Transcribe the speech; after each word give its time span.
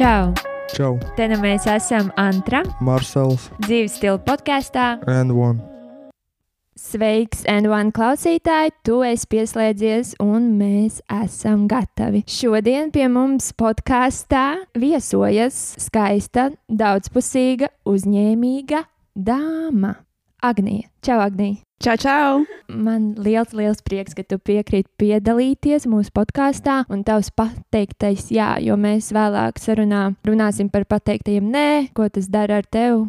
Čau! 0.00 0.32
Čau, 0.72 0.94
Te 1.12 1.26
nu 1.28 1.36
mēs 1.42 1.66
esam 1.68 2.06
Antra, 2.16 2.62
Marsels 2.80 3.50
dzīves 3.66 3.98
stila 3.98 4.16
podkāstā. 4.24 4.86
and 5.06 5.34
One. 5.36 5.60
Sveiks, 6.72 7.42
N1 7.44 7.90
klausītāji! 7.92 8.72
Tu 8.82 9.02
esi 9.04 9.28
pieslēdzies, 9.28 10.14
un 10.24 10.54
mēs 10.56 11.02
esam 11.12 11.66
gatavi. 11.68 12.22
Šodien 12.24 12.88
pie 12.94 13.08
mums 13.12 13.52
podkāstā 13.52 14.62
viesojas 14.72 15.58
skaista, 15.76 16.48
daudzpusīga, 16.70 17.68
uzņēmīga 17.84 18.86
dāma. 19.12 19.98
Agnija. 20.40 20.88
Čau, 21.04 21.20
Agnija! 21.20 21.60
Čau, 21.80 21.96
čau! 21.96 22.42
Man 22.68 23.14
liels, 23.16 23.54
liels 23.56 23.78
prieks, 23.80 24.12
ka 24.12 24.20
tu 24.20 24.36
piekrīti 24.36 24.90
piedalīties 25.00 25.86
mūsu 25.88 26.12
podkāstā 26.12 26.82
un 26.92 27.00
tavs 27.08 27.30
pateiktais 27.32 28.26
jā, 28.28 28.50
jo 28.60 28.76
mēs 28.76 29.08
vēlāk 29.16 29.56
sarunā 29.56 30.02
runāsim 30.28 30.68
par 30.68 30.84
pateiktajiem 30.84 31.48
nē, 31.48 31.64
ko 31.96 32.10
tas 32.12 32.28
dara 32.28 32.60
ar 32.60 32.68
tevi. 32.68 33.06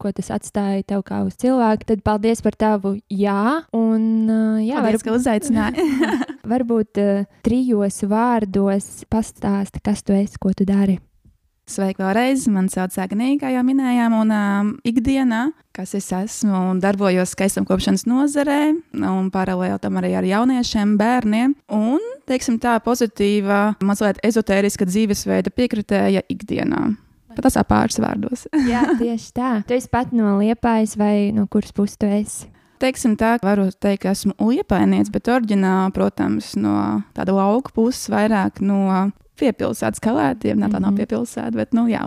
Ko 0.00 0.08
tas 0.16 0.32
atstāja 0.32 0.80
tev 0.88 1.04
kā 1.04 1.20
uz 1.28 1.36
cilvēku, 1.36 1.84
tad 1.92 2.00
paldies 2.00 2.40
par 2.40 2.56
tavu 2.56 2.96
jā. 3.12 3.60
Un, 3.76 4.02
uh, 4.24 4.56
jā, 4.64 4.80
Paldies, 4.80 5.04
ka 5.04 5.20
uzaicināji. 5.20 5.84
varbūt 6.54 7.04
uh, 7.04 7.26
trijos 7.44 8.06
vārdos 8.08 9.04
pastāsti, 9.12 9.84
kas 9.84 10.00
tu 10.00 10.16
esi, 10.16 10.40
ko 10.40 10.56
tu 10.56 10.64
dari. 10.64 10.96
Sveiki 11.64 12.02
vēlreiz! 12.02 12.42
Mani 12.52 12.68
sauc 12.68 12.92
Agnija, 13.00 13.38
kā 13.40 13.50
jau 13.54 13.62
minējām, 13.64 14.12
un 14.20 14.32
um, 14.36 14.72
ikdienā, 14.84 15.46
kas 15.72 15.94
es 15.96 16.10
esmu, 16.12 16.52
un 16.74 16.82
darbojos 16.82 17.32
skaistumkopšanas 17.32 18.04
nozarē, 18.04 18.58
un 19.00 19.30
paralēli 19.32 19.78
tam 19.80 19.96
arī 19.96 20.10
ar 20.18 20.28
jauniešiem, 20.28 20.92
bērniem. 21.00 21.54
Un, 21.72 22.04
teiksim 22.28 22.58
tā, 22.60 22.76
pozitīva, 22.84 23.78
mazliet 23.80 24.20
ezotēriska 24.28 24.84
dzīvesveida 24.90 25.54
piekritēja 25.56 26.26
ikdienā. 26.36 26.82
Pat 27.32 27.48
tas 27.48 27.56
pāris 27.64 27.96
vārdos. 27.96 28.44
Jā, 28.70 28.84
tieši 29.00 29.32
tā. 29.32 29.56
Tu 29.64 29.78
esi 29.80 29.88
pat 29.88 30.12
no 30.12 30.36
liepājas 30.42 30.98
vai 31.00 31.32
no 31.32 31.48
kuras 31.48 31.72
puses 31.72 31.96
tu 31.96 32.12
esi? 32.12 32.52
Teiksim 32.84 33.16
tā, 33.16 33.38
varu 33.40 33.70
teikt, 33.72 34.04
ka 34.04 34.12
esmu 34.12 34.36
liepainieks, 34.36 35.08
bet 35.14 35.32
oriģināli, 35.32 35.96
protams, 35.96 36.52
no 36.60 36.76
tāda 37.16 37.32
lauka 37.32 37.72
puses, 37.72 38.10
vairāk 38.12 38.60
no 38.60 39.08
piepilsētas 39.40 40.00
kalētiem. 40.00 40.58
Nē, 40.58 40.68
tā 40.70 40.80
nav 40.80 40.92
Mhm. 40.92 40.98
piepilsēta, 41.00 41.52
bet, 41.52 41.72
nu, 41.74 41.86
jā, 41.90 42.00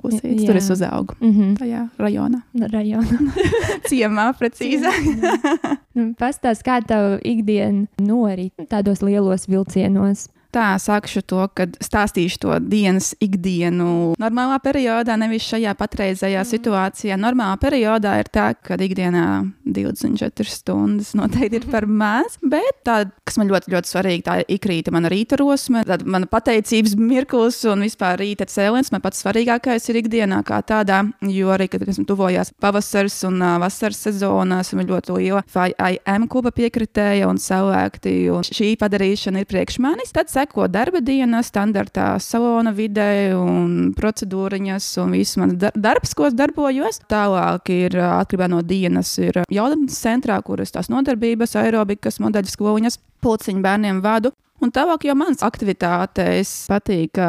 puses. 0.00 0.20
Jā. 0.22 0.46
Tur 0.46 0.56
es 0.56 0.70
uzaugu. 0.70 1.14
Mm 1.20 1.32
-hmm. 1.32 1.56
Tajā 1.58 1.88
rajonā. 1.98 2.42
Rajonā. 2.54 3.32
Ciemā, 3.90 4.32
precīzāk. 4.38 5.78
Nu, 5.94 6.14
Pastāst, 6.14 6.62
kā 6.62 6.80
tev 6.86 7.18
ikdiena 7.24 7.86
norit 7.98 8.52
tādos 8.68 9.02
lielos 9.02 9.48
vilcienos. 9.48 10.28
Tā, 10.50 10.74
sākšu 10.82 11.20
to, 11.30 11.44
kad 11.54 11.76
stāstīšu 11.78 12.40
to 12.42 12.56
dienas 12.58 13.12
ikdienu. 13.22 14.16
Normālā 14.18 14.56
periodā, 14.64 15.14
nevis 15.20 15.44
šajā 15.46 15.76
patreizējā 15.78 16.42
situācijā. 16.48 17.14
Normālā 17.22 17.54
periodā 17.62 18.16
ir 18.18 18.30
tā, 18.34 18.48
ka 18.58 18.74
ikdienā 18.74 19.26
24 19.62 20.50
stundas 20.50 21.12
noteikti 21.14 21.60
ir 21.60 21.68
par 21.70 21.86
maz, 21.86 22.34
bet 22.42 22.80
tā, 22.86 23.04
kas 23.28 23.38
man 23.38 23.52
ļoti, 23.52 23.70
ļoti 23.76 23.92
svarīgi, 23.92 24.24
tā 24.26 24.40
ir 24.42 24.50
ikrīta 24.56 24.90
mana 24.94 25.12
rīta 25.12 25.38
rosme, 25.38 25.84
tad 25.86 26.02
mana 26.02 26.26
pateicības 26.30 26.96
mirklis 26.98 27.60
un 27.70 27.86
vispār 27.86 28.18
rīta 28.18 28.48
cēliens. 28.50 28.90
Man 28.90 29.04
pats 29.04 29.22
svarīgākais 29.22 29.86
ir 29.92 30.00
ikdienā 30.02 30.42
kā 30.48 30.58
tādā, 30.66 31.04
jo 31.30 31.54
arī, 31.54 31.70
kad 31.70 31.86
esmu 31.86 32.08
tuvojās 32.10 32.50
pavasaris 32.58 33.20
un 33.30 33.38
uh, 33.38 33.54
vasaras 33.62 34.02
sezonā, 34.08 34.64
esmu 34.64 34.88
ļoti 34.90 35.14
liela 35.20 35.44
FIM 35.46 36.26
kluba 36.32 36.50
piekritēja 36.58 37.30
un 37.30 37.38
cilvēkti, 37.38 38.18
un 38.34 38.50
šī 38.50 38.74
padarīšana 38.82 39.44
ir 39.44 39.50
priekš 39.54 39.78
manis. 39.86 40.10
Tad 40.16 40.39
seko 40.40 40.66
darba 40.70 41.00
diena, 41.04 41.42
standartā 41.44 42.14
salona 42.22 42.72
vidē 42.72 43.36
un 43.36 43.92
procedūriņas 43.96 44.88
un 45.02 45.14
viss 45.16 45.38
mans 45.40 45.56
dar 45.60 45.76
darbs, 45.76 46.14
ko 46.16 46.28
es 46.30 46.36
darbojos. 46.38 47.02
Tālāk 47.10 47.72
ir 47.74 47.98
atkarībā 48.00 48.48
no 48.50 48.62
dienas, 48.64 49.12
ir 49.20 49.42
jautājums 49.50 50.00
centrā, 50.00 50.40
kuras 50.46 50.72
tās 50.74 50.90
nodarbības, 50.92 51.56
aerobikas, 51.60 52.20
modeļu 52.24 52.54
skoliņas, 52.54 53.00
pulciņu 53.24 53.64
bērniem 53.64 54.02
vadu. 54.04 54.32
Un 54.60 54.72
tālāk 54.72 55.08
jau 55.08 55.16
manas 55.16 55.44
aktivitātes 55.44 56.66
patīk. 56.68 57.20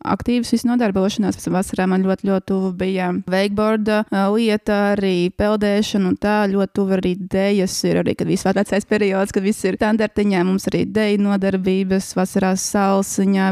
Aktīvas 0.00 0.52
visu 0.54 0.68
nodarbošanās. 0.70 1.36
Vasarā 1.50 1.84
man 1.90 2.04
ļoti, 2.06 2.28
ļoti 2.30 2.46
tuvu 2.48 2.70
bija 2.78 3.10
wakeboarda 3.28 4.02
lieta, 4.32 4.78
arī 4.94 5.30
peldēšana, 5.36 6.12
un 6.12 6.16
tā 6.20 6.36
ļoti 6.48 6.72
tuvu 6.78 6.96
arī 6.96 7.12
dēļas. 7.20 7.74
Ir 7.90 8.00
arī, 8.02 8.14
kad 8.16 8.30
viss 8.30 8.48
vecais 8.48 8.88
periods, 8.88 9.34
kad 9.36 9.44
viss 9.44 9.66
ir 9.68 9.76
standartiņā, 9.76 10.44
mums 10.48 10.68
arī 10.70 10.86
dēļa 10.88 11.24
nodarbības, 11.26 12.12
vasarā 12.16 12.54
salsiņā, 12.60 13.50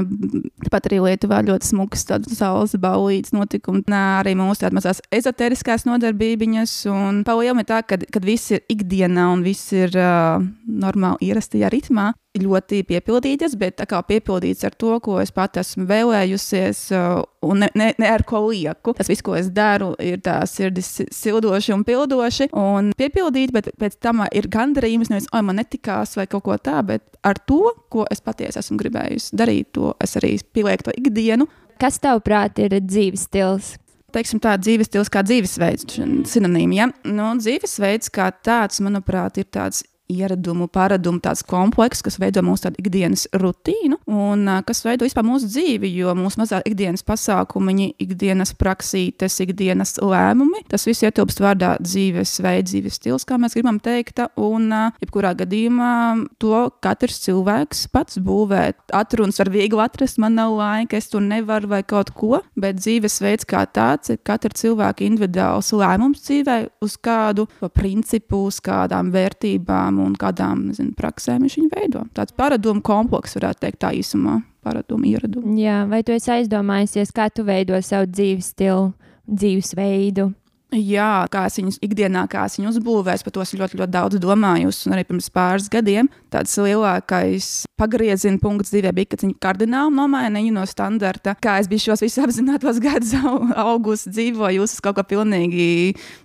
tāpat 0.66 0.88
arī 0.90 1.02
Lietuvā 1.08 1.42
ļoti 1.46 1.72
smuks 1.72 2.06
saules 2.32 2.76
baulīts 2.80 3.34
notikums. 3.36 3.84
Nā, 3.88 4.04
arī 4.22 4.34
mūsu 4.38 4.64
tādas 4.64 4.78
mazās 4.78 5.02
ezoteriskās 5.14 5.84
nodarbības, 5.88 6.78
un 6.92 7.22
palielam 7.28 7.60
ir 7.60 7.68
tā, 7.68 7.82
kad, 7.84 8.06
kad 8.12 8.24
viss 8.24 8.54
ir 8.56 8.64
ikdienā 8.72 9.28
un 9.34 9.44
viss 9.44 9.72
ir 9.76 9.92
uh, 10.00 10.40
normāli 10.64 11.28
ierastajā 11.28 11.70
ritmā 11.76 12.12
ļoti 12.42 12.82
piepildītas, 12.88 13.56
bet 13.58 13.76
tā 13.80 13.86
kā 13.88 14.00
piepildīts 14.06 14.64
ar 14.68 14.74
to, 14.78 14.94
ko 15.04 15.18
es 15.22 15.32
pat 15.34 15.58
esmu 15.60 15.86
vēlējusies, 15.88 16.82
uh, 16.96 17.22
un 17.46 17.64
ne, 17.64 17.68
ne, 17.78 17.90
ne 17.98 18.10
ar 18.10 18.24
ko 18.28 18.44
lieku. 18.48 18.94
Tas 18.98 19.10
viss, 19.10 19.24
ko 19.24 19.36
es 19.38 19.50
daru, 19.54 19.92
ir 20.02 20.20
tā 20.24 20.38
sirdis 20.48 20.90
si- 20.98 21.08
sildoši 21.14 21.74
un 21.76 21.84
pildoši, 21.88 22.50
un 22.58 22.92
piepildīti, 22.98 23.54
bet 23.54 23.70
pēc 23.78 23.98
tam 24.04 24.24
ir 24.32 24.48
gandarījums, 24.52 25.10
nevis, 25.12 25.28
oi, 25.32 25.42
man 25.42 25.60
netikās 25.60 26.16
vai 26.18 26.26
kaut 26.26 26.46
ko 26.46 26.56
tādu, 26.56 26.94
bet 26.94 27.04
ar 27.26 27.40
to, 27.48 27.74
ko 27.90 28.06
es 28.10 28.20
patiesi 28.24 28.60
esmu 28.62 28.78
gribējusi 28.80 29.36
darīt, 29.38 29.72
to 29.72 29.94
es 30.00 30.16
arī 30.20 30.36
pielieku 30.54 30.88
to 30.88 30.96
ikdienu. 30.98 31.48
Kas 31.78 32.00
tavuprāt 32.02 32.58
ir 32.58 32.80
dzīves 32.82 33.28
stils? 33.28 33.76
Teiksim, 34.10 34.40
tā 34.40 34.54
dzīves 34.56 34.88
stils 34.88 35.10
kā 35.12 35.20
dzīvesveids, 35.20 35.98
sinonīmi. 36.32 36.78
Ja? 36.78 36.86
Nu, 37.04 37.28
dzīvesveids 37.36 38.08
kā 38.10 38.30
tāds, 38.32 38.80
manuprāt, 38.80 39.36
ir 39.36 39.44
tāds 39.52 39.82
ieradumu, 40.08 40.68
paradumu, 40.72 41.20
tāds 41.22 41.44
komplekss, 41.46 42.02
kas 42.04 42.16
veido 42.20 42.42
mūsu 42.44 42.72
ikdienas 42.80 43.26
rutīnu 43.36 43.98
un 44.08 44.48
kas 44.66 44.80
veido 44.86 45.06
vispār 45.06 45.26
mūsu 45.26 45.48
dzīvi, 45.50 45.90
jo 46.00 46.14
mūsu 46.16 46.40
mazā 46.40 46.60
ikdienas 46.68 47.04
pasākumi, 47.06 47.90
ikdienas 48.00 48.54
praksītes, 48.58 49.36
ikdienas 49.44 49.98
lēmumi, 50.00 50.64
tas 50.70 50.86
viss 50.88 51.04
ietilpst 51.04 51.42
vārdā 51.44 51.74
dzīvesveids, 51.84 52.72
dzīves 52.72 52.98
stils, 52.98 53.26
kā 53.28 53.38
mēs 53.40 53.56
gribam 53.58 53.80
teikt, 53.84 54.22
un 54.40 54.72
jebkurā 55.02 55.34
gadījumā 55.38 55.92
to 56.40 56.64
katrs 56.84 57.20
cilvēks 57.26 57.86
pats 57.92 58.20
būvē. 58.24 58.64
Atrunas 58.96 59.38
var 59.42 59.52
viegli 59.52 59.84
atrast, 59.84 60.20
man 60.22 60.38
nav 60.38 60.56
laika, 60.56 60.98
es 60.98 61.10
to 61.12 61.20
nevaru 61.22 61.70
vai 61.74 61.82
kaut 61.86 62.14
ko, 62.16 62.40
bet 62.58 62.80
dzīvesveids 62.80 63.48
kā 63.48 63.66
tāds 63.68 64.14
ir 64.14 64.22
katra 64.24 64.56
cilvēka 64.56 65.04
individuāls 65.04 65.70
lēmums 65.76 66.24
dzīvē, 66.24 66.58
uz 66.84 66.96
kādu 66.96 67.46
principu, 67.76 68.46
uz 68.48 68.62
kādām 68.64 69.12
vērtībām 69.14 69.97
un 70.04 70.16
kādām 70.18 70.68
nezinu, 70.70 70.94
praksēm 70.98 71.44
viņš 71.44 71.58
viņu 71.60 71.70
veido. 71.74 72.04
Tāds 72.16 72.34
paradumu 72.36 72.82
komplekss, 72.84 73.38
varētu 73.38 73.66
teikt, 73.66 73.80
tā 73.84 73.92
īsumā. 73.98 74.40
Paradumu, 74.66 75.06
ieradumu. 75.08 75.54
Jā, 75.56 75.84
vai 75.88 76.02
tu 76.04 76.12
esi 76.12 76.32
aizdomājusies, 76.34 77.14
kā 77.14 77.28
tu 77.32 77.44
veido 77.46 77.78
savu 77.84 78.10
dzīves 78.10 78.50
stilu, 78.52 78.90
dzīvesveidu? 79.30 80.26
Jā, 80.74 81.24
kā 81.32 81.46
es 81.48 81.56
viņus 81.56 81.78
ikdienā, 81.80 82.26
kā 82.28 82.42
es 82.44 82.58
viņus 82.58 82.76
uzbūvēju, 82.76 83.24
par 83.24 83.32
to 83.32 83.40
esmu 83.40 83.62
ļoti, 83.62 83.78
ļoti 83.80 83.94
daudz 83.94 84.18
domājusi. 84.20 84.82
Un 84.88 84.96
arī 84.98 85.06
pirms 85.08 85.30
pāris 85.32 85.70
gadiem 85.72 86.10
tāds 86.32 86.54
lielākais 86.60 87.48
pagrieziena 87.78 88.40
punkts 88.42 88.72
dzīvē 88.72 88.92
bija, 88.96 89.12
kad 89.12 89.22
viņi 89.22 89.36
kardināli 89.42 89.94
nomainīja 89.94 90.54
no 90.54 90.64
standarta. 90.68 91.36
Kā 91.38 91.58
es 91.62 91.68
biju 91.70 91.86
šos 91.88 92.02
visus 92.04 92.22
apzinātos 92.26 92.80
gadus 92.82 93.14
au- 93.18 93.52
augustu 93.54 94.12
dzīvoju, 94.14 94.64
uz 94.66 94.76
kaut 94.84 94.98
ko 94.98 95.04
pilnīgi 95.06 95.68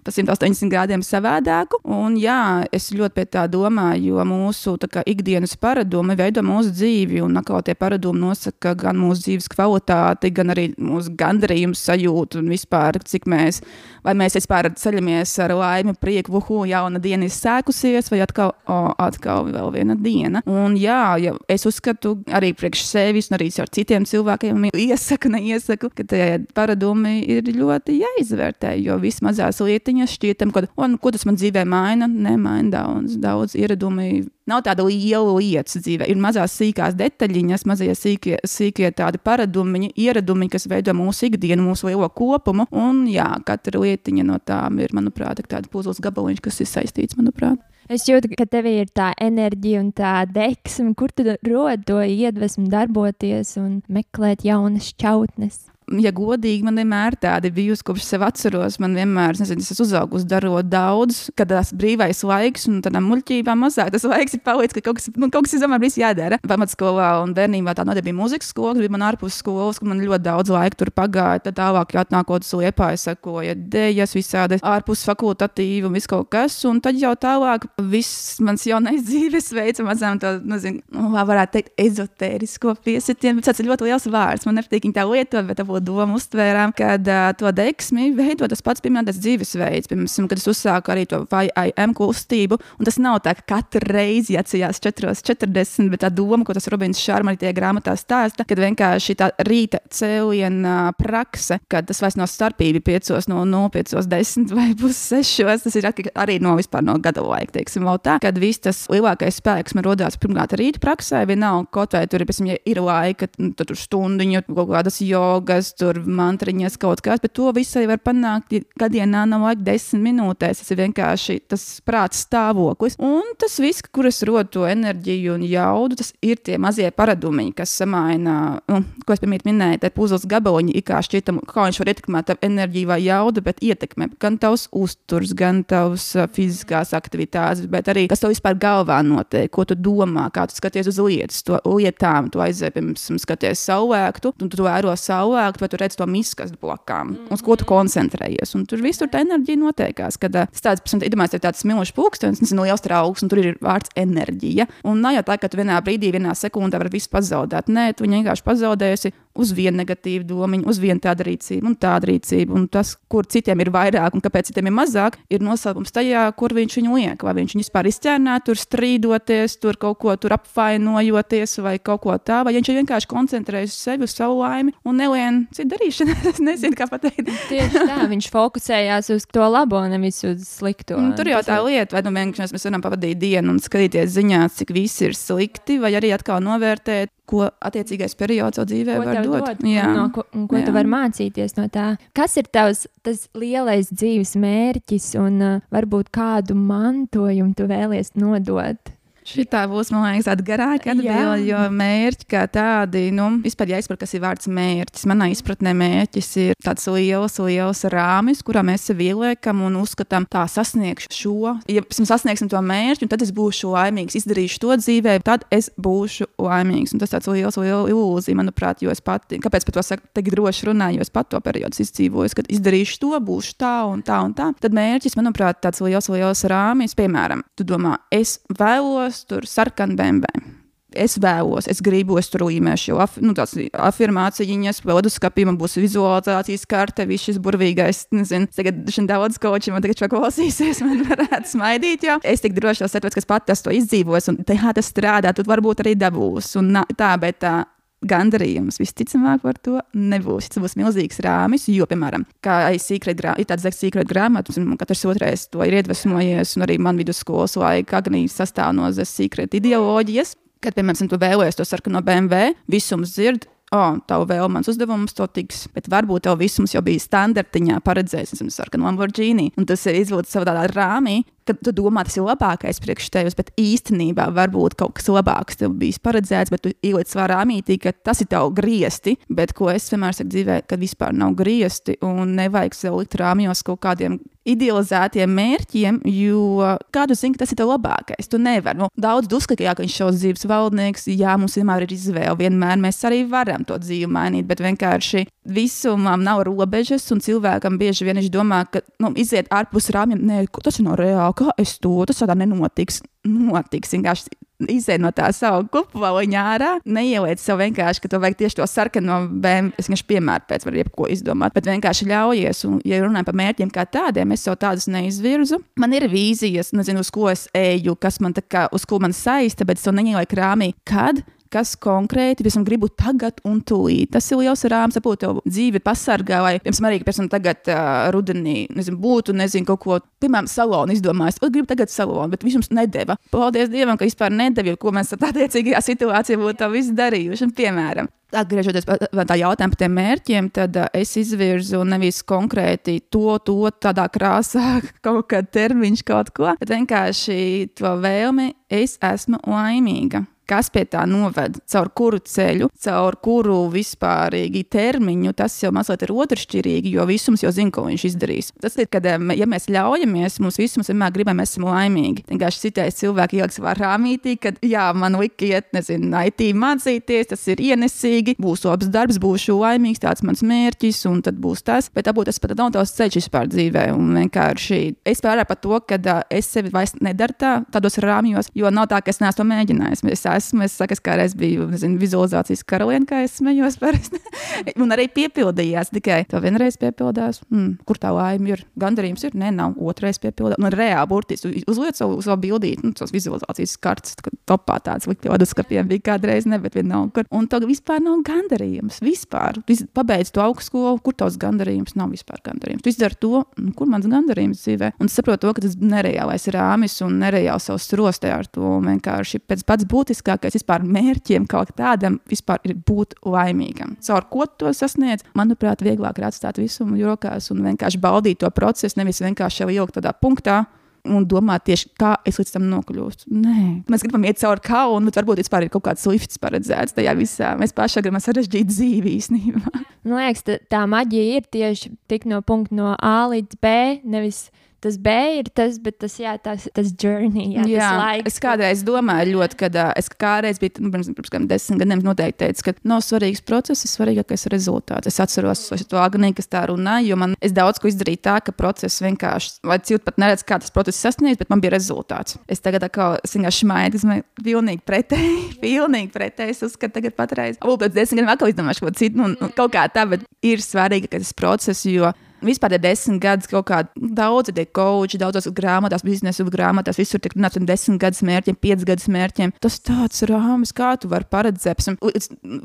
pa 0.03 0.13
180 0.13 0.71
grādiem 0.73 1.03
savādāku. 1.05 1.79
Un 1.83 2.17
jā, 2.19 2.65
es 2.73 2.89
ļoti 2.93 3.17
pie 3.19 3.25
tā 3.37 3.45
domāju, 3.51 4.13
jo 4.13 4.25
mūsu 4.27 4.75
kā, 4.89 5.03
ikdienas 5.09 5.55
paradumi 5.61 6.17
veido 6.19 6.43
mūsu 6.45 6.73
dzīvi, 6.73 7.21
un 7.23 7.37
atkal 7.41 7.63
tie 7.65 7.75
paradumi 7.77 8.23
nosaka 8.23 8.73
gan 8.79 8.97
mūsu 8.99 9.27
dzīves 9.27 9.49
kvalitāti, 9.53 10.33
gan 10.33 10.53
arī 10.53 10.69
mūsu 10.77 11.13
gandarījumu 11.19 11.77
sajūtu 11.77 12.41
un 12.41 12.49
vispār, 12.53 12.97
cik 13.03 13.27
mēs, 13.29 13.61
vai 14.05 14.15
mēs 14.17 14.37
vispār 14.39 14.71
ceļamies 14.79 15.35
ar 15.45 15.53
laimi, 15.57 15.95
prieku, 16.01 16.39
uhu, 16.41 16.63
jauna 16.69 17.01
diena 17.03 17.27
ir 17.27 17.33
sākusies, 17.33 18.09
vai 18.11 18.23
atkal, 18.25 18.55
o, 18.67 18.79
atkal 19.01 19.47
vēl 19.53 19.71
viena 19.75 19.92
diena. 19.99 20.43
Un 20.49 20.77
jā, 20.79 21.15
ja 21.21 21.33
es 21.51 21.65
uzskatu 21.69 22.15
arī 22.33 22.53
priekš 22.57 22.85
sevis, 22.87 23.29
un 23.31 23.37
arī 23.37 23.49
ar 23.61 23.71
citiem 23.73 24.07
cilvēkiem, 24.09 24.69
iesaku, 24.73 25.31
neiesaku, 25.33 25.91
ka 25.95 26.05
tie 26.09 26.27
paradumi 26.55 27.19
ir 27.29 27.49
ļoti 27.53 27.99
jāizvērtē, 28.01 28.75
jo 28.83 28.97
vismazās 29.01 29.61
lietiņas 29.63 30.17
šķietam, 30.17 30.53
ka, 30.55 30.65
o, 30.75 30.87
nu, 30.89 30.99
ko 31.01 31.13
tas 31.13 31.27
man 31.29 31.39
dzīvē 31.39 31.65
maina, 31.69 32.07
nemaina 32.07 32.71
daudz, 32.77 33.17
daudz 33.21 33.57
ieradumi. 33.59 34.25
Nav 34.49 34.59
tāda 34.65 34.83
liela 34.83 35.37
lieta 35.37 35.79
dzīvē, 35.79 36.07
ir 36.11 36.19
mazās 36.19 36.57
sīkās 36.59 36.97
detaļiņas, 36.99 37.63
mazie 37.69 37.93
sīkie, 37.95 38.35
sīkie 38.43 38.89
tādi 38.91 39.21
paradumi, 39.23 39.93
ieradumi, 39.95 40.49
kas 40.51 40.67
veido 40.67 40.91
mūsu 40.97 41.29
ikdienu, 41.29 41.63
mūsu 41.69 41.87
lielo 41.87 42.09
kopumu. 42.11 42.67
Un 42.75 43.05
jā, 43.07 43.29
katra 43.47 43.79
lietiņa 43.85 44.25
no 44.27 44.39
tām 44.43 44.81
ir, 44.83 44.91
manuprāt, 44.95 45.39
tāda 45.47 45.71
puzles 45.71 46.03
gabaliņš, 46.03 46.43
kas 46.43 46.59
ir 46.59 46.71
saistīts, 46.73 47.19
manuprāt. 47.19 47.61
Es 47.91 48.03
jūtu, 48.07 48.33
ka 48.35 48.47
tev 48.47 48.67
ir 48.67 48.91
tā 48.95 49.09
enerģija 49.19 49.79
un 49.83 49.91
tā 49.95 50.13
deksme, 50.27 50.93
kur 50.99 51.11
tu 51.15 51.25
rod 51.47 51.83
to 51.87 51.99
iedvesmu 52.03 52.69
darboties 52.71 53.57
un 53.59 53.81
meklēt 53.91 54.43
jaunas 54.47 54.91
šķautnes. 54.91 55.69
Ja 56.03 56.13
godīgi, 56.15 56.63
man 56.65 56.77
vienmēr 56.79 57.17
tāda 57.21 57.51
bijusi, 57.53 57.85
kopš 57.87 58.05
sev 58.07 58.25
atceros. 58.27 58.79
Man 58.83 58.95
vienmēr, 58.97 59.37
nezinu, 59.39 59.63
es 59.63 59.73
esmu 59.73 59.87
uzaugusi 59.87 60.29
darot 60.29 60.69
daudz, 60.71 61.27
kad 61.37 61.51
tas 61.51 61.73
brīvais 61.75 62.23
laiks 62.27 62.67
un 62.69 62.81
tādām 62.85 63.07
muļķībām 63.11 63.63
mazāk 63.65 63.91
tas 63.93 64.05
laiks 64.07 64.37
ir 64.37 64.43
palicis, 64.45 64.77
ka 64.77 64.85
kaut 64.87 64.99
kas, 64.99 65.09
man 65.19 65.31
kaut 65.33 65.47
kas 65.47 65.55
ir 65.57 65.67
bijis 65.83 65.99
jādara. 65.99 66.39
Pamatskolā 66.47 67.09
un 67.23 67.33
bērnībā 67.35 67.75
tā 67.75 67.85
noteikti 67.87 68.09
bija 68.09 68.17
muzikas 68.17 68.51
skola, 68.53 68.75
bija 68.79 68.93
man 68.93 69.05
ārpus 69.07 69.39
skolas, 69.41 69.79
kur 69.79 69.89
man 69.91 70.01
ļoti 70.03 70.25
daudz 70.25 70.53
laika 70.53 70.79
tur 70.79 70.91
pagāja. 70.95 71.43
Tad 71.47 71.57
tālāk, 71.59 71.93
ja 71.95 72.03
atnākot 72.05 72.45
uz 72.45 72.53
liepā, 72.59 72.93
es 72.95 73.05
sekoju 73.07 73.55
dēļas, 73.73 74.15
visādi 74.17 74.59
ārpus 74.63 75.05
fakultatīvi 75.07 75.87
un 75.89 75.97
viss 75.97 76.09
kaut 76.09 76.29
kas. 76.33 76.57
Un 76.69 76.81
tad 76.83 76.99
jau 76.99 77.13
tālāk 77.19 77.67
viss 77.91 78.39
mans 78.43 78.65
jaunais 78.67 79.03
dzīves 79.09 79.51
veids, 79.55 79.83
mazām 79.85 80.21
to, 80.21 80.35
nezinu, 80.47 80.83
nu, 80.93 81.11
varētu 81.13 81.57
teikt, 81.57 81.73
ezotērisko 81.87 82.75
piesitienu. 82.85 83.43
Tas 83.45 83.59
ir 83.61 83.69
ļoti 83.69 83.89
liels 83.89 84.07
vārds. 84.11 84.47
Man 84.47 84.59
nepatīk 84.59 84.87
viņa 84.87 84.99
tā 84.99 85.07
lietot, 85.09 85.47
bet 85.49 85.59
tā 85.59 85.67
būtu 85.73 85.87
domu 85.89 86.17
uztvērām, 86.19 86.73
ka 86.77 86.95
uh, 86.97 87.31
to 87.37 87.51
deksmi 87.55 88.11
veido 88.17 88.47
tas 88.49 88.63
pats 88.65 88.83
pieminētais 88.83 89.19
dzīvesveids. 89.23 89.89
Piemēram, 89.91 90.29
kad 90.31 90.41
es 90.41 90.49
uzsāku 90.49 90.93
arī 90.93 91.05
to 91.09 91.23
VIM 91.31 91.95
kustību, 91.97 92.59
un 92.79 92.87
tas 92.87 92.99
nav 93.01 93.21
tā, 93.25 93.35
ka 93.39 93.45
katru 93.55 93.83
reizi 93.93 94.37
jāatcerās 94.37 94.81
4.40, 94.83 95.89
bet 95.93 96.03
tā 96.05 96.11
doma, 96.13 96.45
ko 96.45 96.55
tas 96.55 96.69
Robins 96.71 97.01
Šārma 97.01 97.33
arī 97.33 97.41
tajā 97.43 97.55
grāmatā 97.57 97.95
stāsta, 97.99 98.45
kad 98.47 98.61
vienkārši 98.61 99.17
tā 99.19 99.29
rīta 99.47 99.81
cēliena 99.93 100.93
prakse, 100.99 101.59
kad 101.71 101.87
tas 101.89 102.01
vairs 102.03 102.17
nav 102.19 102.29
starpība 102.31 102.83
5 102.83 103.29
no 103.31 103.43
0, 103.49 103.71
5, 103.73 103.95
10 104.13 104.53
vai 104.57 104.69
6, 104.73 105.63
tas 105.63 105.79
ir 105.79 105.89
arī 105.89 106.39
no 106.43 106.55
vispār 106.59 106.85
no 106.85 106.97
gada 107.01 107.23
laika, 107.25 107.57
teiksim, 107.59 107.87
tā, 108.03 108.17
kad 108.23 108.37
viss 108.41 108.61
tas 108.63 108.83
lielākais 108.91 109.39
spēks 109.39 109.77
man 109.77 109.87
rodās 109.87 110.17
pirmkārt 110.21 110.55
rīta 110.59 110.81
praksē, 110.83 111.23
vienalga, 111.29 111.69
kaut 111.73 111.95
vai 111.97 112.05
tur 112.09 112.25
piemēram, 112.27 112.51
ja 112.51 112.59
ir 112.69 112.81
laika, 112.83 113.29
tad 113.29 113.69
tur 113.69 113.79
stundiņu, 113.79 114.43
kaut 114.49 114.71
kādas 114.71 114.99
jogas, 115.03 115.62
tur 115.77 116.01
mantriņas 116.03 116.75
kaut 116.81 117.01
kas, 117.05 117.21
bet 117.23 117.33
to 117.37 117.51
visu 117.55 117.83
var 117.87 118.01
panākt, 118.03 118.53
ja 118.53 118.63
gadienā 118.83 119.23
nav 119.29 119.45
laika 119.47 119.63
desmit 119.71 120.03
minūtēs. 120.09 120.61
Tas 120.61 120.73
ir 120.73 120.81
vienkārši 120.81 121.37
tas 121.51 121.63
prāta 121.85 122.17
stāvoklis. 122.17 122.97
Un 123.03 123.33
tas 123.39 123.55
viss, 123.61 123.83
kur 123.93 124.07
es 124.09 124.21
rodu 124.27 124.51
to 124.57 124.65
enerģiju 124.69 125.37
un 125.37 125.45
jaudu, 125.47 125.97
tas 125.99 126.13
ir 126.25 126.41
tie 126.43 126.59
mazie 126.61 126.89
paradumiņi, 126.93 127.53
kas 127.57 127.73
samaina, 127.81 128.35
nu, 128.69 128.81
ko 129.07 129.15
es 129.15 129.23
pirmie 129.23 129.39
minēju, 129.47 129.81
tie 129.83 129.91
puzles 129.93 130.27
gabaliņi, 130.29 130.83
kā 130.85 131.01
šķietam, 131.05 131.41
kā 131.49 131.67
viņš 131.67 131.81
var 131.81 131.93
ietekmēt 131.93 132.29
tavu 132.29 132.43
enerģiju 132.49 132.91
vai 132.91 132.99
jaudu, 133.05 133.43
bet 133.45 133.61
ietekmē 133.63 134.09
gan 134.21 134.37
tavs 134.41 134.67
uzturs, 134.75 135.33
gan 135.37 135.63
tavs 135.67 136.11
fiziskās 136.35 136.93
aktivitātes, 136.97 137.65
bet 137.71 137.89
arī 137.91 138.05
kas 138.11 138.23
tev 138.23 138.33
vispār 138.33 138.57
galvā 138.59 138.99
notiek, 139.05 139.51
ko 139.53 139.65
tu 139.67 139.77
domā, 139.77 140.29
kā 140.33 140.45
tu 140.49 140.57
skaties 140.57 140.89
uz 140.91 140.99
lietas, 141.03 141.43
to 141.45 141.59
lietām, 141.67 142.29
tu 142.33 142.41
aizēji, 142.43 142.75
piemēram, 142.77 143.19
skaties 143.21 143.63
saulēktu, 143.69 144.33
un 144.41 144.51
tu 144.51 144.65
vēro 144.65 144.93
saulēktu, 144.97 145.52
vai 145.61 145.69
tu 145.71 145.79
redz 145.79 145.97
to 145.99 146.07
miskastu 146.09 146.57
blakām, 146.61 147.15
uz 147.33 147.43
ko 147.45 147.57
tu 147.59 147.67
koncentrējies. 147.69 148.55
Un 148.57 148.65
tur 148.69 148.83
visur 148.83 149.09
tā 149.11 149.23
enerģija 149.23 149.61
notiekās. 149.61 150.19
Kad 150.21 150.37
uh, 150.39 150.49
tāds, 150.53 150.83
piemēram, 150.85 151.07
iedomājies, 151.09 151.37
ir 151.37 151.43
tāds 151.45 151.63
smilšs 151.63 151.93
pulkstenis, 151.97 152.43
nezinu, 152.43 152.67
liels 152.67 152.83
trauks, 152.85 153.25
un 153.25 153.31
tur 153.31 153.43
ir 153.43 153.59
vārds 153.63 153.93
enerģija. 153.99 154.67
Un 154.89 155.03
nav 155.03 155.17
jau 155.17 155.25
tā, 155.29 155.39
ka 155.41 155.51
tu 155.51 155.59
vienā 155.61 155.79
brīdī, 155.85 156.13
vienā 156.15 156.35
sekundē 156.37 156.81
vari 156.81 156.93
visu 156.93 157.11
pazaudēt. 157.13 157.71
Nē, 157.73 157.89
tu 157.97 158.07
vienkārši 158.07 158.45
pazaudēsi 158.45 159.13
uz 159.33 159.51
vienu 159.55 159.79
negatīvu 159.79 160.25
domu, 160.29 160.61
uz 160.69 160.79
vienu 160.81 161.01
tādu 161.01 161.25
rīcību 161.27 161.65
un 161.69 161.75
tādu 161.79 162.11
rīcību. 162.11 162.53
Un 162.53 162.67
tas, 162.71 162.93
kur 163.09 163.25
citiem 163.29 163.63
ir 163.63 163.71
vairāk 163.73 164.15
un 164.17 164.23
kāpēc 164.23 164.51
citiem 164.51 164.69
ir 164.69 164.75
mazāk, 164.77 165.17
ir 165.33 165.43
nosaukums 165.45 165.93
tajā, 165.95 166.25
kur 166.37 166.53
viņš 166.53 166.77
viņu 166.79 166.99
liek. 166.99 167.25
Vai 167.25 167.35
viņš 167.39 167.55
viņu 167.55 167.65
vispār 167.65 167.89
izķērnē, 167.89 168.37
tur 168.45 168.59
strīdoties, 168.59 169.57
tur 169.63 169.79
kaut 169.81 169.99
ko 170.03 170.15
tur 170.21 170.35
apvainojoties 170.37 171.57
vai 171.65 171.77
kaut 171.81 172.03
ko 172.05 172.17
tādu, 172.17 172.49
vai 172.49 172.55
viņš 172.57 172.73
vienkārši 172.79 173.09
koncentrējas 173.09 173.73
uz 173.73 173.87
sevi, 173.87 174.07
uz 174.07 174.13
savu 174.13 174.41
laimi 174.43 174.75
un 174.85 175.01
nelien 175.01 175.43
citu 175.55 175.73
darīšanu. 175.73 176.17
es 176.33 176.43
nezinu, 176.43 176.77
kā 176.77 176.87
pateikt. 176.91 177.31
Tieši 177.49 177.87
tā, 177.89 177.99
viņš 178.11 178.29
fokusējās 178.33 179.11
uz 179.17 179.27
to 179.33 179.49
labo, 179.49 179.81
nevis 179.89 180.21
uz 180.27 180.45
slikto. 180.59 180.99
Un 180.99 181.13
tur 181.17 181.31
jau 181.31 181.41
tā 181.45 181.57
lieta, 181.65 181.97
vai 181.97 182.05
nu 182.05 182.13
vienkārši 182.13 182.55
mēs 182.55 182.69
varam 182.69 182.85
pavadīt 182.85 183.21
dienu 183.21 183.55
un 183.55 183.61
skatīties 183.63 184.13
ziņās, 184.13 184.61
cik 184.61 184.73
viss 184.75 185.01
ir 185.05 185.17
slikti, 185.17 185.79
vai 185.81 185.95
arī 185.97 186.13
atkal 186.15 186.43
novērtēt 186.43 187.13
ko 187.33 187.49
attiecīgais 187.65 188.17
periods 188.19 188.59
savā 188.59 188.69
dzīvē 188.69 188.97
ko 188.97 189.05
var 189.05 189.21
dot. 189.25 189.63
un 189.65 189.97
no, 189.97 190.07
ko, 190.13 190.25
un 190.37 190.47
ko 190.49 190.59
jā. 190.59 190.65
tu 190.67 190.75
vari 190.75 190.93
mācīties 190.93 191.57
no 191.59 191.67
tā. 191.73 191.87
Kas 192.17 192.37
ir 192.41 192.49
tavs 192.53 192.85
tas 193.05 193.27
lielais 193.37 193.89
dzīves 193.91 194.35
mērķis 194.39 195.13
un 195.21 195.39
uh, 195.41 195.61
varbūt 195.73 196.13
kādu 196.13 196.57
mantojumu 196.57 197.55
tu 197.57 197.69
vēlies 197.69 198.13
nodot? 198.19 198.93
Šī 199.27 199.45
tā 199.49 199.63
būs, 199.71 199.91
man 199.93 200.05
liekas, 200.05 200.27
tāda 200.27 200.45
garāka 200.47 200.91
atbilde, 200.93 201.45
jo 201.47 201.59
mērķi 201.73 202.27
kā 202.29 202.43
tādi, 202.51 203.05
nu, 203.15 203.29
vispār 203.43 203.71
jāizprot, 203.73 204.01
kas 204.01 204.13
ir 204.15 204.23
vārds 204.23 204.49
mērķis. 204.51 205.05
Manā 205.09 205.29
izpratnē 205.31 205.73
mērķis 205.77 206.29
ir 206.43 206.57
tāds 206.63 206.87
liels, 206.91 207.37
liels 207.43 207.83
rāmis, 207.93 208.43
kurā 208.45 208.63
mēs 208.65 208.87
sevi 208.89 209.11
ieliekam 209.13 209.63
un 209.63 209.77
uzskatām, 209.79 210.27
tā 210.29 210.43
sasniegšu 210.51 211.11
šo. 211.13 211.55
Ja 211.71 211.83
mēs 211.85 212.11
sasniegsim 212.11 212.51
to 212.51 212.59
mērķi, 212.63 213.09
tad 213.11 213.23
es 213.25 213.31
būšu 213.35 213.71
laimīgs, 213.73 214.17
izdarīšu 214.19 214.61
to 214.63 214.77
dzīvē, 214.81 215.17
tad 215.25 215.47
es 215.53 215.71
būšu 215.79 216.27
laimīgs. 216.43 216.95
Un 216.95 217.03
tas 217.03 217.13
tāds 217.15 217.31
liels, 217.31 217.59
liels 217.61 217.91
ilūzija, 217.93 218.39
manuprāt, 218.39 218.83
jo 218.83 218.91
es 218.93 219.01
pati, 219.03 219.39
kāpēc 219.43 219.67
par 219.67 219.77
to 219.77 219.85
saku, 219.87 220.07
tik 220.17 220.33
droši 220.33 220.69
runāju, 220.71 220.99
jo 220.99 221.07
es 221.07 221.13
pat 221.13 221.31
to 221.31 221.39
periodu 221.43 221.83
izdzīvoju, 221.83 222.35
kad 222.37 222.51
izdarīšu 222.51 222.99
to, 223.03 223.13
būšu 223.23 223.55
tā 223.61 223.73
un 223.89 224.03
tā 224.05 224.19
un 224.25 224.35
tā. 224.37 224.51
Tad 224.63 224.75
mērķis, 224.75 225.17
manuprāt, 225.19 225.61
tāds 225.63 225.81
liels, 225.83 226.09
liels 226.11 226.43
rāmis, 226.49 226.95
piemēram, 226.97 227.43
tu 227.57 227.65
domā, 227.67 227.97
es 228.13 228.37
vēlos 228.59 229.12
vēlos 229.13 229.25
tur 229.29 229.45
sarkanu 229.45 229.95
BMW. 229.95 230.59
Es 230.93 231.17
vēlos, 231.17 231.65
es 231.65 231.79
gribu, 231.81 232.19
es 232.19 232.27
tur 232.29 232.43
līmēšu 232.45 232.91
jau 232.91 232.99
af, 233.01 233.15
nu, 233.17 233.33
tādas 233.33 233.55
afirmācijas, 233.73 234.83
leduskapī 234.85 235.43
man 235.47 235.57
būs 235.57 235.79
vizualizācijas 235.81 236.67
karte, 236.69 237.07
viss 237.09 237.25
šis 237.25 237.39
burvīgais, 237.41 238.03
nezinu, 238.13 238.45
tagad 238.53 238.85
šim 238.93 239.07
daudz 239.09 239.39
koči 239.41 239.73
man 239.73 239.81
tagad 239.81 240.05
klausīsies, 240.13 240.83
man 240.85 241.01
varētu 241.09 241.49
smaidīt, 241.49 242.05
jo 242.05 242.19
es 242.21 242.45
tik 242.45 242.53
droši 242.53 242.85
esmu, 242.85 243.09
ka 243.09 243.23
es 243.23 243.25
pat 243.25 243.49
tas 243.49 243.65
to 243.65 243.73
izdzīvos, 243.73 244.29
un 244.29 244.43
tā, 244.45 244.59
tas 244.69 244.93
strādā, 244.93 245.33
tad 245.33 245.49
varbūt 245.49 245.81
arī 245.81 245.95
dabūs, 245.97 246.53
un 246.61 246.77
tā, 246.93 247.15
bet 247.17 247.41
tā, 247.41 247.63
gandarījums 248.07 248.79
visticamāk 248.81 249.43
par 249.43 249.59
to 249.63 249.79
nebūs. 249.93 250.49
Tas 250.51 250.61
būs 250.63 250.77
milzīgs 250.79 251.21
rāmis, 251.25 251.67
jo, 251.71 251.87
piemēram, 251.89 252.25
kā 252.43 252.59
secret 252.81 253.19
grā, 253.19 253.35
ir 253.39 253.47
tāds 253.49 253.65
secret 253.77 254.09
grāmatas, 254.09 254.59
un 254.59 254.77
katrs 254.79 255.05
otrais 255.09 255.47
to 255.51 255.63
ir 255.65 255.79
iedvesmojies, 255.79 256.57
un 256.57 256.67
arī 256.67 256.79
man 256.81 256.99
vidusskolas 256.99 257.57
laika 257.59 258.01
Agnijas 258.01 258.37
sastāv 258.39 258.73
no 258.77 258.91
secret 258.91 259.55
ideoloģijas. 259.57 260.37
Kad, 260.63 260.77
piemēram, 260.77 261.09
tu 261.11 261.19
vēlējies 261.19 261.59
to 261.59 261.65
sarkano 261.67 261.99
BMW, 262.05 262.53
visums 262.71 263.17
dzird, 263.17 263.49
oh, 263.75 263.97
tavu 264.07 264.27
vēl 264.29 264.47
mans 264.51 264.69
uzdevums 264.71 265.15
to 265.17 265.27
tiks, 265.27 265.65
bet 265.75 265.89
varbūt 265.91 266.27
tev 266.27 266.37
visums 266.39 266.75
jau 266.75 266.83
bija 266.85 267.01
standartiņā 267.03 267.81
paredzējis, 267.83 268.35
es 268.37 268.57
sarkanu 268.57 268.87
Lamborghini, 268.87 269.49
un 269.57 269.67
tas 269.69 269.83
ir 269.89 269.99
izvilcis 269.99 270.35
savā 270.35 270.47
tādā 270.51 270.67
rāmī, 270.71 271.21
kad 271.47 271.61
tu 271.63 271.73
domā, 271.75 272.05
tas 272.07 272.17
ir 272.17 272.27
labākais 272.27 272.81
priekš 272.83 273.09
tevis, 273.13 273.37
bet 273.37 273.51
īstenībā 273.59 274.29
varbūt 274.35 274.77
kaut 274.79 274.95
kas 274.99 275.09
labāks 275.11 275.59
tev 275.59 275.75
bijis 275.79 276.01
paredzēts, 276.03 276.53
bet 276.53 276.65
tu 276.65 276.73
ieliec 276.85 277.11
savā 277.11 277.29
rāmītī, 277.33 277.79
ka 277.81 277.93
tas 277.93 278.23
ir 278.23 278.29
tev 278.31 278.51
griezti. 278.55 279.17
Bet 279.29 279.55
ko 279.57 279.71
es 279.73 279.89
vienmēr 279.91 280.15
saku 280.17 280.33
dzīvē, 280.33 280.61
kad 280.69 280.81
vispār 280.81 281.15
nav 281.15 281.35
griezti 281.39 281.97
un 282.05 282.35
nevajag 282.37 282.77
sev 282.77 283.01
likt 283.01 283.17
rāmjos 283.19 283.65
kaut 283.67 283.83
kādiem 283.83 284.19
idealizētiem 284.47 285.31
mērķiem, 285.31 285.99
jo 286.09 286.75
kādu 286.93 287.15
zini, 287.15 287.35
ka 287.35 287.43
tas 287.43 287.53
ir 287.53 287.59
tev 287.59 287.71
labākais. 287.71 288.27
Tu 288.29 288.39
nevari. 288.41 288.79
Nu, 288.81 288.89
daudz 288.99 289.31
uzskata, 289.31 289.61
ka, 289.61 289.67
jā, 289.67 289.75
ka 289.75 289.85
viņš 289.85 289.97
šos 290.01 290.19
dzīves 290.19 290.47
valdnieks, 290.49 291.07
jā, 291.13 291.35
mums 291.39 291.55
vienmēr 291.59 291.85
ir 291.85 291.95
izvēle. 291.95 292.35
Vienmēr 292.41 292.81
mēs 292.83 292.99
arī 293.07 293.23
varam 293.29 293.63
to 293.67 293.77
dzīvi 293.79 294.09
mainīt, 294.11 294.47
bet 294.49 294.63
vienkārši 294.63 295.25
visumam 295.55 296.23
nav 296.23 296.43
robežas, 296.47 297.05
un 297.15 297.23
cilvēkam 297.23 297.79
bieži 297.79 298.07
vien 298.07 298.19
viņš 298.19 298.31
domā, 298.33 298.63
ka 298.71 298.83
nu, 299.03 299.13
iziet 299.19 299.51
ārpus 299.53 299.91
rāmjiem, 299.95 300.23
nē, 300.27 300.43
tas 300.63 300.79
ir 300.79 300.87
no 300.87 300.97
reāla 301.33 301.53
kā 301.53 301.53
es 301.61 301.79
to, 301.79 302.05
tādā 302.05 302.35
nenotiks. 302.35 303.01
Notiks 303.23 303.93
vienkārši 303.93 304.29
iziet 304.69 305.01
no 305.01 305.11
tā 305.11 305.31
savu 305.33 305.67
kupoliņa 305.71 306.43
ārā, 306.53 306.71
neieliec 306.85 307.39
sev 307.39 307.59
vienkārši, 307.59 308.01
ka 308.01 308.09
to 308.09 308.19
vajag 308.19 308.37
tieši 308.37 308.55
to 308.59 308.67
sarkano 308.67 309.27
bēmu. 309.27 309.73
Es 309.77 309.87
vienkārši 309.87 310.07
piemēru 310.07 310.47
pēc 310.47 310.63
tam, 310.63 310.75
jebko 310.75 311.07
izdomāt, 311.11 311.53
bet 311.53 311.67
vienkārši 311.67 312.07
ļaujies. 312.07 312.63
Un, 312.67 312.79
ja 312.85 313.01
runājam 313.03 313.25
par 313.25 313.35
mērķiem 313.35 313.71
kā 313.73 313.85
tādiem, 313.85 314.31
es 314.33 314.45
jau 314.45 314.55
tādus 314.55 314.87
neizvirzu. 314.87 315.61
Man 315.79 315.93
ir 315.93 316.07
vīzijas, 316.11 316.73
nezinu, 316.73 317.03
uz 317.03 317.11
ko 317.11 317.29
es 317.31 317.47
eju, 317.55 317.95
kas 317.95 318.19
man 318.23 318.35
tā 318.35 318.43
kā, 318.43 318.67
uz 318.75 318.85
ko 318.85 318.99
man 319.03 319.15
saista, 319.15 319.65
bet 319.65 319.79
es 319.79 319.87
to 319.87 319.95
neielieku 319.95 320.39
rāmī. 320.39 320.73
Kad? 320.87 321.23
Kas 321.53 321.75
konkrēti 321.79 322.45
es 322.49 322.57
gribu 322.65 322.89
tagad 322.89 323.41
un 323.47 323.61
tūlīt. 323.61 324.13
Tas 324.15 324.29
ir 324.31 324.41
liels 324.41 324.65
rāms, 324.71 324.97
varbūt 324.97 325.23
tev 325.23 325.41
dzīve 325.45 325.81
pasargā, 325.83 326.41
vai, 326.45 326.55
piemēram, 326.63 326.89
arī, 326.89 327.01
piemēram, 327.03 327.29
tagad 327.31 327.69
uh, 327.71 328.09
rudenī, 328.15 328.63
nezinu, 328.73 328.99
būtu, 329.03 329.35
nezinu, 329.37 329.67
kaut 329.69 329.83
ko, 329.83 329.99
piemēram, 330.23 330.49
salonu 330.51 330.95
izdomājis. 330.95 331.39
Es 331.41 331.53
gribu 331.53 331.69
tagad 331.69 331.93
salonu, 331.93 332.31
bet 332.33 332.45
viņš 332.45 332.59
mums 332.59 332.73
nedēva. 332.73 333.19
Paldies 333.33 333.71
Dievam, 333.73 333.99
ka 333.99 334.09
vispār 334.09 334.33
nedēva, 334.33 334.75
ko 334.81 334.95
mēs 334.95 335.15
attiecīgajā 335.19 335.85
situācijā 335.91 336.41
būtu 336.41 336.73
visu 336.73 336.97
darījuši. 336.97 337.53
Piemēram, 337.53 338.09
Atgriežoties 338.33 338.87
pie 338.87 339.25
tā 339.29 339.35
jautājuma 339.37 339.75
par 339.75 339.77
tiem 339.77 339.93
mērķiem, 339.93 340.47
tad 340.55 340.77
es 340.97 341.11
izvirzu 341.21 341.83
nevis 341.85 342.23
konkrēti 342.25 342.97
to, 343.13 343.37
to 343.45 343.69
tādā 343.77 344.07
krāsā, 344.09 344.79
kaut 345.05 345.27
kāda 345.29 345.53
termiņš, 345.59 346.05
kaut 346.07 346.33
ko, 346.33 346.49
bet 346.57 346.73
vienkārši 346.73 347.37
to 347.77 347.93
vēlmi, 348.01 348.49
es 348.73 348.97
esmu 349.05 349.43
laimīga 349.45 350.25
kas 350.53 350.69
pie 350.73 350.85
tā 350.89 351.03
noved, 351.09 351.57
caur 351.69 351.89
kuru 351.97 352.19
ceļu, 352.21 352.69
caur 352.85 353.17
kuru 353.23 353.57
vispārīgi 353.73 354.63
termiņu, 354.73 355.33
tas 355.37 355.55
jau 355.63 355.71
mazliet 355.73 356.05
ir 356.05 356.13
otršķirīgi, 356.13 356.93
jo 356.97 357.07
visums 357.09 357.43
jau 357.43 357.51
zina, 357.53 357.73
ko 357.73 357.87
viņš 357.87 358.05
izdarīs. 358.11 358.51
Tas 358.61 358.77
ir, 358.77 358.89
kad 358.91 359.05
ja 359.07 359.47
mēs 359.49 359.69
ļaujamies, 359.73 360.39
mums 360.43 360.59
visums 360.61 360.91
vienmēr 360.91 361.15
gribam, 361.15 361.39
mēs 361.41 361.55
esam 361.55 361.67
laimīgi. 361.69 362.25
Vienkārši 362.29 362.67
citais 362.67 362.99
cilvēks 362.99 363.37
ieliks 363.39 363.59
savā 363.59 363.73
rāmītī, 363.79 364.35
ka 364.41 364.53
jā, 364.61 364.85
man 364.97 365.17
lika 365.19 365.47
iet, 365.47 365.71
nezinu, 365.75 366.11
IT 366.29 366.45
mācīties, 366.59 367.31
tas 367.33 367.47
ir 367.51 367.63
ienesīgi, 367.63 368.37
būs 368.41 368.65
labs 368.67 368.91
darbs, 368.93 369.19
būšu 369.23 369.57
laimīgs, 369.57 370.03
tāds 370.03 370.23
mans 370.27 370.43
mērķis, 370.45 371.03
un 371.09 371.23
tad 371.25 371.39
būs 371.41 371.65
tas. 371.65 371.89
Bet 371.93 372.09
varbūt 372.09 372.29
tas 372.29 372.41
pat 372.43 372.55
nav 372.59 372.73
tavs 372.75 372.93
ceļš 372.97 373.19
vispār 373.21 373.49
dzīvē. 373.51 373.87
Un 373.97 374.13
vienkārši 374.21 374.81
es 375.09 375.23
pārēju 375.23 375.49
par 375.49 375.61
to, 375.63 375.79
ka 375.89 375.99
uh, 375.99 376.21
es 376.33 376.51
sevi 376.53 376.71
vairs 376.73 376.95
nedaru 377.01 377.37
tā, 377.39 377.53
tādos 377.73 377.97
rāmjos, 378.03 378.51
jo 378.57 378.69
nav 378.73 378.89
tā, 378.91 379.01
ka 379.03 379.13
es 379.13 379.21
neesmu 379.23 379.47
mēģinājis. 379.49 380.05
Es 380.13 380.25
esmu, 380.43 380.65
es 380.67 380.75
saku, 380.77 380.95
es 380.95 381.01
kādreiz 381.03 381.35
biju 381.37 381.67
nezinu, 381.71 381.97
vizualizācijas 382.01 382.63
karaliene, 382.67 383.07
kā 383.09 383.23
es 383.25 383.37
smējos 383.39 383.79
parasti. 383.81 384.21
un 384.83 384.93
arī 384.95 385.07
piepildījās, 385.13 385.93
tikai 385.95 386.23
to 386.29 386.41
vienreiz 386.43 386.77
piepildās. 386.81 387.41
Mm, 387.49 387.79
kur 387.87 387.99
tā 388.01 388.13
laime 388.13 388.53
ir? 388.53 388.65
Gandarījums 388.79 389.25
ir, 389.27 389.37
nē, 389.39 389.51
nav 389.55 389.77
otrais 389.81 390.19
piepildās. 390.21 390.59
Un 390.61 390.71
reāli 390.73 391.09
burtiski 391.09 391.63
uzliek 391.69 391.97
savu, 391.97 392.19
savu 392.25 392.41
bildīti, 392.43 392.83
nu, 392.85 392.93
savas 392.97 393.13
vizualizācijas 393.15 393.75
kartes, 393.83 394.17
kad 394.23 394.35
topā 394.49 394.79
tāds 394.83 395.07
likt 395.09 395.27
leduskapiem 395.29 395.89
bija 395.89 396.07
kādreiz, 396.11 396.47
ne, 396.49 396.59
bet 396.61 396.77
vienalga. 396.77 397.25
Un 397.33 397.47
to 397.51 397.61
vispār 397.65 398.03
nav 398.03 398.21
gandarījums. 398.27 398.99
Vispār. 399.03 399.61
Vis, 399.69 399.85
pabeidz 399.95 400.33
to 400.35 400.43
augstskolu, 400.43 400.99
kur 401.03 401.15
tavs 401.17 401.39
gandarījums 401.41 401.97
nav 401.99 402.11
vispār 402.13 402.41
gandarījums. 402.45 402.83
Tu 402.83 402.93
izdari 402.93 403.19
to, 403.21 403.43
nu, 403.59 403.73
kur 403.77 403.89
mans 403.91 404.07
gandarījums 404.09 404.63
dzīvē. 404.65 404.93
Un 405.01 405.11
saprotu, 405.11 405.47
to, 405.47 405.55
ka 405.57 405.65
tas 405.65 405.77
nereālais 405.79 406.47
rāmis 406.53 406.99
un 407.05 407.17
nereāls 407.21 407.69
savs 407.69 407.89
rostē 407.97 408.33
ar 408.35 408.49
to. 408.49 408.77
Vienkārši 408.83 409.41
pēc 409.47 409.63
pats 409.67 409.87
būtiskākais 410.23 410.55
vispār 410.55 410.83
mērķiem 410.83 411.47
kaut 411.47 411.73
kādam 411.75 412.19
vispār 412.29 412.59
ir 412.65 412.75
būt 412.75 413.15
laimīgam. 413.25 413.97
Caur 414.01 414.23
ko 414.29 414.45
to 414.45 414.71
sasniedz, 414.73 415.23
manuprāt, 415.35 415.81
vieglāk 415.81 416.19
ir 416.19 416.27
atstāt 416.27 416.57
visumu 416.57 416.97
rokās 417.03 417.51
un 417.51 417.63
vienkārši 417.63 417.99
baudīt 417.99 418.39
to 418.39 418.49
procesu, 418.51 418.97
nevis 418.97 419.21
vienkārši 419.21 419.63
jau 419.63 419.69
ilgi 419.69 419.99
tādā 419.99 420.13
punktā 420.13 420.65
un 421.03 421.25
domāt 421.27 421.65
tieši, 421.67 421.89
kā 421.99 422.15
es 422.25 422.37
līdz 422.39 422.53
tam 422.53 422.69
nokļūstu. 422.71 423.27
Nē, 423.27 423.83
mēs 423.91 424.05
gribam 424.05 424.23
iet 424.23 424.39
cauri 424.39 424.63
kaunu, 424.63 425.09
bet 425.09 425.17
varbūt 425.19 425.41
vispār 425.41 425.65
ir 425.65 425.71
kaut 425.73 425.83
kāds 425.83 426.05
lifts 426.07 426.39
paredzēts 426.39 426.95
tajā 426.95 427.11
visā. 427.19 427.57
Mēs 427.59 427.75
pašā 427.75 427.99
gribam 428.05 428.23
sarežģīt 428.23 428.71
dzīvi 428.71 429.17
īstenībā. 429.17 429.73
Man 430.07 430.15
liekas, 430.21 430.45
tā, 430.47 430.61
tā 430.71 430.85
maģija 430.87 431.41
ir 431.41 431.49
tieši 431.51 431.91
tik 432.07 432.23
no 432.31 432.39
punkta 432.39 432.79
no 432.79 432.93
A 432.95 433.27
līdz 433.33 433.59
B, 433.59 433.73
nevis 434.07 434.45
tas 434.83 434.97
B 434.99 435.13
ir 435.39 435.49
tas, 435.55 435.77
bet 435.81 435.97
tas, 436.03 436.15
jā, 436.19 436.33
tas, 436.43 436.65
tas 436.75 436.91
journey, 436.99 437.53
jā, 437.55 437.65
jā 437.71 437.87
tas 437.87 437.99
laiks. 438.01 438.33
Es 438.33 438.41
kādreiz 438.43 438.83
domāju, 438.85 439.37
ļoti, 439.37 439.57
kad 439.61 439.77
uh, 439.79 439.91
es 439.99 440.09
kādreiz 440.11 440.59
biju, 440.61 440.83
nu, 440.83 440.91
pirms, 440.93 441.09
pirms 441.15 441.31
kādiem 441.31 441.47
desmit 441.51 441.81
gadiem, 441.83 442.03
noteikti 442.03 442.41
teicu, 442.43 442.65
ka 442.67 442.75
nav 442.91 443.03
svarīgs 443.05 443.43
process, 443.47 443.85
svarīgākais 443.87 444.47
ir 444.47 444.55
rezultāts. 444.57 445.09
Es 445.11 445.21
atceros 445.23 445.65
to 445.87 446.01
Agniju, 446.01 446.35
kas 446.37 446.51
tā 446.51 446.65
runāja, 446.69 447.07
jo 447.07 447.19
man 447.19 447.37
es 447.43 447.55
daudz 447.55 447.79
ko 447.79 447.91
izdarīju 447.91 448.21
tā, 448.27 448.37
ka 448.43 448.55
process 448.55 448.99
vienkārši, 449.03 449.61
vai 449.69 449.79
cilvēki 449.79 450.07
pat 450.09 450.19
neredz, 450.23 450.43
kā 450.47 450.59
tas 450.63 450.73
process 450.75 450.99
sasniedz, 451.05 451.39
bet 451.39 451.53
man 451.53 451.63
bija 451.63 451.75
rezultāts. 451.77 452.37
Es 452.51 452.63
tagad 452.63 452.85
kā 452.93 453.13
vienkārši 453.23 453.63
smaidu, 453.63 453.99
es 453.99 454.05
domāju, 454.05 454.27
pilnīgi 454.43 454.83
pretēji, 454.87 455.39
pilnīgi 455.63 456.11
pretēji. 456.13 456.57
Es 456.57 456.65
uzskatu, 456.67 456.97
tagad 456.99 457.15
patreiz, 457.17 457.57
varbūt 457.61 457.87
pēc 457.87 457.97
desmit 457.97 458.21
gadiem 458.21 458.35
atkal 458.35 458.51
izdomāšu 458.51 458.85
ko 458.85 458.93
citu, 458.99 459.21
nu, 459.21 459.31
nu, 459.33 459.49
kaut 459.55 459.73
kā 459.75 459.87
tā, 459.93 460.05
bet 460.09 460.27
ir 460.45 460.63
svarīgākais 460.63 461.33
process, 461.39 461.87
jo 461.87 462.11
vispār 462.45 462.77
ir 462.77 462.83
desmit 462.83 463.21
gadus 463.23 463.49
kaut 463.51 463.67
kāda 463.69 463.89
daudz, 463.95 464.51
ir 464.51 464.69
koči, 464.75 465.19
daudzās 465.21 465.47
grāmatās, 465.55 466.03
biznesa 466.05 466.45
grāmatās, 466.47 466.99
visur 466.99 467.21
tiek 467.23 467.35
runāts 467.37 467.57
par 467.57 467.67
desmit 467.67 468.01
gadus 468.01 468.23
mērķiem, 468.25 468.57
piecus 468.61 468.87
gadus 468.87 469.09
mērķiem. 469.11 469.53
Tas 469.63 469.79
tāds 469.83 470.23
rāmis, 470.29 470.73
kā 470.75 470.93
tu 470.99 471.11
vari 471.11 471.27
paredzēt. 471.29 471.83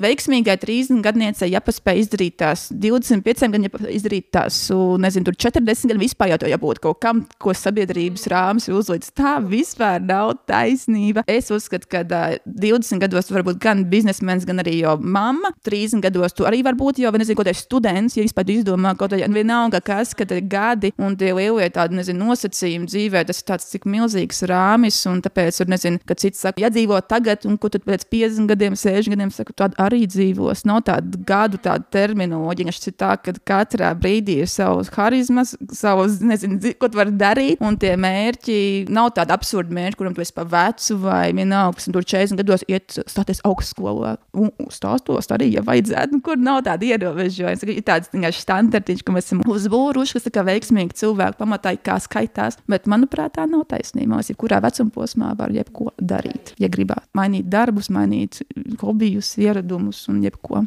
Veiksmīgai 0.05 0.59
30 0.61 1.03
gadniecei 1.05 1.51
jāpaspēj 1.53 2.03
izdarīt 2.05 2.39
tās 2.43 2.69
25 2.73 3.53
gadiem, 3.55 3.89
izdarīt 3.93 4.29
tās, 4.35 4.61
nezinu, 5.03 5.29
tur 5.29 5.39
40 5.49 5.93
gadiem 5.93 6.05
vispār 6.05 6.33
jau 6.33 6.41
to 6.43 6.51
jābūt 6.51 6.83
kaut 6.85 7.01
kam, 7.03 7.25
ko 7.43 7.55
sabiedrības 7.57 8.29
rāmis 8.33 8.69
ir 8.69 8.79
uzlicis. 8.79 9.15
Tā 9.17 9.39
vispār 9.45 10.03
nav 10.05 10.35
taisnība. 10.49 11.25
Es 11.31 11.51
uzskatu, 11.55 11.89
ka 11.91 12.05
uh, 12.05 12.39
20 12.47 13.03
gados 13.03 13.31
var 13.33 13.47
būt 13.47 13.61
gan 13.63 13.85
biznesmenis, 13.91 14.47
gan 14.49 14.63
arī 14.63 14.79
jau 14.83 14.97
mamma. 15.01 15.53
30 15.67 16.05
gados 16.05 16.37
tu 16.37 16.47
arī 16.49 16.63
var 16.67 16.79
būt 16.79 17.03
jau, 17.03 17.13
nezinu, 17.15 17.39
kaut 17.39 17.51
kāds 17.51 17.65
students, 17.67 18.19
ja 18.19 18.27
vispār 18.27 18.49
izdomā 18.53 18.95
kaut 18.99 19.09
ko 19.09 19.17
tādu 19.17 19.29
vienalga, 19.69 19.81
kas, 19.85 20.15
ir 20.19 20.41
gadi 20.49 20.93
un 20.99 21.17
tie 21.17 21.33
lielie 21.33 21.69
tādi, 21.71 21.97
nezinu, 21.97 22.27
nosacījumi 22.29 22.89
dzīvē, 22.89 23.25
tas 23.27 23.41
ir 23.41 23.47
tāds 23.49 23.69
cik 23.71 23.87
milzīgs 23.87 24.43
rāmis, 24.49 25.07
un 25.07 25.21
tāpēc, 25.23 25.61
ir, 25.61 25.69
nezinu, 25.69 25.99
ka 26.07 26.15
cits 26.15 26.41
saka, 26.41 26.61
ja 26.61 26.71
dzīvo 26.71 27.01
tagad, 27.09 27.45
un 27.47 27.59
ko 27.59 27.69
tad 27.69 27.85
pēc 27.85 28.07
50 28.11 28.49
gadiem, 28.49 28.77
60 28.77 29.15
gadiem, 29.15 29.31
saka, 29.31 29.53
tu 29.53 29.69
arī 29.79 30.07
dzīvos. 30.07 30.65
Nav 30.69 30.83
tāda 30.87 31.21
gadu 31.29 31.59
tāda 31.59 31.85
terminoloģija, 31.93 32.73
kas 32.73 32.91
ir 32.91 32.97
tā, 32.99 33.17
ka 33.23 33.35
katrā 33.45 33.93
brīdī 33.99 34.41
ir 34.43 34.51
savs 34.51 34.91
harizmas, 34.97 35.55
savs, 35.73 36.21
nezinu, 36.21 36.75
ko 36.79 36.89
tu 36.89 37.01
vari 37.01 37.15
darīt, 37.19 37.63
un 37.65 37.79
tie 37.79 37.95
mērķi 37.99 38.89
nav 38.93 39.13
tādi 39.17 39.35
absurdi 39.35 39.75
mērķi, 39.77 39.99
kuram 40.01 40.17
tu 40.17 40.25
esi 40.25 40.35
pa 40.37 40.47
vecu 40.49 40.99
vai 41.03 41.29
vienalga, 41.37 41.85
un 41.87 41.97
tur 41.97 42.07
40 42.07 42.41
gados 42.43 42.65
iet 42.69 42.99
stāties 43.11 43.43
augstskolā, 43.47 44.17
un 44.39 44.53
stāstos 44.73 45.31
arī, 45.35 45.51
ja 45.57 45.65
vajadzētu, 45.67 46.17
nu, 46.17 46.25
kur 46.25 46.41
nav 46.41 46.63
tāda 46.67 46.89
ierobežojuma. 46.89 47.57
Ir 47.69 47.85
tāds 47.87 48.11
vienkārši 48.13 48.43
standartiņš, 48.45 49.05
ka 49.05 49.15
mēs 49.15 49.29
esam 49.29 49.43
uzbūruši, 49.59 50.17
kas 50.17 50.29
ir 50.31 50.49
veiksmīgi 50.49 50.99
cilvēki 51.03 51.41
pamatā, 51.41 51.75
kā 51.83 51.99
skaitās. 52.03 52.59
Bet, 52.71 52.89
manuprāt, 52.91 53.37
tā 53.37 53.47
nav 53.51 53.67
taisnība. 53.71 54.17
Mēs 54.17 54.33
jebkurā 54.33 54.63
vecuma 54.65 54.95
posmā 54.95 55.35
varam 55.39 55.59
jebko 55.59 55.93
darīt. 56.01 56.55
Ja 56.63 56.71
gribētu 56.73 57.11
mainīt 57.19 57.51
darbus, 57.53 57.93
mainīt 57.95 58.43
hobijus, 58.83 59.37
ieradumus 59.41 60.07
un 60.13 60.23
jebko. 60.27 60.67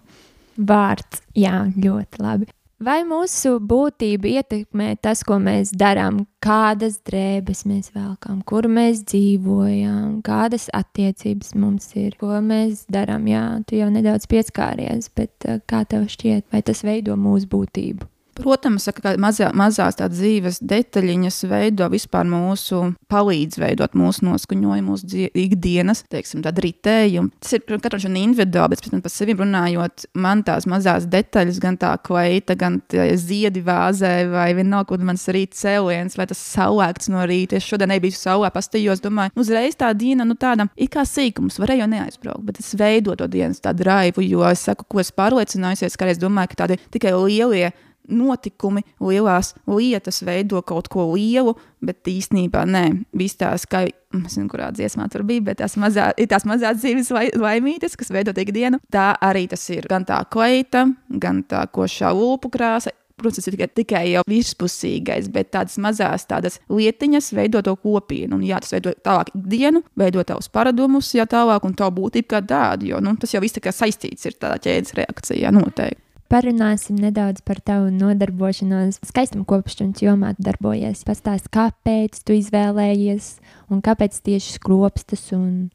Vārds, 0.62 1.24
jā, 1.38 1.66
ļoti 1.80 2.22
labi. 2.22 2.52
Vai 2.82 3.04
mūsu 3.06 3.60
būtību 3.62 4.26
ietekmē 4.40 4.96
tas, 5.06 5.20
ko 5.22 5.36
mēs 5.38 5.70
darām, 5.78 6.24
kādas 6.42 6.96
drēbes 7.06 7.62
mēs 7.70 7.92
velkam, 7.94 8.40
kur 8.42 8.66
mēs 8.66 9.04
dzīvojam, 9.06 10.24
kādas 10.26 10.66
attiecības 10.74 11.54
mums 11.62 11.92
ir, 11.94 12.16
ko 12.18 12.40
mēs 12.42 12.88
darām? 12.90 13.28
Jā, 13.30 13.44
tu 13.70 13.78
jau 13.78 13.92
nedaudz 13.94 14.26
pieskāries, 14.32 15.12
bet 15.14 15.46
eh, 15.46 15.62
kā 15.70 15.84
tev 15.86 16.08
šķiet, 16.10 16.48
vai 16.50 16.64
tas 16.66 16.82
veido 16.88 17.14
mūsu 17.22 17.52
būtību? 17.54 18.10
Protams, 18.38 18.88
ka 18.96 19.14
mazā, 19.20 19.50
mazās 19.58 19.98
tādas 20.00 20.22
dzīves 20.22 20.62
detaļiņas 20.64 21.40
veido 21.52 21.88
vispār 21.92 22.28
mūsu, 22.30 22.80
palīdz 23.12 23.60
veidot 23.60 23.96
mūsu 23.98 24.24
noskaņojumu, 24.28 24.94
mūsu 24.94 25.28
ikdienas, 25.38 26.06
teiksim, 26.12 26.44
tādu 26.46 26.64
ritējumu. 26.66 27.34
Tas 27.44 27.58
ir 27.58 27.66
katrs 27.84 28.08
un 28.08 28.16
individuāli, 28.22 28.78
bet 28.80 29.04
par 29.04 29.14
sevi 29.14 29.36
runājot, 29.36 30.08
man 30.16 30.46
tās 30.48 30.68
mazās 30.70 31.10
detaļas, 31.12 31.60
gan 31.64 31.80
tā 31.82 31.92
kleita, 32.06 32.56
gan 32.60 32.80
ziedi 33.20 33.64
vāzē, 33.68 34.14
vai 34.32 34.48
vienalga, 34.58 34.90
kur 34.94 35.06
mans 35.06 35.28
rīta 35.32 35.60
cēliens, 35.60 36.16
vai 36.20 36.30
tas 36.32 36.40
saulēkts 36.54 37.12
no 37.12 37.28
rīta. 37.28 37.60
Es 37.60 37.68
šodien 37.68 37.92
nebiju 37.92 38.16
saulē, 38.16 38.52
pastījos, 38.56 39.04
domāju, 39.04 39.36
uzreiz 39.44 39.76
tā 39.80 39.92
diena, 39.98 40.28
nu, 40.28 40.40
tāda 40.40 40.70
it 40.76 40.94
kā 40.96 41.04
sīkums, 41.08 41.60
varēja 41.62 41.84
jau 41.84 41.92
neaizbraukt, 41.92 42.48
bet 42.48 42.64
es 42.64 42.74
veidoju 42.80 43.20
to 43.20 43.30
dienas 43.32 43.62
tādu 43.64 43.88
raivu, 43.88 44.24
jo 44.26 44.48
es 44.48 44.64
saku, 44.68 44.88
ko 44.88 45.04
es 45.04 45.12
pārliecinājusies, 45.16 46.00
ka 46.00 46.10
es 46.12 46.22
domāju, 46.22 46.54
ka 46.54 46.64
tādi 46.64 46.80
tikai 46.94 47.16
lielie 47.18 47.72
notikumi, 48.10 48.84
lielās 49.02 49.54
lietas 49.70 50.22
veido 50.26 50.62
kaut 50.66 50.90
ko 50.92 51.12
lielu, 51.14 51.56
bet 51.84 52.08
īstenībā 52.08 52.64
nē. 52.70 52.86
Viss 53.18 53.40
tās, 53.40 53.68
kā 53.70 53.86
nezinu, 54.16 54.50
kurā 54.52 54.72
dziesmā 54.76 55.08
tur 55.12 55.24
bija, 55.28 55.44
bet 55.52 55.62
tās, 55.62 55.78
mazā, 55.80 56.12
tās 56.30 56.48
mazās 56.48 56.82
dzīves 56.82 57.12
laimītes, 57.40 57.98
kas 58.00 58.12
veido 58.14 58.34
ikdienu, 58.38 58.82
tā 58.94 59.12
arī 59.22 59.48
tas 59.52 59.64
ir 59.74 59.88
gan 59.92 60.08
tā 60.08 60.22
kleita, 60.32 60.88
gan 61.10 61.46
tā 61.48 61.66
košā 61.72 62.14
lūpu 62.16 62.52
krāsa. 62.54 62.96
Protams, 63.22 63.38
tas 63.38 63.52
ir 63.52 63.54
tikai, 63.54 63.68
tikai 63.78 64.04
jau 64.10 64.22
virspusīgais, 64.26 65.28
bet 65.30 65.52
tādas 65.54 65.78
mazas 65.78 66.24
tādas 66.26 66.58
lietiņas 66.74 67.28
veido 67.38 67.62
to 67.62 67.76
kopienu. 67.78 68.40
Un, 68.40 68.46
jā, 68.48 68.58
tas 68.64 68.74
veido 68.74 68.96
tālāk 69.06 69.30
ikdienu, 69.38 69.84
veido 70.00 70.24
tavus 70.26 70.50
paradumus, 70.50 71.12
jā, 71.14 71.28
tālāk 71.30 71.68
un 71.68 71.76
tavu 71.78 72.00
būtību 72.00 72.32
kā 72.34 72.42
tādu. 72.42 72.90
Jo 72.90 73.02
nu, 73.04 73.14
tas 73.22 73.36
jau 73.36 73.44
viss 73.44 73.60
tā 73.60 73.76
saistīts 73.76 74.26
ir 74.26 74.40
tādā 74.42 74.58
ķēdes 74.66 74.98
reakcijā 74.98 75.54
noteikti. 75.54 76.11
Parunāsim 76.32 76.96
nedaudz 76.96 77.42
par 77.44 77.58
tavu 77.60 77.90
nodarbošanos 77.92 79.02
skaistuma 79.04 79.44
kopšanas 79.44 80.00
jomā. 80.00 80.30
Darbojies, 80.40 81.02
pastāst, 81.04 81.50
kāpēc 81.52 82.22
tu 82.24 82.38
izvēlējies 82.38 83.34
un 83.68 83.82
kāpēc 83.84 84.16
tieši 84.24 84.56
skropstas 84.56 85.26
un 85.36 85.68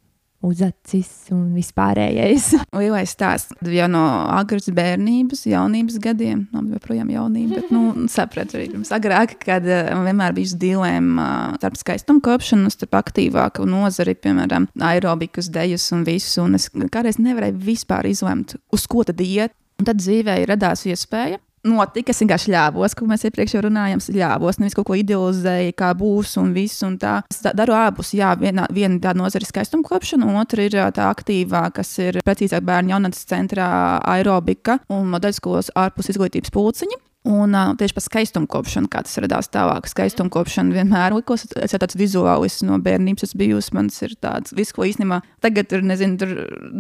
uzacis 0.47 1.11
un 1.35 1.51
vispārējais. 1.59 2.47
Lielais 2.81 3.13
stāsts 3.13 3.69
jau 3.69 3.89
no 3.93 4.05
agras 4.33 4.71
bērnības, 4.73 5.45
jaunības 5.51 5.99
gadiem, 6.01 6.47
no 6.57 6.65
joprojām 6.73 7.13
jaunība, 7.13 7.61
bet, 7.61 7.75
nu, 7.77 7.93
sapratu 8.17 8.57
arī 8.57 8.71
pirms 8.73 8.95
agrāk, 8.97 9.37
kad 9.45 9.69
uh, 9.69 9.93
vienmēr 10.09 10.39
bija 10.39 10.57
dilēma 10.65 11.29
starp 11.59 11.77
skaistumu 11.83 12.25
kopšanu, 12.25 12.73
starp 12.73 12.97
aktīvāku 13.03 13.69
nozari, 13.69 14.17
piemēram, 14.17 14.71
aerobikas 14.89 15.53
dejas 15.53 15.85
un 15.93 16.09
visu, 16.09 16.47
un 16.47 16.57
es 16.57 16.71
kādreiz 16.73 17.21
nevarēju 17.21 17.61
vispār 17.69 18.09
izlemt, 18.09 18.57
uz 18.73 18.89
ko 18.89 19.05
tad 19.05 19.21
iet. 19.21 19.53
Un 19.77 19.89
tad 19.89 20.01
dzīvē 20.01 20.39
radās 20.49 20.87
iespēja 20.89 21.41
notika. 21.67 22.13
Es 22.13 22.23
vienkārši 22.23 22.53
ļāvos, 22.55 22.95
ko 22.97 23.09
mēs 23.11 23.27
iepriekš 23.29 23.57
jau 23.57 23.63
runājām. 23.67 24.03
Ļāvos, 24.17 24.61
nevis 24.61 24.77
kaut 24.77 24.89
ko 24.89 24.97
idealizēju, 24.99 25.75
kā 25.79 25.91
būs 25.99 26.37
un 26.41 26.53
viss. 26.57 26.85
Un 26.87 26.97
tā. 27.03 27.19
es 27.33 27.43
daru 27.45 27.77
abus. 27.77 28.15
Jā, 28.17 28.33
viena, 28.41 28.69
viena 28.73 29.01
tāda 29.03 29.21
nozara 29.21 29.45
ir 29.45 29.51
skaistumkopšana, 29.51 30.29
un 30.29 30.41
otra 30.41 30.67
ir 30.67 30.79
tā 30.97 31.11
aktīvā, 31.11 31.67
kas 31.77 31.93
ir 32.03 32.21
precīzāk 32.27 32.65
bērnu 32.67 32.95
jaunatnes 32.95 33.27
centrā 33.29 33.69
aerobika 34.15 34.81
un 34.93 35.11
modeļskolas 35.15 35.75
ārpus 35.77 36.15
izglītības 36.15 36.55
pulciņa. 36.55 37.03
Un 37.27 37.57
uh, 37.59 37.73
tieši 37.75 37.95
par 37.97 38.05
skaistumu 38.05 38.47
kopšanu, 38.47 38.87
kā 38.91 39.01
tas 39.03 39.17
radās 39.19 39.49
tālāk. 39.51 39.89
Skaistumu 39.91 40.31
kopšana 40.31 40.77
vienmēr 40.77 41.17
likos, 41.17 41.43
es 41.49 41.57
esmu 41.67 41.81
tāds 41.83 41.99
vizuālis 41.99 42.61
no 42.63 42.79
bērnības, 42.83 43.27
esmu 43.27 43.41
bijusi. 43.41 43.75
Man 43.75 43.91
ir 43.91 44.15
tāds, 44.23 44.55
viss, 44.55 44.75
ko 44.77 44.87
īstenībā 44.87 45.19
tagad 45.43 45.67
tur, 45.73 45.83
nezinu, 45.83 46.21
tur 46.23 46.37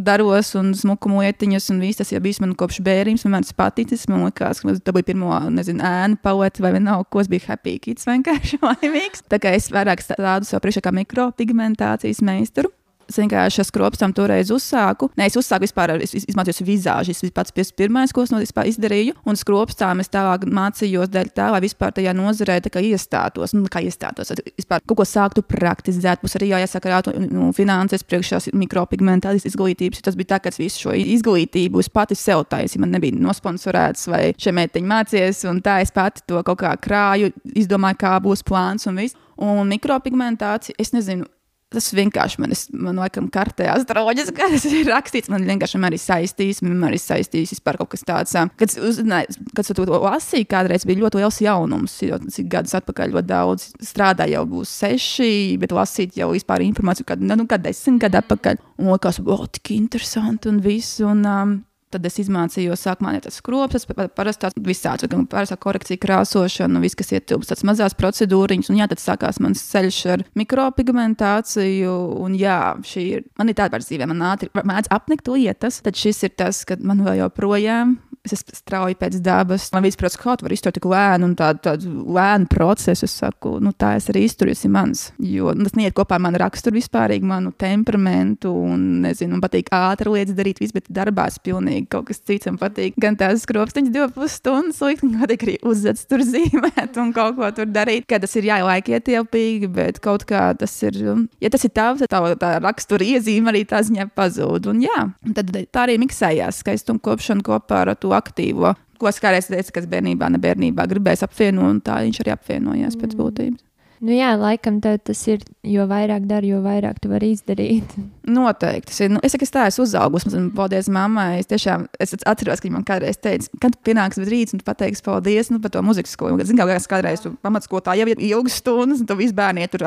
daros 0.07 0.53
un 0.61 0.71
smuku 0.79 1.11
lietiņas, 1.11 1.67
un 1.75 1.83
viss 1.83 1.99
tas 1.99 2.15
jau 2.15 2.23
bijis 2.23 2.38
man 2.45 2.55
kopš 2.55 2.79
bērnības. 2.87 3.26
Man 3.33 3.49
tas 3.49 3.59
paticis, 3.59 4.07
man 4.12 4.23
liekas, 4.29 4.62
ka 4.62 4.79
tā 4.79 4.95
bija 4.95 5.11
pirmo, 5.11 5.35
nezinu, 5.50 5.83
ēnu 5.83 6.23
paleti 6.23 6.62
vai 6.62 6.76
vienalga, 6.79 7.11
ko 7.11 7.25
es 7.25 7.33
biju 7.33 7.49
happy 7.50 7.81
kids, 7.83 8.07
vienkārši 8.07 8.62
laimīgs. 8.69 9.26
Tā 9.26 9.43
kā 9.43 9.57
es 9.59 9.73
vairāk 9.75 10.07
tādu 10.15 10.47
savu 10.47 10.62
priekšā 10.62 10.87
kā 10.87 10.95
mikropigmentācijas 10.95 12.23
meistaru. 12.23 12.71
Es 13.07 13.19
vienkārši 13.21 13.65
skropstam 13.69 14.13
toreiz 14.17 14.51
uzsāku. 14.55 15.09
Nē, 15.19 15.29
es 15.31 15.37
uzsāku 15.39 15.67
vispār, 15.67 15.95
es 16.03 16.15
izmācījos 16.19 16.63
vizāžu. 16.67 17.15
Tas 17.15 17.23
bija 17.23 17.37
pats 17.39 17.75
pirmais, 17.77 18.15
ko 18.15 18.25
es 18.27 18.33
no 18.35 18.41
vispār 18.43 18.67
izdarīju. 18.71 19.15
Un 19.29 19.39
skropstām 19.39 20.03
es 20.03 20.11
tālāk 20.11 20.47
mācījos 20.51 21.13
dēļ 21.15 21.31
tā, 21.37 21.49
lai 21.55 21.63
vispār 21.63 21.95
tajā 21.95 22.15
nozarē 22.17 22.59
tā 22.65 22.83
iestātos. 22.83 23.55
Nu, 23.55 23.67
kā 23.71 23.83
iestātos, 23.87 24.35
vispār 24.59 24.83
kaut 24.83 25.01
ko 25.01 25.07
sāktu 25.07 25.45
praktizēt. 25.47 26.25
Mums 26.25 26.37
arī 26.39 26.51
jāiesaka 26.51 26.93
rāt 26.93 27.13
nu, 27.23 27.53
finanses 27.57 28.03
priekšās 28.07 28.51
mikropigmentācijas 28.57 29.47
izglītības. 29.53 30.03
Tas 30.07 30.19
bija 30.19 30.35
tā, 30.35 30.41
ka 30.43 30.51
es 30.51 30.59
visu 30.61 30.87
šo 30.87 30.97
izglītību 30.99 31.83
es 31.83 31.93
pati 31.93 32.19
sev 32.19 32.43
taisīju. 32.51 32.83
Man 32.83 32.97
nebija 32.97 33.15
nosponsorēts 33.23 34.11
vai 34.11 34.25
šie 34.35 34.55
meitiņi 34.57 34.93
mācījies, 34.93 35.45
un 35.51 35.63
tā 35.63 35.79
es 35.85 35.95
pati 35.95 36.27
to 36.27 36.43
kaut 36.47 36.59
kā 36.65 36.75
krāju, 36.83 37.31
izdomāju, 37.55 38.03
kā 38.03 38.17
būs 38.25 38.43
plāns 38.47 38.91
un 38.91 38.99
viss. 39.03 39.19
Un 39.37 39.69
mikropigmentācija, 39.69 40.79
es 40.81 40.95
nezinu, 40.95 41.27
Tas 41.75 41.89
vienkārši 41.91 42.39
man, 42.39 42.53
es, 42.55 42.61
man 42.71 43.01
laikam, 43.01 43.27
kartē 43.33 43.67
astroloģijas, 43.73 44.29
kā 44.37 44.47
tas 44.53 44.65
ir 44.71 44.87
rakstīts. 44.87 45.31
Man 45.33 45.43
vienkārši 45.49 45.75
vienmēr 45.75 45.97
ir 45.97 46.03
saistījis, 46.03 46.63
vienmēr 46.63 46.95
ir 46.95 47.03
saistījis 47.03 47.59
par 47.67 47.81
kaut 47.81 47.91
kas 47.97 48.07
tāds. 48.07 48.37
Kad, 48.61 48.77
uzzināju, 48.87 49.35
kad 49.57 49.73
to 49.75 49.87
lasīju, 49.91 50.47
kādreiz 50.53 50.87
bija 50.87 51.03
ļoti 51.03 51.19
liels 51.19 51.41
jaunums. 51.43 51.99
Jo 52.07 52.21
cik 52.23 52.53
gadus 52.55 52.77
atpakaļ 52.79 53.17
ļoti 53.17 53.31
daudz 53.33 53.67
strādāja, 53.83 54.39
jau 54.39 54.45
būs 54.55 54.77
seši, 54.85 55.33
bet 55.59 55.75
lasīt 55.75 56.15
jau 56.21 56.31
vispār 56.37 56.63
informāciju, 56.69 57.11
kad, 57.11 57.27
nu, 57.27 57.49
kad 57.51 57.67
desmit 57.67 58.05
gadu 58.07 58.23
atpakaļ. 58.23 58.63
Un 58.79 58.95
likās, 58.95 59.19
o, 59.19 59.41
tik 59.51 59.75
interesanti 59.75 60.53
un 60.53 60.63
viss. 60.63 61.01
Un, 61.03 61.27
um, 61.27 61.59
Tad 61.95 62.07
es 62.09 62.16
iemācījos, 62.19 62.83
sākumā 62.83 63.12
ne 63.14 63.21
tas 63.23 63.37
skrops, 63.38 63.87
parasti 64.16 64.43
tāds 64.43 64.59
visāds, 64.66 65.07
gan 65.11 65.23
parastā 65.31 65.55
korekcija, 65.61 66.00
krāsošana, 66.02 66.81
viss, 66.83 66.99
kas 66.99 67.12
ietilpst 67.14 67.52
tādas 67.52 67.62
mazās 67.69 67.95
procedūriņas. 67.99 68.73
Un 68.73 68.81
jā, 68.81 68.88
tad 68.90 69.02
sākās 69.02 69.38
mans 69.43 69.62
ceļš 69.71 70.00
ar 70.16 70.25
mikropigmentāciju. 70.38 71.95
Un 72.26 72.35
jā, 72.40 72.59
šī 72.87 73.07
ir, 73.19 73.25
man 73.38 73.52
ir 73.52 73.59
tāda 73.61 73.76
par 73.76 73.87
dzīvē, 73.87 74.11
man 74.11 74.25
ātri 74.33 74.50
mēdz 74.57 74.90
apnikt 74.97 75.31
lietas, 75.31 75.78
tad 75.87 75.99
šis 75.99 76.25
ir 76.26 76.35
tas, 76.35 76.64
ka 76.66 76.78
man 76.83 77.05
vēl 77.07 77.21
joprojām 77.23 77.97
es 78.26 78.37
esmu 78.37 78.56
strauji 78.59 78.99
pēc 79.00 79.18
dabas. 79.25 79.68
Man 79.75 79.87
prasa, 79.99 80.21
kā 80.21 80.37
tu 80.37 80.47
vari 80.47 80.56
izturēt 80.59 80.78
tik 80.78 80.88
lēnu 80.90 81.30
un 81.30 81.35
tādu, 81.38 81.62
tādu 81.64 81.92
lēnu 82.16 82.50
procesu. 82.52 83.06
Es 83.06 83.14
saku, 83.21 83.56
nu, 83.62 83.73
tā 83.76 83.95
es 84.00 84.09
arī 84.11 84.25
izturu, 84.26 84.54
tas 84.54 84.64
ir 84.66 84.73
mans. 84.75 85.04
Jo 85.23 85.52
nu, 85.56 85.66
tas 85.66 85.76
neiet 85.78 85.95
kopā 85.97 86.18
ar 86.18 86.25
manu 86.25 86.40
raksturu 86.42 86.78
vispārīgi, 86.78 87.26
manu 87.26 87.52
temperamentu 87.56 88.50
un, 88.50 88.85
nezinu, 89.04 89.37
man 89.37 89.45
patīk 89.45 89.71
ātri 89.75 90.12
lietas 90.12 90.37
darīt, 90.38 90.61
viss, 90.62 90.75
bet 90.75 90.88
darbā 90.92 91.28
es 91.30 91.38
pilnīgi 91.42 91.87
kaut 91.92 92.09
kas 92.11 92.23
cits 92.26 92.50
man 92.50 92.59
patīk. 92.61 92.97
Gan 93.02 93.18
tās 93.21 93.45
skropstiņas 93.47 93.95
divu 93.95 94.09
pusstundas 94.16 94.80
likt, 94.85 95.04
gan 95.04 95.23
patīk 95.23 95.47
arī 95.47 95.56
uzzets 95.66 96.06
tur 96.11 96.25
zīmēt 96.26 96.99
un 97.02 97.12
kaut 97.16 97.38
ko 97.38 97.50
tur 97.56 97.71
darīt. 97.71 98.09
Kā 98.11 98.21
tas 98.23 98.35
ir 98.38 98.49
jālaik 98.50 98.90
ietilpīgi, 98.92 99.71
bet 99.73 100.00
kaut 100.04 100.26
kā 100.28 100.49
tas 100.58 100.75
ir, 100.86 100.99
ja 101.43 101.52
tas 101.52 101.67
ir 101.67 101.75
tavs, 101.76 102.04
tad 102.04 102.12
tā, 102.12 102.34
tā 102.41 102.52
rakstura 102.65 103.06
iezīme 103.06 103.52
arī 103.52 103.65
tā 103.69 103.82
ziņā 103.86 104.08
pazūd. 104.17 104.71
Un 104.73 104.82
jā, 104.84 105.08
tad 105.36 105.52
tā 105.54 105.86
arī 105.86 105.99
miksējās 106.02 106.62
skaistuma 106.65 107.02
kopšana 107.02 107.45
kopā 107.47 107.84
ar 107.84 107.95
to 108.00 108.12
aktīvo, 108.19 108.75
ko 109.00 109.11
es 109.11 109.21
kādreiz 109.23 109.50
teicu, 109.50 109.75
kas 109.79 109.89
bērnībā, 109.93 110.31
ne 110.33 110.41
bērnībā 110.43 110.87
gribēs 110.91 111.25
apvienot, 111.26 111.71
un 111.71 111.81
tā 111.85 112.00
viņš 112.05 112.23
arī 112.25 112.35
apvienojās 112.35 112.99
pēc 112.99 113.13
mm. 113.13 113.21
būtības. 113.21 113.63
Nu 114.04 114.13
jā, 114.13 114.35
laikam 114.37 114.76
tas 114.85 115.21
ir, 115.30 115.45
jo 115.65 115.87
vairāk 115.89 116.26
dari, 116.28 116.50
jo 116.52 116.61
vairāk 116.65 116.99
tu 117.00 117.09
vari 117.09 117.30
izdarīt. 117.32 117.95
Noteikti. 118.37 118.91
Tas 118.91 119.00
ir, 119.04 119.13
nu, 119.15 119.21
es 119.25 119.32
saku, 119.32 119.47
es 119.47 119.54
tā 119.54 119.65
esmu 119.71 119.87
uzaugusi, 119.87 120.32
un 120.37 120.50
paldies 120.56 120.91
mammai. 120.93 121.39
Es 121.41 121.49
tiešām 121.50 121.87
es 122.02 122.13
atceros, 122.19 122.61
ka 122.61 122.69
viņa 122.69 122.76
man 122.76 122.87
kādreiz 122.87 123.21
teica, 123.23 123.49
kad 123.63 123.78
pienāks 123.87 124.21
rīts, 124.21 124.52
un 124.52 124.61
tu 124.61 124.67
pateiksi 124.67 125.04
paldies 125.06 125.52
nu, 125.52 125.61
par 125.63 125.73
to 125.73 125.82
muzikas 125.87 126.13
skolu. 126.17 126.37
Zini, 126.45 126.59
kā 126.61 126.78
kādreiz 126.91 127.23
tu 127.25 127.32
pamatskolā 127.45 127.97
jau 128.00 128.09
ir 128.13 128.21
ilgas 128.28 128.59
stundas, 128.61 129.00
un 129.00 129.09
tu 129.09 129.17
visi 129.19 129.37
bērni 129.37 129.65
iet 129.65 129.73
tur 129.73 129.87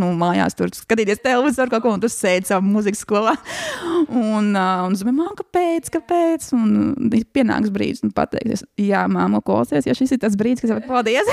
nu, 0.00 0.10
mājās, 0.18 0.56
tur 0.58 0.72
skatīties 0.74 1.22
televizoru 1.22 1.76
kaut 1.76 1.84
ko, 1.84 1.94
un 1.94 2.02
tu 2.02 2.10
sēdi 2.10 2.50
savā 2.50 2.64
muzikas 2.64 3.04
skolā. 3.04 3.36
Un, 4.04 4.50
uh, 4.52 4.82
un 4.84 4.92
es 4.92 5.00
domāju, 5.00 5.32
kāpēc, 5.38 5.88
kāpēc? 5.94 6.50
Un 6.54 7.22
pienāks 7.34 7.70
brīdis, 7.72 8.02
un 8.04 8.12
pateiks, 8.14 8.62
jā, 8.78 9.00
māma, 9.10 9.40
klausies, 9.44 9.86
ja 9.88 9.94
šis 9.96 10.12
ir 10.14 10.20
tas 10.20 10.36
brīdis, 10.38 10.66
kas 10.66 10.74
man 10.74 10.84
paldies. 10.84 11.30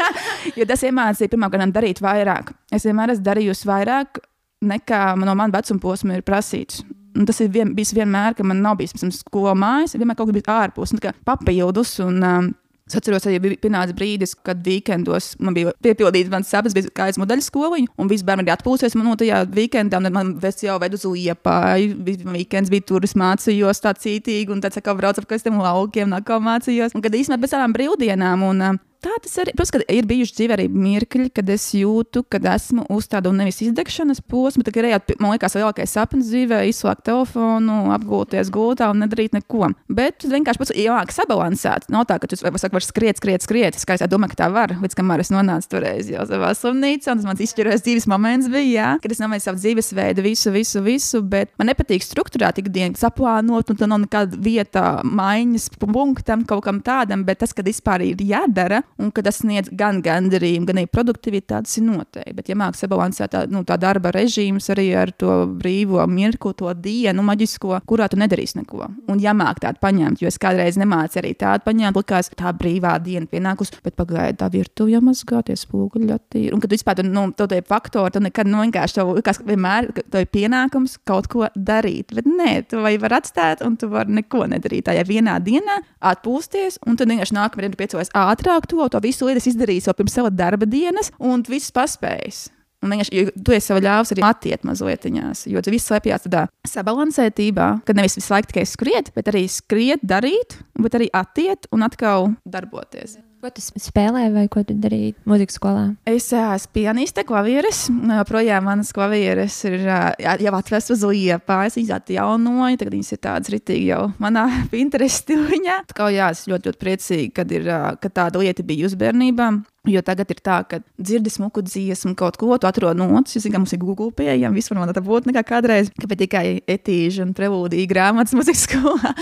jo 0.58 0.66
tas 0.68 0.84
iemācīja 0.84 1.32
pirmkārt 1.32 1.59
darīt 1.68 2.00
vairāk. 2.00 2.54
Es 2.72 2.86
vienmēr 2.88 3.12
esmu 3.12 3.26
darījusi 3.28 3.68
vairāk 3.68 4.22
nekā 4.64 5.02
no 5.20 5.34
manas 5.34 5.56
vecuma 5.58 5.84
posma 5.84 6.16
ir 6.16 6.24
prasīts. 6.24 6.80
Un 7.16 7.26
tas 7.26 7.40
ir 7.42 7.50
vien, 7.52 7.74
bijis 7.74 7.92
vienmēr, 7.96 8.36
ka 8.38 8.46
man 8.46 8.60
nav 8.62 8.78
bijis 8.78 8.94
skola 9.18 9.52
mājas, 9.58 9.96
vienmēr 9.98 10.16
kaut 10.16 10.30
kas 10.30 10.36
bija 10.38 10.56
ārpus, 10.62 10.94
papildus. 11.26 11.98
Un, 12.04 12.22
um, 12.22 12.50
Es 12.90 12.96
atceros, 12.98 13.22
ka 13.22 13.30
bija 13.38 13.54
pienācis 13.62 13.94
brīdis, 13.94 14.32
kad 14.42 14.64
weekendos 14.66 15.36
man 15.38 15.54
bija 15.54 15.70
piepildīts 15.84 16.30
mans 16.32 16.48
sapnis, 16.50 16.74
bija 16.74 16.90
kājas 16.96 17.20
modeļu 17.22 17.44
skoliņa, 17.46 17.92
un 18.02 18.08
visi 18.10 18.26
bērni 18.26 18.42
bija 18.48 18.56
atpūsties 18.58 18.96
man 18.98 19.06
no 19.06 19.12
tajā 19.20 19.44
weekendā, 19.54 20.00
un 20.00 20.10
man 20.16 20.32
vest 20.42 20.64
jau 20.64 20.74
ved 20.82 20.96
uz 20.98 21.04
liepāju. 21.06 22.00
Weekends 22.32 22.72
bija 22.72 22.88
tur, 22.88 23.06
es 23.06 23.14
mācījos 23.14 23.84
tā 23.84 23.94
cītīgi, 23.94 24.50
un 24.50 24.64
tāds 24.64 24.82
kā 24.82 24.96
braucu 24.98 25.22
ap 25.22 25.30
kastiem 25.30 25.62
laukiem, 25.62 26.10
nākā 26.10 26.40
mācījos. 26.42 26.96
Un 26.98 27.06
kad 27.06 27.14
īstenībā 27.14 27.44
pēc 27.44 27.54
tādām 27.54 27.76
brīvdienām, 27.78 28.42
un 28.48 28.66
um, 28.72 28.82
tā 29.04 29.12
tas 29.22 29.36
arī. 29.42 29.54
Ka 29.70 29.80
ir 29.92 30.06
bijuši 30.08 30.34
dzīvē 30.36 30.56
arī 30.56 30.66
mirkļi, 30.72 31.30
kad 31.34 31.48
es 31.52 31.68
jūtu, 31.76 32.24
ka 32.30 32.40
esmu 32.52 32.86
uz 32.90 33.06
tādu 33.10 33.32
nevis 33.36 33.60
izdegšanas 33.64 34.22
posmu, 34.26 34.64
bet 34.66 34.78
arī, 34.80 34.92
man 35.22 35.34
liekas, 35.34 35.54
lielākais 35.58 35.94
sapnis 35.94 36.30
dzīvē- 36.30 36.62
izslēgt 36.70 37.04
telefonu, 37.06 37.92
apgūties 37.94 38.50
gultā 38.50 38.90
un 38.90 39.02
nedarīt 39.04 39.36
neko. 39.36 39.72
Bet 39.88 40.26
vienkārši 40.26 40.58
pats 40.58 40.74
iemācīt 40.74 41.14
sabalansēt. 41.14 41.88
Nav 41.88 42.06
tā, 42.06 42.18
ka 42.20 42.26
tu 42.26 42.36
saki, 42.36 42.72
var 42.72 42.82
skriet, 42.82 43.16
skriet, 43.16 43.42
skriet. 43.42 43.76
Es, 43.76 43.84
es 43.84 44.08
domāju, 44.08 44.34
ka 44.34 44.44
tā 44.44 44.52
var, 44.52 44.68
līdz 44.68 44.94
kamēr 44.98 45.20
es 45.20 45.30
nonācu 45.30 45.68
toreiz 45.68 46.10
jau 46.10 46.26
savā 46.26 46.50
slimnīcā. 46.54 47.14
Tas 47.14 47.24
mans 47.24 47.40
izšķirējis 47.40 47.84
dzīves 47.86 48.06
moments 48.06 48.48
bija, 48.48 48.70
jā, 48.70 49.00
kad 49.02 49.12
es 49.12 49.20
nomēju 49.22 49.46
savu 49.46 49.58
dzīvesveidu, 49.58 50.22
visu, 50.22 50.50
visu, 50.50 50.82
visu, 50.82 51.22
bet 51.22 51.50
man 51.58 51.70
nepatīk 51.70 52.02
struktūrēt 52.02 52.58
ikdienu, 52.62 52.98
saplānot, 52.98 53.70
un 53.70 53.76
tur 53.76 53.90
nav 53.90 54.02
nekāda 54.04 54.38
vieta 54.40 55.00
maiņas 55.04 55.70
punktam, 55.78 56.44
kaut 56.44 56.64
kam 56.64 56.80
tādam, 56.84 57.24
bet 57.24 57.42
tas, 57.42 57.54
kad 57.56 57.68
vispār 57.68 58.04
ir 58.10 58.16
jādara, 58.24 58.82
un 59.00 59.12
ka 59.14 59.24
tas 59.24 59.40
sniedz 59.42 59.70
gan 59.76 60.02
gandarījumu, 60.04 60.68
gan 60.68 60.82
arī 60.82 60.90
produktivitāti, 60.90 61.68
tas 61.68 61.78
ir 61.80 61.86
noteikti. 61.86 62.36
Bet, 62.36 62.50
ja 62.50 62.56
mākslinieks 62.58 62.84
sabalansēt 62.84 63.32
tā, 63.34 63.42
nu, 63.50 63.62
tā 63.66 63.76
darba 63.80 64.12
režīmus 64.14 64.70
arī 64.74 64.90
ar 64.98 65.12
to 65.16 65.44
brīvo 65.60 66.04
mirkli, 66.10 66.54
to 66.58 66.72
dienu 66.76 67.24
maģisko, 67.26 67.80
kurā 67.88 68.08
tu 68.10 68.18
nedarīsi 68.20 68.60
neko. 68.60 68.88
Un, 69.10 69.20
ja 69.22 69.34
māk 69.36 69.62
tādu 69.62 69.80
paņemt, 69.82 70.22
jo 70.22 70.30
es 70.30 70.38
kādreiz 70.40 70.78
nemācu 70.80 71.20
arī 71.20 71.34
tādu 71.38 71.66
paņemt, 71.66 72.00
likās 72.00 72.30
tā 72.36 72.52
brīvā 72.56 72.96
diena 73.04 73.28
pienākus, 73.30 73.72
bet 73.84 73.96
pagaidi 73.98 74.40
tā 74.40 74.50
virtuvē 74.52 74.96
jāmazgāties 74.96 75.64
spoguļi 75.66 76.12
attīri. 76.14 76.52
Un, 76.54 76.62
kad 76.62 76.74
vispār 76.74 77.04
nu, 77.06 77.26
to 77.36 77.48
tie 77.50 77.60
faktori, 77.66 78.14
tad 78.14 78.26
nekad 78.26 78.50
nu, 78.50 78.62
vienkārši 78.64 78.98
tev 79.00 79.14
likās, 79.18 79.40
ka 79.40 79.48
vienmēr 79.48 79.90
tev 80.00 80.24
ir 80.24 80.30
pienākums 80.32 80.98
kaut 81.08 81.30
ko 81.32 81.48
darīt. 81.54 82.14
Bet 82.16 82.28
nē, 82.28 82.52
tu 82.70 82.82
vai 82.84 82.96
vari 83.00 83.20
atstāt, 83.20 83.64
un 83.66 83.76
tu 83.80 83.90
vari 83.92 84.20
neko 84.20 84.46
nedarīt. 84.50 84.88
Tā 84.88 84.96
ja 84.96 85.06
vienā 85.06 85.38
dienā 85.44 85.80
atpūsties, 86.12 86.80
un 86.86 86.98
tad 87.00 87.12
vienkārši 87.12 87.36
nākamajā 87.36 87.68
dienā 87.68 87.80
piecēlies 87.80 88.12
ātrāk, 88.16 88.68
to 88.70 88.89
to 88.92 89.02
visu 89.04 89.28
lietu 89.28 89.50
izdarījis 89.50 89.88
jau 89.88 89.96
pirms 89.96 90.16
sava 90.18 90.32
darba 90.34 90.68
dienas, 90.68 91.12
un 91.18 91.44
viss 91.48 91.74
paspējis. 91.74 92.48
Un 92.80 92.94
vienkārši 92.94 93.26
tu 93.44 93.52
esi 93.52 93.68
sev 93.68 93.82
ļāvis 93.84 94.14
arī 94.14 94.22
attiekt 94.24 94.64
mazliet, 94.64 95.04
jo 95.04 95.60
tas 95.60 95.74
viss 95.74 95.90
slēpjas 95.90 96.24
tādā 96.24 96.46
sabalansētībā, 96.64 97.66
ka 97.84 97.96
nevis 97.96 98.16
visu 98.16 98.32
laiku 98.32 98.54
tikai 98.54 98.64
skriet, 98.68 99.10
bet 99.16 99.28
arī 99.28 99.44
skriet, 99.52 100.00
darīt, 100.00 100.56
bet 100.80 100.96
arī 100.96 101.10
attiekt 101.12 101.68
un 101.76 101.84
atkal 101.84 102.32
darboties. 102.48 103.18
Ko 103.40 103.48
tu 103.48 103.62
spēlēji 103.64 104.34
vai 104.34 104.42
ko 104.52 104.60
tu 104.68 104.74
darīji 104.76 105.14
mūzikas 105.24 105.56
skolā? 105.56 105.84
Es 106.04 106.26
esmu 106.36 106.74
pianiste, 106.76 107.22
klavieres. 107.24 107.86
Projām 108.28 108.66
manas 108.68 108.90
klavieres 108.92 109.56
ir 109.64 109.78
jau 109.88 110.52
atvestas 110.58 110.98
uz 110.98 111.06
liepa. 111.08 111.62
Es 111.64 111.78
viņas 111.78 111.94
atjaunoju, 111.96 112.76
tagad 112.82 112.98
viņas 112.98 113.14
ir 113.16 113.22
tādas 113.24 113.54
ritīgi 113.54 113.86
jau 113.94 114.02
manā 114.20 114.44
Pinterest 114.74 115.24
stiliņā. 115.24 115.78
Kā 115.96 116.10
jā, 116.12 116.28
es 116.36 116.44
ļoti, 116.52 116.68
ļoti 116.68 116.82
priecīgi, 116.84 117.32
kad, 117.40 117.56
ir, 117.56 117.64
ka 118.04 118.12
tāda 118.12 118.44
lieta 118.44 118.66
bija 118.66 118.90
uz 118.90 118.98
bērnībām. 119.00 119.62
Jo 119.88 120.02
tagad 120.04 120.28
ir 120.28 120.42
tā, 120.44 120.58
ka 120.68 120.82
dzirdi 121.00 121.30
smuku 121.32 121.62
dziesmu, 121.64 122.12
kaut 122.18 122.36
ko 122.36 122.58
tu 122.60 122.68
atrod 122.68 122.98
notis. 122.98 123.38
Es 123.38 123.46
zinu, 123.46 123.54
ka 123.54 123.62
mums 123.62 123.72
ir 123.72 123.80
Google 123.80 124.10
pieejama, 124.12 124.52
vispār 124.52 124.76
man 124.76 124.92
tā 124.92 125.00
būtu 125.00 125.30
nekā 125.30 125.40
kādreiz, 125.48 125.88
ka 125.96 126.18
tikai 126.20 126.60
etīža 126.68 127.24
un 127.24 127.32
prelūdija 127.36 127.88
grāmatas 127.88 128.34
mūzikas 128.36 128.66
skolā. 128.68 129.14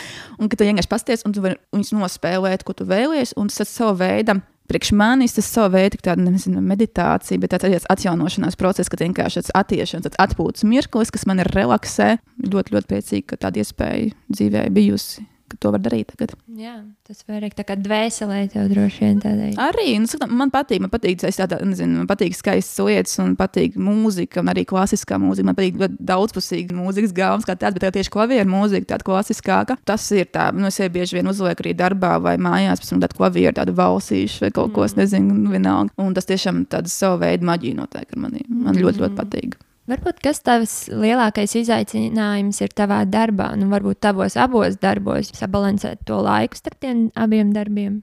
Un 0.43 0.51
ka 0.51 0.59
tu 0.59 0.67
vienkārši 0.67 0.91
pasties 0.91 1.23
un 1.29 1.37
tu 1.37 1.45
vari 1.45 1.61
viņus 1.71 1.95
nospēlēt, 1.95 2.67
ko 2.67 2.75
tu 2.75 2.89
vēlies, 2.91 3.37
un 3.39 3.53
tas 3.53 3.63
ir 3.63 3.71
sava 3.71 3.95
veida. 4.03 4.41
Priekš 4.69 4.91
manis 4.99 5.33
tas 5.33 5.47
savā 5.49 5.71
veidā 5.79 5.97
tāda 6.11 6.27
nezinu, 6.27 6.61
meditācija, 6.61 7.41
bet 7.41 7.55
tāds 7.55 7.87
atjaunošanās 7.89 8.59
process, 8.61 8.91
kad 8.93 9.01
vienkārši 9.01 9.41
tāds 9.41 9.55
attiešanās, 9.63 10.05
tāds 10.11 10.21
atpūtas 10.27 10.67
mirklis, 10.69 11.15
kas 11.15 11.25
man 11.31 11.41
ir 11.41 11.49
relaksē. 11.55 12.19
Ļoti, 12.45 12.77
ļoti 12.77 12.93
priecīgi, 12.93 13.27
ka 13.31 13.41
tāda 13.47 13.63
iespēja 13.63 14.13
dzīvē 14.29 14.69
bijusi 14.75 15.25
ka 15.51 15.59
to 15.61 15.73
var 15.75 15.83
darīt 15.83 16.13
tagad. 16.13 16.35
Jā, 16.59 16.75
tas 17.09 17.25
vairāk 17.29 17.57
tā 17.59 17.65
kā 17.69 17.77
dvēselē 17.79 18.41
tev 18.53 18.69
droši 18.73 19.05
vien 19.05 19.21
tādai. 19.23 19.51
Arī 19.61 19.97
nu, 20.03 20.09
saka, 20.11 20.29
man 20.31 20.53
patīk, 20.55 20.83
man 20.85 20.93
patīk, 20.93 21.21
tāda, 21.25 21.61
nezinu, 21.67 22.03
man 22.03 22.11
patīk 22.11 22.37
skaistas 22.39 22.85
lietas, 22.85 23.17
un 23.23 23.35
patīk 23.39 23.79
mūzika, 23.81 24.43
un 24.43 24.53
arī 24.53 24.65
klasiskā 24.69 25.19
mūzika. 25.23 25.49
Man 25.51 25.59
patīk 25.59 25.79
daudzpusīga 25.99 26.77
mūzikas 26.77 27.15
gāmas, 27.17 27.47
kā 27.49 27.57
tāds, 27.59 27.79
bet 27.81 27.97
tieši 27.99 28.13
klavieru 28.15 28.51
mūzika, 28.53 28.93
tāda 28.95 29.09
klasiskāka. 29.09 29.79
Tas 29.89 30.09
ir 30.17 30.29
tā, 30.33 30.51
nu, 30.57 30.69
es 30.71 30.81
bieži 30.95 31.19
vien 31.19 31.31
uzlieku 31.31 31.67
arī 31.67 31.77
darbā 31.79 32.17
vai 32.23 32.37
mājās, 32.41 32.83
pēc 32.83 32.95
tam 32.95 33.05
tādu 33.05 33.21
klavieru, 33.21 33.55
tādu 33.59 33.77
valsīšu 33.79 34.47
vai 34.47 34.53
kaut 34.55 34.75
ko, 34.75 34.85
mm. 34.85 34.91
es 34.91 34.99
nezinu, 34.99 35.39
vienalga. 35.55 35.95
Un 36.03 36.17
tas 36.17 36.29
tiešām 36.29 36.67
tāda 36.73 36.93
sava 36.93 37.25
veida 37.27 37.49
maģija 37.49 37.81
notiek 37.81 38.13
ar 38.13 38.23
mani. 38.27 38.45
Man 38.49 38.75
mm. 38.75 38.83
ļoti, 38.83 39.05
ļoti 39.05 39.19
patīk. 39.19 39.59
Varbūt 39.89 40.19
kas 40.21 40.43
tavs 40.45 40.73
lielākais 40.93 41.55
izaicinājums 41.63 42.59
ir 42.61 42.75
tavā 42.77 42.99
darbā, 43.09 43.55
nu, 43.57 43.71
varbūt 43.73 44.03
tavos 44.05 44.37
abos 44.37 44.77
darbos, 44.83 45.31
sabalansēt 45.33 46.03
to 46.09 46.19
laiku 46.21 46.61
starp 46.61 46.77
tiem 46.85 47.07
abiem 47.17 47.55
darbiem? 47.57 48.03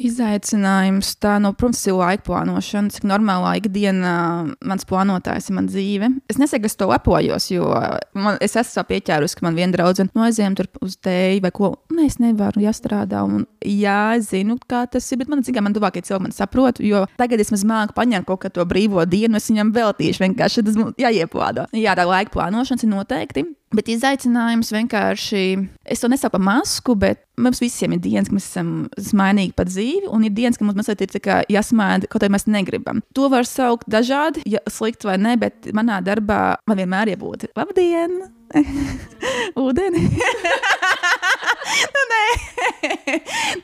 Izaicinājums 0.00 1.12
tā, 1.22 1.36
no, 1.42 1.52
protams, 1.56 1.82
ir 1.86 1.96
laika 1.98 2.24
plānošana. 2.26 2.92
Cik 2.94 3.04
normālā 3.08 3.54
ikdienā 3.60 4.14
mans 4.64 4.86
plānotājs 4.88 5.50
ir 5.50 5.56
mana 5.58 5.70
dzīve. 5.70 6.08
Es 6.32 6.40
nesaku, 6.40 6.64
ka 6.64 6.70
es 6.70 6.78
to 6.80 6.88
lepojos, 6.90 7.48
jo 7.52 7.68
man, 8.16 8.38
es 8.42 8.56
esmu 8.58 8.84
pieķērusi, 8.88 9.38
ka 9.38 9.46
man 9.46 9.58
viena 9.58 9.76
draudzene 9.76 10.12
no 10.16 10.24
aizējām 10.26 10.56
tur 10.58 10.70
uz 10.82 10.96
dēļu 11.04 11.44
vai 11.44 11.52
ko. 11.54 11.72
Nē, 11.94 12.08
es 12.08 12.18
nevaru 12.22 12.64
jāstrādā. 12.64 13.22
Un, 13.28 13.46
jā, 13.68 14.16
zinu, 14.24 14.58
kā 14.68 14.84
tas 14.90 15.06
ir, 15.12 15.22
bet 15.22 15.32
man 15.32 15.44
cik 15.46 15.60
man 15.62 15.76
tuvākie 15.76 16.02
cilvēki 16.06 16.28
man 16.28 16.36
saprot, 16.36 16.82
jo 16.82 17.04
tagad 17.20 17.44
es 17.44 17.52
māku 17.62 17.96
paņemt 17.96 18.28
kaut 18.28 18.42
kādu 18.46 18.66
brīvo 18.68 19.04
dienu, 19.06 19.38
es 19.38 19.50
viņam 19.52 19.74
veltīšu 19.76 20.24
vienkārši 20.24 20.66
tas 20.66 20.78
jāieplāno. 20.98 21.68
Jā, 21.76 21.94
tā 21.98 22.08
laika 22.08 22.34
plānošanas 22.34 22.88
ir 22.88 22.94
noteikti. 22.96 23.50
Bet 23.72 23.88
izaicinājums 23.88 24.72
vienkārši, 24.74 25.44
es 25.88 26.02
to 26.02 26.10
nesaucu 26.12 26.34
par 26.36 26.44
masku, 26.44 26.96
bet 26.98 27.22
mums 27.40 27.62
visiem 27.62 27.94
ir 27.96 28.02
dienas, 28.04 28.28
kad 28.28 28.36
mēs 28.36 28.48
esam 28.50 28.72
smainīgi 29.00 29.54
par 29.56 29.70
dzīvi, 29.70 30.10
un 30.12 30.26
ir 30.28 30.34
dienas, 30.36 30.58
kad 30.60 30.68
mums 30.68 30.78
mazliet 30.82 31.04
ir 31.06 31.30
jāsmaida, 31.52 32.10
kaut 32.12 32.24
arī 32.24 32.34
mēs 32.36 32.48
negribam. 32.52 33.00
To 33.16 33.30
var 33.32 33.48
saukt 33.48 33.88
dažādi, 33.90 34.44
ja 34.44 34.60
slikti 34.68 35.08
vai 35.08 35.16
ne, 35.20 35.38
bet 35.40 35.72
manā 35.76 36.02
darbā 36.04 36.42
man 36.68 36.82
vienmēr 36.82 37.14
jābūt 37.14 37.48
labdien! 37.56 38.20
Ūdeni. 39.62 40.04
nu, 41.94 42.02
nē, 42.12 42.22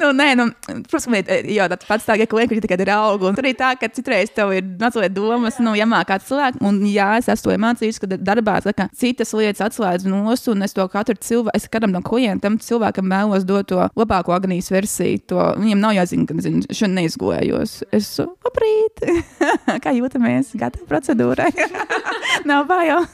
nu, 0.01 0.11
nē 0.17 0.29
nu, 0.39 0.47
protams, 0.91 1.31
jau 1.55 1.69
tāds 1.73 1.89
pats 1.89 2.07
tā, 2.07 2.17
ka 2.21 2.29
klienti 2.31 2.61
tikai 2.65 2.79
ir 2.85 2.93
augi. 2.95 3.29
Un 3.29 3.37
tur 3.37 3.47
arī 3.47 3.55
tā, 3.59 3.73
ka 3.81 3.91
citreiz 3.93 4.33
tev 4.35 4.53
ir 4.57 4.67
mazliet 4.81 5.15
domas, 5.17 5.59
nu, 5.63 5.75
jāmāk 5.79 6.11
kāds 6.13 6.29
cilvēks. 6.31 6.63
Un 6.65 6.81
jā, 6.89 7.11
es 7.21 7.31
esmu 7.33 7.49
to 7.49 7.57
iemācījis, 7.57 8.01
ka 8.03 8.11
darbā 8.17 8.59
kā, 8.69 8.89
citas 8.99 9.35
lietas 9.37 9.65
atslēdz 9.69 10.09
nost, 10.11 10.49
un 10.53 10.67
es 10.67 10.77
to 10.77 10.87
katru 10.93 11.19
cilvēku, 11.29 11.57
es 11.59 11.69
katram 11.71 11.95
no 11.95 12.03
klientam, 12.05 12.59
cilvēkam 12.63 13.11
vēlos 13.13 13.47
dot 13.49 13.69
to 13.73 13.89
labāko 13.99 14.35
agonijas 14.37 14.71
versiju. 14.73 15.23
To, 15.33 15.43
viņam 15.61 15.83
nav 15.83 15.97
jāzina, 15.99 16.29
ka 16.29 16.39
zinu, 16.45 16.65
šodien 16.71 16.97
neizgojos. 17.01 17.81
Es 17.95 18.11
labrīt, 18.21 19.05
kā 19.85 19.95
jūtamies, 19.97 20.55
gatavi 20.59 20.89
procedūrai. 20.89 21.51
nav 22.49 22.67
bail. 22.69 23.05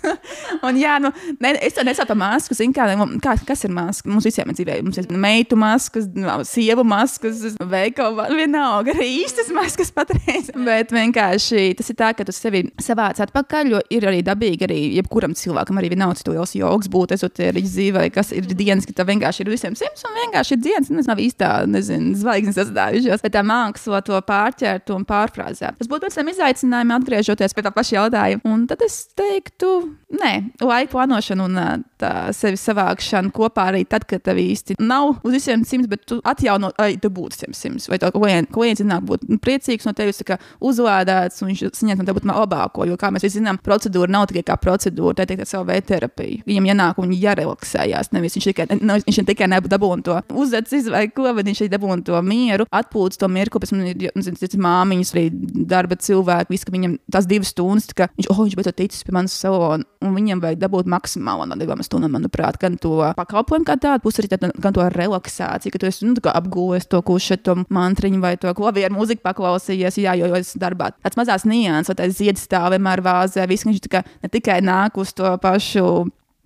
un 0.67 0.79
jā, 0.79 0.97
nu, 1.03 1.11
ne, 1.43 1.55
es 1.65 1.77
to 1.77 2.07
par 2.07 2.19
masku, 2.19 2.57
zinu, 2.59 2.75
kā, 2.77 2.89
kā, 3.23 3.37
kas 3.47 3.65
ir 3.67 3.75
maska. 3.75 4.11
Mums 4.11 4.27
visiem 4.29 4.51
ir 4.51 4.59
dzīvē, 4.59 4.74
mums 4.83 4.99
ir 5.01 5.09
meitu 5.11 5.59
maskas, 5.61 6.09
sievu 6.49 6.85
maskas, 6.89 7.43
veikalu, 7.61 8.27
vienalga, 8.35 8.95
arī 8.95 9.09
īstas 9.23 9.51
maskas 9.55 9.93
patreiz. 9.95 10.51
Bet 10.55 10.93
vienkārši 10.95 11.75
tas 11.79 11.91
ir 11.93 11.99
tā, 12.01 12.13
ka 12.17 12.27
tu 12.27 12.35
sevi 12.35 12.65
savāc 12.83 13.21
atpakaļ, 13.25 13.73
jo 13.75 13.83
ir 13.95 14.09
arī 14.11 14.23
dabīgi 14.27 14.69
arī 14.69 14.81
jebkuram 14.99 15.37
cilvēkam, 15.39 15.79
arī 15.81 15.93
vienalga, 15.95 16.21
cik 16.21 16.33
liels 16.33 16.55
joks 16.59 16.91
būtu, 16.93 17.19
esoteriķis 17.19 17.77
dzīvē, 17.77 18.07
kas 18.15 18.33
ir 18.37 18.49
dienas, 18.51 18.89
ka 18.89 18.97
tev 18.97 19.11
vienkārši 19.13 19.45
ir 19.45 19.53
visiem 19.53 19.79
simts 19.79 20.07
un 20.07 20.17
vienkārši 20.23 20.57
ir 20.57 20.63
dienas, 20.65 20.91
tas 20.91 21.11
nav 21.11 21.23
īstā, 21.23 21.51
nezinu, 21.71 22.15
zvaigznes 22.19 22.59
sastājušās, 22.61 23.25
bet 23.25 23.37
tā 23.37 23.45
māksla 23.47 24.03
to 24.07 24.21
pārķert 24.29 24.93
un 24.95 25.07
pārfrāzēt. 25.09 25.79
Tas 25.81 25.91
būtu 25.91 26.09
pēc 26.09 26.19
tam 26.19 26.31
izaicinājumi 26.33 26.97
atgriežoties 26.99 27.57
pie 27.57 27.65
tā 27.67 27.73
paša 27.75 27.99
jautājuma. 27.99 28.55
Un 28.55 28.67
tad 28.71 28.83
es 28.87 29.01
teiktu, 29.19 29.71
nē, 30.15 30.33
laika 30.63 30.93
plānošana 30.95 31.49
un 31.49 31.85
tā 32.01 32.13
sevi 32.37 32.59
savākšana 32.61 33.33
kopā 33.35 33.69
arī 33.73 33.85
tad, 33.89 34.07
kad 34.09 34.25
tev 34.25 34.41
īsti 34.41 34.64
nav 34.81 35.21
uz 35.25 35.35
visiem 35.37 35.65
simts, 35.69 35.89
bet 35.91 36.05
tu 36.09 36.21
atjauno, 36.25 36.71
ai, 36.81 36.97
tu 37.01 37.11
būtu 37.13 37.37
visiem 37.37 37.57
simts. 37.57 37.89
Vai 37.91 37.99
to 38.03 38.11
klients 38.15 38.83
iznāk 38.83 39.05
būt 39.09 39.27
priecīgs 39.45 39.87
no 39.89 39.95
tevis, 39.97 40.23
kā 40.27 40.39
uzlādēts, 40.65 41.43
un 41.43 41.53
viņš 41.53 41.65
saņem 41.77 42.01
no 42.01 42.09
tevis 42.09 42.29
labāko. 42.29 42.87
Jo, 42.89 42.99
kā 43.01 43.11
mēs 43.15 43.27
visi 43.27 43.41
zinām, 43.41 43.59
procedūra 43.65 44.11
nav 44.11 44.29
tikai 44.31 44.45
kā 44.51 44.59
procedūra, 44.61 45.17
tā 45.19 45.27
ir 45.27 45.35
tikai 45.35 45.49
savu 45.49 45.69
veidu 45.69 45.89
terapija. 45.93 46.43
Viņam 46.49 46.71
ienāk 46.73 47.01
un 47.03 47.13
jārelaksējās. 47.15 48.13
Nevis 48.15 48.39
viņš 48.39 48.49
tikai, 48.51 48.69
ne, 48.81 48.99
viņš 49.05 49.21
tikai 49.31 49.51
dabūna 49.69 50.07
to 50.07 50.19
uzvecis 50.45 50.89
vai 50.93 51.07
ko, 51.13 51.29
bet 51.37 51.49
viņš 51.49 51.65
arī 51.65 51.73
dabūna 51.73 52.07
to 52.07 52.21
mieru, 52.25 52.69
atpūtas 52.73 53.21
to 53.21 53.29
mirkli. 53.33 53.63
Pēc 53.65 53.73
tam 53.73 53.85
ir 53.87 54.11
nu, 54.17 54.65
māmiņas, 54.65 55.13
arī 55.15 55.27
darba 55.69 55.99
cilvēki, 56.01 56.53
visi, 56.53 56.67
ka 56.67 56.75
viņam 56.75 56.97
tas 57.13 57.29
divas 57.31 57.53
stundas, 57.55 57.91
ka 57.97 58.09
viņš, 58.15 58.31
oh, 58.33 58.43
viņš 58.43 58.57
beidzot 58.59 58.79
ticis 58.79 59.05
pie 59.07 59.15
manas 59.17 59.37
salona, 59.39 59.87
un 60.05 60.15
viņam 60.17 60.43
vajag 60.45 60.61
dabūt 60.63 60.91
maksimāli 60.91 61.49
no 61.51 61.59
divām 61.61 61.83
stundām, 61.85 62.15
manuprāt, 62.17 62.59
gan 62.63 62.79
to 62.81 62.97
pakalpojumu 63.19 63.69
kā 63.69 63.77
tādu, 63.81 64.05
pusi 64.05 64.23
arī 64.23 64.33
tādu, 64.35 64.53
gan 64.63 64.75
to 64.75 64.85
relaksāciju, 64.95 65.73
ka 65.75 65.81
tu 65.81 65.89
esi 65.89 66.07
nu, 66.07 66.15
apgūlis 66.31 66.87
to 66.91 67.01
kušetu, 67.07 67.57
mantriņu 67.75 68.21
vai 68.23 68.35
to 68.41 68.53
klavieru 68.57 68.97
mūziku 68.97 69.25
paklausījies. 69.27 69.99
Jā, 70.03 70.15
jo, 70.19 70.29
jo 70.31 70.39
es 70.39 70.55
darbā 70.61 70.93
tāds 70.95 71.19
mazās 71.19 71.47
nianses, 71.49 71.91
vai 71.91 71.99
tāds 72.03 72.19
ziedas 72.21 72.45
stāv 72.47 72.71
vienmēr 72.75 73.03
vāzē, 73.05 73.47
viss 73.51 73.67
viņš 73.67 73.89
ne 74.23 74.31
tikai 74.33 74.61
nāk 74.65 74.99
uz 75.01 75.15
to 75.17 75.33
pašu 75.43 75.87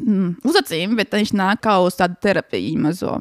mm, 0.05 0.39
uzacīm, 0.49 0.97
bet 0.99 1.13
viņš 1.15 1.35
nāk 1.37 1.65
kā 1.67 1.79
uz 1.85 1.99
tādu 1.99 2.19
terapiju 2.25 2.85
mazo. 2.89 3.19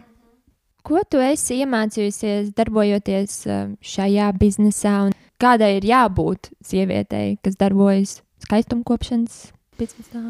Ko 0.87 1.01
tu 1.03 1.19
esi 1.19 1.59
iemācījusies 1.65 2.53
darbojoties 2.55 3.33
eh, 3.51 3.65
šajā 3.83 4.29
biznesā, 4.39 4.93
un 5.09 5.17
kādai 5.41 5.73
ir 5.81 5.89
jābūt 5.89 6.53
sievietei, 6.63 7.35
kas 7.43 7.59
darbojas 7.59 8.21
skaistumkopšanas 8.45 9.49
biznesā? 9.81 10.23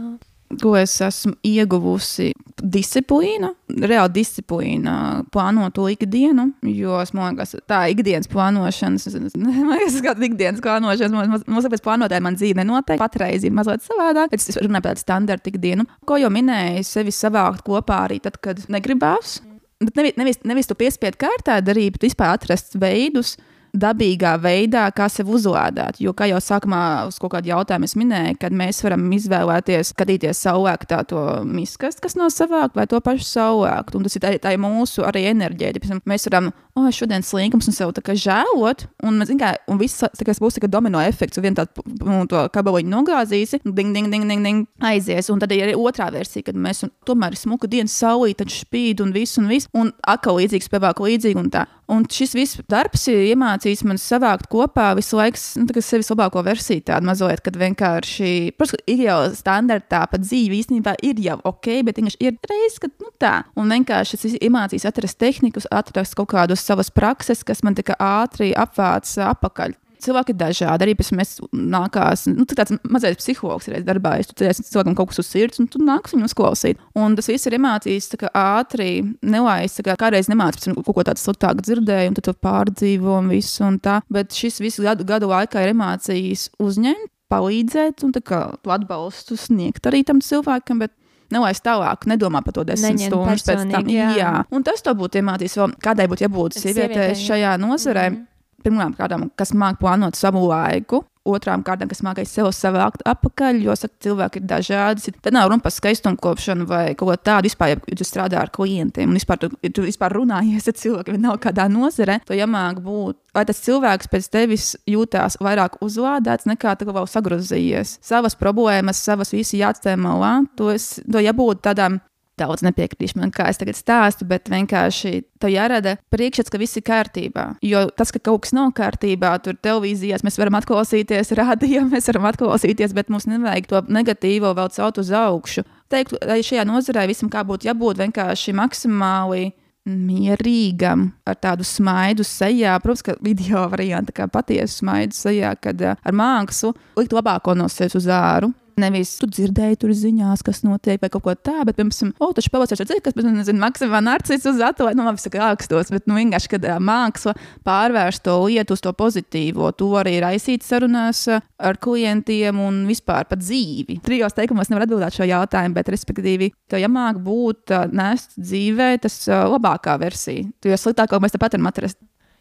Ko 0.61 0.73
es 0.79 0.93
esmu 1.03 1.33
ieguvusi, 1.45 2.29
disciplīna, 2.57 3.49
reāla 3.67 4.09
disciplīna, 4.13 4.93
plānot 5.33 5.75
to 5.75 5.87
ikdienu. 5.91 6.47
Jo 6.65 7.01
es 7.03 7.11
domāju, 7.13 7.39
ka 7.41 7.61
tā 7.69 7.81
ikdienas 7.93 8.31
plānošanas, 8.31 9.09
es 9.11 9.97
kādu 10.05 10.27
ikdienas 10.29 10.63
plānošanas, 10.63 11.43
mums 11.45 11.67
tāpēc 11.67 11.83
plānotāji 11.85 12.25
man 12.25 12.39
dzīve 12.39 12.63
nenotiek. 12.63 13.01
Patreiz 13.01 13.43
ir 13.47 13.55
mazliet 13.55 13.83
savādāk, 13.85 14.31
bet 14.33 14.43
es 14.43 14.59
runāju 14.61 14.85
par 14.85 14.95
tādu 14.95 15.03
standarta 15.03 15.51
ikdienu, 15.51 15.87
ko 16.07 16.19
jau 16.21 16.31
minēju, 16.33 16.87
sevi 16.87 17.13
savākt 17.15 17.65
kopā 17.67 18.05
arī 18.07 18.21
tad, 18.23 18.39
kad 18.43 18.63
negribās. 18.71 19.41
Bet 19.83 19.99
nevis, 19.99 20.15
nevis, 20.17 20.39
nevis 20.47 20.69
to 20.69 20.77
piespiedu 20.79 21.19
kārtā 21.27 21.59
darīt, 21.61 21.97
bet 21.97 22.07
vispār 22.07 22.39
atrast 22.39 22.79
veidus, 22.81 23.35
dabīgā 23.81 24.33
veidā, 24.41 24.85
kā 24.95 25.07
sev 25.11 25.29
uzlādēt. 25.33 26.01
Jo, 26.03 26.13
kā 26.17 26.27
jau 26.31 26.39
sākumā 26.43 26.81
uz 27.09 27.19
kaut 27.21 27.35
kādu 27.35 27.51
jautājumu 27.51 27.87
es 27.87 27.95
minēju, 27.99 28.37
kad 28.41 28.55
mēs 28.55 28.81
varam 28.85 29.05
izvēlēties, 29.17 29.93
skatīties 29.93 30.43
saulēktā 30.45 31.03
to 31.11 31.23
miskastu, 31.47 32.03
kas 32.05 32.17
nav 32.19 32.31
savākt, 32.35 32.77
vai 32.77 32.87
to 32.89 33.01
pašu 33.03 33.27
saulēkt. 33.27 33.97
Un 33.97 34.07
tas 34.07 34.17
ir 34.17 34.25
tā, 34.25 34.33
tā 34.43 34.55
ir 34.55 34.63
mūsu 34.63 35.05
arī 35.07 35.27
enerģētika. 35.31 36.01
Mēs 36.09 36.27
varam, 36.29 36.51
oh, 36.77 36.87
šodien 36.93 37.25
slinkums 37.25 37.67
un 37.69 37.75
sev 37.75 37.91
tā 37.95 38.03
kā 38.05 38.15
žēlot, 38.17 38.85
un, 39.07 39.17
mēs, 39.21 39.31
kā, 39.39 39.53
un 39.71 39.79
viss 39.81 40.03
tā 40.03 40.27
kā 40.27 40.35
būs 40.41 40.59
tā 40.59 40.69
domino 40.71 41.01
efekts, 41.03 41.39
un 41.39 41.47
vien 41.47 41.57
tādu 41.57 41.85
nu, 42.05 42.21
to 42.29 42.43
kabeliņu 42.53 42.93
nogāzīsi, 42.93 43.61
ding, 43.65 43.95
ding, 43.95 44.11
ding, 44.13 44.27
ding, 44.29 44.45
ding, 44.45 44.67
aizies. 44.91 45.31
Un 45.33 45.41
tad 45.41 45.53
ir 45.55 45.65
arī 45.67 45.77
otrā 45.77 46.09
versija, 46.13 46.45
kad 46.49 46.59
mēs 46.59 46.85
tomēr 47.07 47.35
ir 47.35 47.41
smuka 47.41 47.69
dienas 47.71 47.97
saulīt, 47.97 48.39
tad 48.41 48.53
spīd 48.53 49.01
un 49.03 49.15
viss 49.15 49.41
un 49.41 49.49
viss, 49.51 49.71
un 49.77 49.91
atkal 50.07 50.39
līdzīgs, 50.39 50.71
pevāk 50.73 51.01
līdzīgi 51.03 51.41
un 51.41 51.51
tā. 51.53 51.65
Un 51.87 52.03
šis 52.11 52.33
viss 52.35 52.59
darbs 52.67 53.05
ir 53.07 53.29
iemācījis 53.29 53.85
man 53.87 53.99
savākt 54.01 54.49
kopā 54.51 54.89
visu 54.97 55.15
laiku 55.15 55.39
nu, 55.61 55.83
sevis 55.83 56.09
labāko 56.11 56.41
versiju, 56.43 56.83
tādu 56.89 57.07
mazliet, 57.07 57.39
kad 57.45 57.55
vienkārši, 57.55 58.31
protams, 58.59 58.83
ir 58.91 59.05
jau 59.05 59.19
standartā 59.31 60.01
pat 60.11 60.25
dzīve 60.25 60.57
īstenībā 60.59 60.97
ir 61.07 61.21
jau 61.23 61.37
ok, 61.47 61.69
bet 61.87 62.01
vienkārši 62.01 62.19
ir 62.27 62.35
reizes, 62.51 62.81
kad 62.83 62.91
nu 62.99 63.13
tā. 63.23 63.33
Un 63.55 63.71
vienkārši 63.71 64.19
es 64.19 64.35
iemācījos 64.35 64.87
atrast 64.89 65.19
tehnikus, 65.23 65.69
atrast 65.71 66.17
kaut 66.19 66.27
kādus 66.33 66.66
savas 66.67 66.91
prakses, 66.93 67.43
kas 67.47 67.63
man 67.65 67.77
tika 67.77 67.97
ātri 67.99 68.53
apvāc 68.57 69.09
apakaļ. 69.31 69.77
cilvēki 69.97 70.33
ir 70.33 70.37
dažādi. 70.37 70.85
Arī 70.85 70.93
pēc 70.97 71.07
mēs 71.17 71.31
nākās, 71.57 72.27
nu, 72.29 72.45
tāds 72.45 72.75
mazais 72.85 73.17
psihologs 73.17 73.65
ir 73.69 73.81
darbā, 73.87 74.11
tu 74.29 74.35
cerēsi 74.37 74.67
cilvēkam 74.67 74.97
kaut 74.99 75.09
kas 75.09 75.23
uz 75.23 75.31
sirds, 75.31 75.61
un 75.63 75.69
tu 75.73 75.81
nāks 75.81 76.13
viņu 76.13 76.29
uzklausīt. 76.29 76.83
Un 76.93 77.17
tas 77.17 77.31
viss 77.31 77.49
ir 77.49 77.57
iemācījis 77.57 78.11
kā 78.21 78.29
ātri, 78.37 78.91
nelaists, 79.25 79.81
kā 79.85 79.97
kādreiz 79.97 80.29
nemācīs 80.29 80.69
kaut 80.69 80.93
ko 80.99 81.07
tādu 81.07 81.23
sliktāku 81.23 81.65
dzirdēju, 81.65 82.13
un 82.13 82.19
tu 82.19 82.37
pārdzīvo 82.45 83.17
un 83.23 83.33
visu 83.33 83.65
un 83.65 83.81
tā. 83.81 83.99
Bet 84.13 84.37
šis 84.37 84.61
viss 84.61 84.83
gadu, 84.85 85.07
gadu 85.07 85.31
laikā 85.33 85.65
ir 85.65 85.73
iemācījis 85.73 86.51
uzņemt, 86.61 87.13
palīdzēt 87.31 88.05
un 88.07 88.13
kā, 88.23 88.41
atbalstu 88.71 89.37
sniegt 89.39 89.87
arī 89.89 90.03
tam 90.07 90.21
cilvēkam. 90.23 90.79
Bet 90.83 90.93
nelaist 91.33 91.63
tālāk, 91.65 92.07
nedomā 92.09 92.43
par 92.45 92.55
to 92.57 92.63
desmit 92.67 93.01
stundas 93.03 93.45
pēc 93.47 93.65
tam. 93.71 93.91
jā. 93.91 94.09
jā, 94.17 94.31
un 94.51 94.65
tas 94.67 94.83
to 94.83 94.93
būtu 94.97 95.21
iemācījis 95.21 95.57
vēl, 95.61 95.75
kādai 95.83 96.07
būtu 96.11 96.27
jābūt 96.27 96.57
sievietei 96.59 96.87
Sievietei, 96.87 97.13
jā. 97.13 97.21
šajā 97.27 97.53
nozarē. 97.61 98.09
Mhm. 98.11 98.25
Pirmām 98.65 98.95
kārtām, 98.97 99.27
kas 99.37 99.53
māca 99.53 99.77
plānot 99.79 100.17
savu 100.17 100.41
laiku, 100.49 101.03
otrām 101.27 101.63
kārtām, 101.65 101.89
kas 101.91 102.03
māca 102.05 102.25
sev 102.27 102.49
savākt 102.55 103.03
atpakaļ, 103.07 103.61
jo 103.65 103.75
saka, 103.77 103.95
cilvēki 104.05 104.41
ir 104.41 104.47
dažādi. 104.49 105.13
Tad 105.21 105.35
nav 105.35 105.51
runa 105.51 105.63
par 105.63 105.73
skaistumkopšanu 105.75 106.67
vai 106.69 106.83
ko 106.99 107.09
tādu. 107.15 107.47
Vispār, 107.47 107.75
ja 107.77 107.99
tu 107.99 108.07
strādā 108.07 108.41
ar 108.41 108.51
klientiem 108.53 109.09
un 109.09 109.19
vispār 109.19 109.41
tu, 109.41 109.51
ja 109.63 109.71
tu 109.73 109.85
vispār 109.85 110.15
runājies 110.17 110.67
ar 110.69 110.77
cilvēkiem, 110.81 111.21
nav 111.23 111.39
kādā 111.43 111.67
nozarē, 111.71 112.19
to 112.27 112.37
jāmāk 112.37 112.81
būt. 112.85 113.19
Vai 113.37 113.45
tas 113.45 113.61
cilvēks 113.61 114.09
pēc 114.09 114.27
tevis 114.33 114.71
jūtās 114.89 115.37
vairāk 115.43 115.77
uzlādēts 115.85 116.47
nekā 116.49 116.73
tu 116.79 116.89
vēl 116.89 117.09
sagrozījies? 117.11 117.99
Savas 118.01 118.37
problēmas, 118.39 119.03
savas 119.03 119.33
visi 119.35 119.61
jāatstāj 119.61 119.97
malā. 120.01 120.39
To, 120.57 120.71
es, 120.73 120.95
to 121.05 121.21
jābūt 121.21 121.61
tādām 121.67 121.99
daudz 122.39 122.63
nepiekritīšu 122.65 123.19
man, 123.19 123.31
kā 123.33 123.49
es 123.51 123.59
tagad 123.61 123.77
stāstu, 123.77 124.27
bet 124.29 124.49
vienkārši 124.51 125.21
tā 125.41 125.51
jārada 125.51 125.97
priekšstats, 126.13 126.53
ka 126.53 126.61
viss 126.61 126.79
ir 126.79 126.85
kārtībā. 126.87 127.47
Jo 127.65 127.87
tas, 127.97 128.13
ka 128.13 128.21
kaut 128.23 128.45
kas 128.45 128.55
nav 128.57 128.71
kārtībā, 128.77 129.33
tur 129.43 129.57
televīzijās 129.61 130.25
mēs 130.25 130.39
varam 130.41 130.59
atklausīties, 130.59 131.33
rādījā 131.41 131.85
mēs 131.89 132.09
varam 132.11 132.29
atklausīties, 132.31 132.95
bet 132.97 133.13
mums 133.13 133.29
nevajag 133.29 133.69
to 133.71 133.83
negatīvo 133.99 134.53
vēl 134.57 134.73
celt 134.75 135.01
uz 135.01 135.13
augšu. 135.13 135.65
Teiktu, 135.91 136.19
lai 136.27 136.41
šajā 136.43 136.67
nozarē 136.67 137.07
visam 137.09 137.31
kā 137.31 137.45
būtu 137.47 137.69
jābūt 137.69 138.03
vienkārši 138.03 138.57
maksimāli. 138.57 139.53
Mierīgam, 139.87 141.05
ar 141.23 141.37
tādu 141.39 141.63
smaidu 141.63 142.25
sejā. 142.27 142.73
Protams, 142.83 143.05
ka 143.07 143.13
video 143.23 143.61
variantā, 143.71 144.11
kā 144.11 144.25
patiesu 144.27 144.81
smaidu 144.81 145.15
sejā, 145.15 145.53
kad 145.63 145.79
uh, 145.79 145.95
ar 145.95 146.17
mākslu 146.19 146.73
likt 146.99 147.15
labāko 147.15 147.55
no 147.55 147.69
sevis 147.71 147.95
uz 147.95 148.09
āru. 148.11 148.51
Nevis 148.77 149.15
tu 149.17 149.25
dzirdēji 149.25 149.79
tur 149.81 149.89
ziņās, 149.97 150.43
kas 150.45 150.59
notiek, 150.61 150.99
vai 151.01 151.09
kaut 151.09 151.23
ko 151.25 151.33
tādu, 151.33 151.65
bet, 151.71 151.79
piemēram, 151.79 152.11
oh, 152.21 152.29
tas 152.37 152.45
pavasars 152.53 152.83
ir 152.85 152.99
kas, 153.01 153.15
nezinu, 153.17 153.57
maksimāli 153.63 154.05
narcis 154.05 154.45
uz 154.45 154.61
atvēr, 154.61 154.93
nu, 154.93 155.05
labi, 155.07 155.21
saka, 155.23 155.39
rakstos, 155.41 155.89
bet, 155.93 156.05
nu, 156.05 156.13
vienkārši, 156.19 156.51
kad 156.51 156.67
māksla 156.85 157.33
pārvērš 157.65 158.21
to 158.27 158.35
lietu 158.43 158.77
uz 158.77 158.85
to 158.85 158.93
pozitīvo, 158.93 159.71
to 159.73 159.89
arī 159.97 160.19
raisīt 160.21 160.67
sarunās 160.67 161.23
ar 161.31 161.81
klientiem 161.81 162.61
un 162.61 162.83
vispār 162.85 163.25
par 163.25 163.41
dzīvi. 163.41 163.97
Trijos 164.05 164.37
teikumos 164.37 164.69
nevar 164.69 164.85
atbildēt 164.85 165.17
šo 165.17 165.25
jautājumu, 165.25 165.79
bet, 165.79 165.89
respektīvi, 165.97 166.53
to 166.69 166.77
jāmāk 166.77 167.17
būt 167.25 167.73
nest 167.97 168.37
dzīvē, 168.37 168.93
tas 169.01 169.23
labākā 169.25 169.97
versija. 170.05 170.45
Jau 170.69 170.77
sliktāko 170.85 171.17
mēs 171.23 171.33
tāpat 171.33 171.57
varam 171.57 171.73
atrast. 171.73 171.97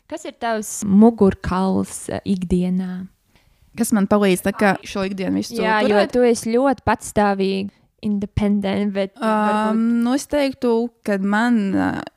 Kas 0.06 0.28
ir 0.28 0.36
tavs 0.36 0.82
mugurkauls 0.84 2.10
ikdienā? 2.28 3.06
Kas 3.76 3.92
man 3.96 4.08
palīdz 4.10 4.46
kā 4.56 4.76
šo 4.86 5.04
ikdienu 5.08 5.42
visu 5.42 5.58
Jā, 5.60 5.80
jo 5.84 6.00
tu 6.12 6.24
esi 6.26 6.54
ļoti 6.54 6.84
patstāvīgi, 6.86 7.70
independent, 8.06 8.94
bet 8.94 9.16
Um, 9.16 9.22
varbūt 9.24 9.84
nu 10.04 10.12
es 10.16 10.26
teiktu, 10.28 10.72
ka 11.06 11.16
man 11.22 11.56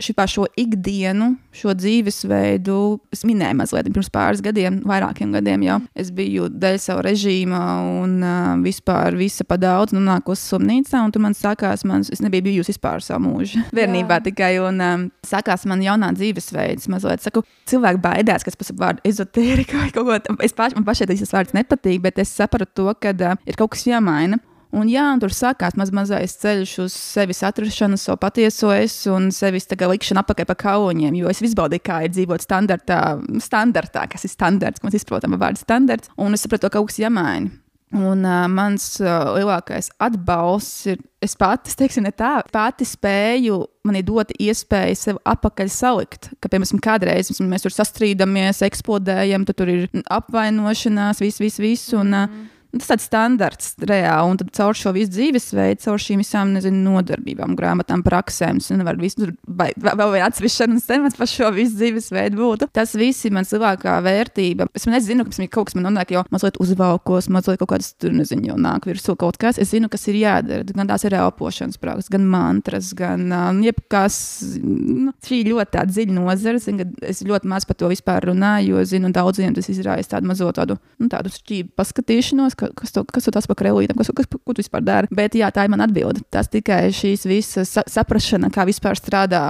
šī 0.01 0.13
par 0.17 0.29
šo 0.31 0.45
ikdienu, 0.59 1.31
šo 1.55 1.71
dzīvesveidu, 1.77 2.75
es 3.15 3.23
minēju 3.27 3.57
mazliet 3.59 3.87
pirms 3.93 4.11
pāris 4.13 4.43
gadiem, 4.43 4.81
vairākiem 4.87 5.31
gadiem 5.33 5.63
jau. 5.65 5.77
Es 5.97 6.11
biju 6.15 6.49
dēļ 6.51 6.79
savu 6.83 7.03
režīmu 7.07 7.59
un 8.03 8.17
uh, 8.19 8.51
vispār 8.65 9.15
visa 9.19 9.45
pa 9.47 9.57
daudz 9.61 9.95
nonāku 9.95 10.35
uz 10.35 10.43
slimnīcā, 10.43 11.01
un 11.05 11.13
tur 11.15 11.23
man 11.23 11.37
sākās, 11.37 11.85
mans, 11.87 12.11
es 12.11 12.23
nebiju 12.23 12.49
bijusi 12.49 12.75
vispār 12.75 13.03
savu 13.05 13.25
mūžu. 13.29 13.63
Bērnībā 13.79 14.19
tikai, 14.27 14.51
un 14.63 14.83
um, 14.83 15.07
sākās 15.25 15.65
man 15.69 15.83
jaunā 15.85 16.11
dzīvesveids. 16.17 16.89
Mazliet, 16.91 17.23
saku, 17.23 17.45
cilvēki 17.69 18.03
baidās, 18.03 18.45
kas 18.45 18.59
pēc 18.59 18.73
vārdu 18.79 19.05
ezotērika 19.07 19.79
vai 19.85 19.89
kaut 19.95 20.09
ko 20.09 20.19
tādu. 20.19 20.75
Man 20.75 20.87
pašai 20.87 21.09
tas 21.13 21.33
vārds 21.33 21.55
nepatīk, 21.57 22.03
bet 22.03 22.19
es 22.21 22.35
sapratu 22.35 22.83
to, 22.83 22.93
ka 22.99 23.15
uh, 23.15 23.39
ir 23.47 23.59
kaut 23.59 23.77
kas 23.77 23.87
jāmaina. 23.87 24.41
Un 24.69 24.85
jā, 24.85 25.01
un 25.15 25.21
tur 25.21 25.33
sākās 25.33 25.73
maz 25.79 25.89
mazais 25.95 26.35
ceļš 26.43 26.73
uz 26.83 26.93
sevis 26.93 27.41
atrašanu, 27.47 27.97
savu 27.97 28.19
patieso 28.21 28.69
es 28.69 29.01
un 29.09 29.31
sevis 29.33 29.65
likšanu 29.65 30.21
apakaļ 30.21 30.45
pa 30.45 30.55
kauņiem. 30.61 31.15
Jo 31.17 31.31
es 31.31 31.41
izbaudīju, 31.41 31.85
kā 31.85 32.03
ir 32.05 32.13
dzīvot 32.13 32.45
standartā, 32.45 33.17
standartā 33.41 34.05
kas 34.11 34.27
ir 34.27 34.33
standarts, 34.35 34.79
ko 34.79 34.89
mēs 34.89 34.99
izprotam 35.01 35.33
ar 35.33 35.41
vārdu 35.41 35.63
standarts. 35.63 36.13
Un 36.21 36.37
es 36.37 36.45
sapratu, 36.45 36.67
ka 36.67 36.77
kaut 36.77 36.91
kas 36.91 37.01
jāmaina. 37.01 37.49
Un 37.89 38.21
uh, 38.21 38.43
mans 38.45 38.83
uh, 39.01 39.31
lielākais 39.33 39.87
atbalsts 39.97 40.91
ir, 40.91 40.99
es 41.25 41.33
pati, 41.33 41.73
ne 42.05 42.11
tā, 42.13 42.35
pati 42.53 42.85
spēju 42.85 43.57
man 43.89 43.97
ir 43.97 44.05
dot 44.05 44.29
iespēju 44.37 44.99
sev 45.01 45.17
apakaļ 45.25 45.73
salikt. 45.73 46.29
Ka, 46.37 46.53
piemēram, 46.53 46.83
kādreiz 46.85 47.33
mēs 47.41 47.65
tur 47.65 47.73
sastrīdamies, 47.73 48.61
eksplodējam, 48.69 49.49
tad 49.49 49.57
tur 49.57 49.73
ir 49.73 49.89
apvainošanās, 50.05 51.25
viss, 51.25 51.41
viss, 51.41 51.57
viss. 51.65 51.89
Un, 51.97 52.13
uh, 52.13 52.39
Tas 52.69 52.91
tāds 52.91 53.05
standarts 53.09 53.71
reāli, 53.81 54.29
un 54.29 54.51
caur 54.53 54.77
šo 54.77 54.91
visu 54.93 55.09
dzīvesveidu, 55.15 55.81
caur 55.81 55.97
šīm 55.97 56.21
visām 56.21 56.51
nezinu, 56.53 56.83
nodarbībām, 56.85 57.55
grāmatām, 57.57 58.03
praksēm, 58.05 58.59
es 58.61 58.69
nevaru 58.69 59.01
visu 59.01 59.23
tur 59.23 59.31
vai- 59.47 59.73
vēl 59.73 60.11
viena 60.13 60.27
atsevišķa 60.29 60.67
temats 60.85 61.17
par 61.17 61.25
šo 61.25 61.49
visu 61.55 61.79
dzīvesveidu 61.79 62.37
būtu. 62.37 62.67
Tas 62.71 62.93
viss 62.93 63.25
ir 63.25 63.33
mans 63.33 63.49
lielākā 63.49 63.95
vērtība. 64.05 64.67
Es 64.75 64.85
nezinu, 64.85 65.25
kas 65.25 65.39
man 65.39 65.47
kaut 65.47 65.65
kas 65.65 65.75
man 65.79 65.87
nonāk, 65.87 66.13
jau 66.13 66.23
mazliet 66.29 66.59
uzvalkos, 66.61 67.29
mazliet 67.33 67.57
kaut 67.57 67.71
kādas 67.73 67.89
tur 67.97 68.11
nezinu, 68.11 68.51
jau 68.51 68.57
nāk 68.61 68.85
virsū 68.85 69.17
kaut 69.17 69.39
kas. 69.41 69.57
Es 69.57 69.71
zinu, 69.73 69.89
kas 69.89 70.05
ir 70.07 70.19
jādara. 70.21 70.63
Gan 70.69 70.87
tās 70.87 71.05
ir 71.05 71.17
elpošanas 71.17 71.79
prakses, 71.81 72.09
gan 72.13 72.27
mantras, 72.29 72.93
gan 72.93 73.31
uh, 73.31 73.49
jebkas. 73.65 74.19
Nu, 74.61 75.11
šī 75.25 75.41
ļoti 75.49 75.73
tāda 75.73 75.89
dziļa 75.89 76.17
nozara. 76.19 76.61
Zinu, 76.61 76.85
es 77.01 77.23
ļoti 77.25 77.49
maz 77.49 77.65
par 77.65 77.79
to 77.81 77.89
vispār 77.89 78.29
runāju, 78.29 78.75
jo 78.77 78.85
zinu, 78.85 79.11
daudziem 79.15 79.55
tas 79.57 79.69
izraisa 79.73 80.17
tādu 80.17 80.29
mazo 80.29 80.51
tādu, 80.53 80.77
nu, 80.99 81.09
tādu 81.09 81.33
šķību 81.33 81.73
paskatīšanos, 81.79 82.58
ka, 82.59 82.69
kas 82.77 82.93
to, 82.95 83.05
kas 83.07 83.27
to 83.27 83.33
tas 83.35 83.47
par 83.49 83.57
krēlītēm, 83.59 83.97
kas, 83.99 84.11
kas, 84.15 84.29
ko 84.29 84.55
tu 84.55 84.63
vispār 84.63 84.85
dari. 84.85 85.09
Bet 85.15 85.37
jā, 85.37 85.49
tā 85.55 85.65
ir 85.65 85.73
mana 85.73 85.87
atbilde. 85.87 86.23
Tas 86.33 86.51
tikai 86.51 86.87
šīs 86.95 87.25
visas 87.29 87.73
sa 87.77 87.85
saprašana, 87.87 88.51
kā 88.53 88.67
vispār 88.69 88.99
strādā. 88.99 89.43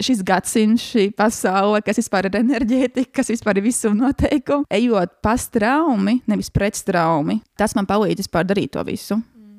Šis 0.00 0.22
gadsimts, 0.24 0.84
šī 0.94 1.10
pasaule, 1.12 1.82
kas 1.84 1.98
vispār 2.00 2.30
ir 2.30 2.38
enerģētika, 2.38 3.12
kas 3.18 3.28
vispār 3.34 3.60
ir 3.60 3.66
visuma 3.66 4.06
noteikumi, 4.06 4.64
ejot 4.72 5.18
pēc 5.20 5.50
traumi, 5.58 6.22
nevis 6.30 6.48
pret 6.54 6.80
traumi, 6.88 7.42
tas 7.60 7.76
man 7.76 7.88
palīdz 7.88 8.24
vispār 8.24 8.48
darīt 8.48 8.72
to 8.78 8.84
visu. 8.88 9.18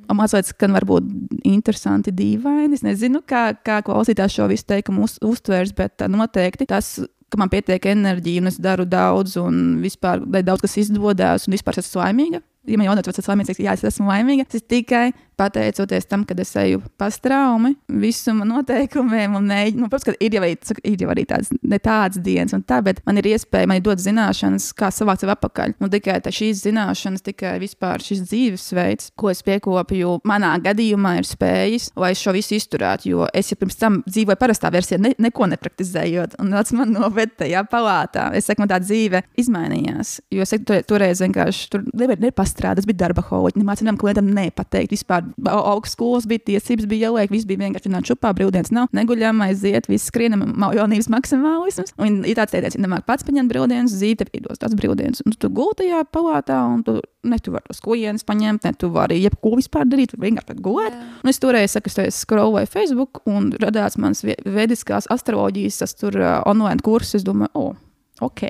Un 0.10 0.18
mazliet 0.18 0.50
skan 0.50 0.74
varbūt 0.76 1.06
interesanti, 1.48 2.12
dīvaini. 2.12 2.76
Es 2.76 2.82
nezinu, 2.84 3.22
kā, 3.24 3.52
kā 3.64 3.80
klausītājs 3.86 4.40
šo 4.40 4.50
visu 4.52 4.66
teikumu 4.68 5.06
uz, 5.06 5.20
uztvers, 5.24 5.72
bet 5.78 6.04
noteikti 6.10 6.68
tas, 6.68 6.98
ka 7.32 7.40
man 7.40 7.52
pietiek 7.52 7.86
enerģija 7.94 8.44
un 8.44 8.52
es 8.52 8.60
daru 8.62 8.86
daudz 8.90 9.38
un 9.40 9.80
vispār 9.84 10.24
daudz 10.42 10.66
kas 10.66 10.80
izdodas 10.82 11.48
un 11.48 11.56
vispār 11.56 11.80
es 11.80 11.88
esmu 11.88 12.02
laimīga. 12.02 12.42
Ja 12.70 12.78
man 12.78 12.86
jautājums, 12.86 13.08
vai 13.10 13.16
esmu 13.24 13.32
laimīga, 13.32 13.54
tad 13.56 13.66
jā, 13.66 13.74
es 13.74 13.86
esmu 13.90 14.12
laimīga. 14.12 14.46
Tas 14.52 14.66
tikai 14.70 15.06
pateicoties 15.42 16.08
tam, 16.10 16.26
kad 16.28 16.40
es 16.42 16.54
eju 16.60 16.82
pastraumi, 17.02 17.74
visuma 18.02 18.46
noteikumiem, 18.48 19.36
un 19.40 19.50
ne, 19.50 19.62
nu, 19.76 19.90
protams, 19.90 20.10
ka 20.12 20.16
ir 20.22 20.38
jau 20.38 20.44
ir 20.48 21.04
jau 21.04 21.12
arī 21.14 21.26
tādas, 21.30 21.52
ne 21.62 21.80
tādas 21.82 22.22
dienas, 22.22 22.54
un 22.56 22.64
tā, 22.68 22.82
bet 22.86 23.02
man 23.08 23.20
ir 23.22 23.32
iespēja, 23.34 23.70
man 23.70 23.80
ir 23.80 23.86
dot 23.86 24.02
zināšanas, 24.02 24.72
kā 24.78 24.92
savākt 24.94 25.24
sev 25.24 25.34
atpakaļ. 25.36 25.76
Un 25.82 25.92
tikai 25.94 26.20
šīs 26.32 26.64
zināšanas, 26.66 27.24
tikai 27.26 27.56
vispār 27.62 28.04
šis 28.04 28.24
dzīvesveids, 28.30 29.12
ko 29.20 29.32
es 29.34 29.42
piekopju, 29.46 30.20
manā 30.28 30.54
gadījumā 30.64 31.18
ir 31.20 31.28
spējis, 31.28 31.92
lai 32.00 32.14
es 32.16 32.22
šo 32.22 32.36
visu 32.36 32.56
izturētu, 32.58 33.10
jo 33.12 33.28
es 33.38 33.52
jau 33.52 33.60
pirms 33.62 33.80
tam 33.80 34.00
dzīvoju 34.08 34.40
parastā 34.42 34.72
versijā, 34.74 35.00
ne, 35.02 35.14
neko 35.22 35.50
nepraktizējot, 35.52 36.38
un 36.42 36.54
tas 36.56 36.74
man 36.78 36.94
noved 36.96 37.36
tajā 37.40 37.64
palātā. 37.72 38.30
Es 38.38 38.50
saku, 38.50 38.64
man 38.64 38.72
tā 38.72 38.82
dzīve 38.84 39.24
izmainījās, 39.42 40.20
jo 40.34 40.46
es 40.46 40.54
saku, 40.54 40.82
toreiz 40.88 41.24
vienkārši 41.24 41.70
tur 41.74 41.86
nevar 41.98 42.22
nepastrādāt, 42.22 42.82
tas 42.82 42.90
bija 42.90 43.04
darba 43.06 43.26
holiķi, 43.26 43.62
nemācinām 43.62 44.00
klientam 44.02 44.30
nepateikt 44.36 44.96
vispār 44.96 45.31
augstskolas 45.52 46.28
bija 46.30 46.44
tiesības, 46.52 46.88
bija 46.92 47.10
jāliek, 47.10 47.32
viss 47.34 47.48
bija 47.50 47.62
vienkārši 47.64 47.90
vienā 47.90 48.02
čupā, 48.08 48.34
brīvdienas 48.38 48.74
nav, 48.76 48.90
neguļam, 48.96 49.44
aiziet, 49.48 49.90
viss 49.92 50.10
skrienam, 50.12 50.44
ma- 50.56 50.72
jaunības 50.76 51.10
maksimālisms. 51.14 51.96
Un 52.02 52.22
ir 52.28 52.38
tāds 52.40 52.56
teiciens, 52.56 52.80
nemāk 52.82 53.06
pats 53.10 53.28
paņemt 53.28 53.52
brīvdienas, 53.52 53.96
dzīve 53.98 54.22
tev 54.22 54.34
iedos 54.38 54.62
tās 54.62 54.76
brīvdienas. 54.78 55.24
Un 55.26 55.38
tu 55.38 55.50
gultajā 55.50 56.04
palātā, 56.12 56.62
un 56.72 56.84
tu 56.88 57.00
ne 57.24 57.38
tu 57.40 57.54
vari 57.54 57.68
tos 57.70 57.82
klienas 57.84 58.26
paņemt, 58.28 58.66
ne 58.66 58.74
tu 58.78 58.90
vari 58.94 59.20
jebko 59.22 59.56
vispār 59.60 59.86
darīt, 59.90 60.16
tu 60.16 60.22
vienkārši 60.22 60.58
gulēt. 60.64 60.98
Un 61.22 61.30
es 61.30 61.40
toreiz 61.42 61.76
saku, 61.76 61.94
es 62.02 62.24
skroloju 62.26 62.70
Facebook, 62.72 63.22
un 63.30 63.52
radās 63.62 63.98
mans 64.02 64.26
vediskās 64.26 65.10
astroloģijas, 65.14 65.82
tas 65.84 65.96
tur 65.98 66.18
uh, 66.18 66.42
online 66.50 66.82
kurs, 66.86 67.16
es 67.18 67.28
domāju, 67.28 67.54
o. 67.54 67.72
Oh, 67.72 67.91
Ok, 68.22 68.44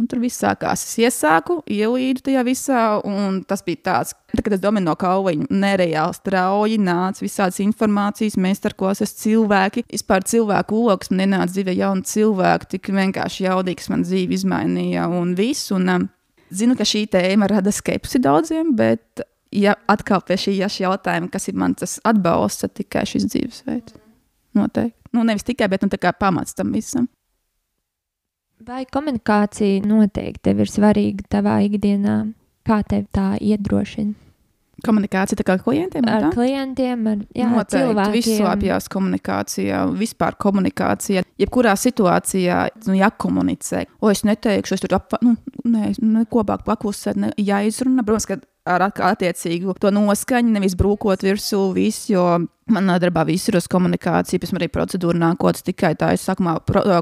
un 0.00 0.06
tur 0.08 0.22
viss 0.22 0.40
sākās. 0.40 0.86
Es 0.86 0.94
iesāku, 1.02 1.58
ielīdu 1.68 2.22
tajā 2.24 2.42
visā, 2.46 2.82
un 3.04 3.42
tas 3.44 3.60
bija 3.66 3.82
tāds, 3.90 4.14
tā, 4.32 4.40
kad 4.40 4.54
es 4.56 4.62
domāju 4.62 4.86
no 4.86 4.94
kauliņa, 4.96 5.50
nereāli 5.52 6.16
strauji 6.16 6.78
nāca 6.80 7.20
visādas 7.20 7.60
informācijas, 7.60 8.38
meistarklāses 8.40 9.12
cilvēki, 9.20 9.84
vispār 9.92 10.24
cilvēku 10.32 10.80
lokus, 10.86 11.12
man 11.12 11.26
ienāca 11.26 11.52
dzīvē 11.52 11.74
jauni 11.76 12.08
cilvēki, 12.08 12.70
tik 12.72 12.88
vienkārši 12.96 13.44
jaudīgi, 13.44 13.82
kas 13.82 13.92
man 13.92 14.06
dzīvi 14.06 14.38
izmainīja 14.38 15.04
un 15.12 15.36
viss. 15.36 15.74
Un, 15.76 15.92
um, 15.92 16.08
Zinu, 16.48 16.78
ka 16.78 16.86
šī 16.88 17.04
tēma 17.12 17.50
rada 17.52 17.68
skepsi 17.74 18.22
daudziem, 18.24 18.72
bet 18.78 19.20
ja 19.52 19.74
atkal 19.92 20.24
pie 20.24 20.38
šī 20.40 20.56
jautājuma, 20.56 21.28
kas 21.28 21.50
ir 21.52 21.60
man 21.60 21.76
tas 21.76 21.98
atbalsts, 22.08 22.64
tad 22.64 22.78
tikai 22.80 23.04
šis 23.12 23.28
dzīvesveids. 23.28 24.00
Noteikti. 24.56 24.96
Nu, 25.12 25.28
nevis 25.28 25.44
tikai, 25.44 25.68
bet 25.68 25.84
nu, 25.84 25.92
pamats 26.16 26.56
tam 26.56 26.72
visam. 26.72 27.08
Vai 28.66 28.82
komunikācija 28.90 29.84
noteikti 29.86 30.48
tev 30.48 30.64
ir 30.64 30.70
svarīga 30.70 31.26
tavā 31.30 31.60
ikdienā? 31.68 32.16
Kā 32.66 32.80
tev 32.82 33.06
tā 33.14 33.36
iedrošina? 33.38 34.16
Komunikācija 34.82 35.42
kā 35.46 35.56
klientiem? 35.58 36.06
Ar 36.06 36.28
tā? 36.28 36.30
klientiem, 36.34 37.06
ar 37.10 37.22
jā, 37.34 37.46
Noteikti, 37.50 37.76
cilvēkiem. 37.76 38.12
Viss 38.14 38.34
slēpjas 38.38 38.90
komunikācijā, 38.94 39.80
vispār 39.98 40.36
komunikācijā. 40.38 41.24
Jebkurā 41.38 41.74
situācijā 41.78 42.60
nu, 42.86 42.94
jākomunicē. 42.98 43.84
O, 43.98 44.12
es 44.14 44.22
neteikšu, 44.26 44.76
es 44.76 44.84
tur 44.84 44.94
ap, 44.98 45.18
nu, 45.22 45.34
ne, 45.66 45.90
neko 45.98 46.46
bāk 46.46 46.62
paklusēt, 46.66 47.18
ne, 47.18 47.32
jāizrunā. 47.42 48.06
Protams, 48.06 48.28
ka 48.30 48.38
ar 48.68 48.88
attiecīgu 48.90 49.76
to 49.80 49.92
noskaņu, 49.94 50.54
nevis 50.58 50.76
brūkot 50.78 51.24
virsū 51.26 51.64
visu, 51.76 52.12
jo 52.14 52.28
Manā 52.68 52.98
darbā 53.00 53.22
viss 53.24 53.48
ir 53.48 53.56
uz 53.56 53.64
komunikāciju, 53.70 54.42
tam 54.42 54.58
arī 54.58 54.66
procedūra 54.68 55.16
nākotnes 55.16 55.64
tikai 55.64 55.94
tā, 55.96 56.10
es 56.12 56.26
sākumā 56.28 56.58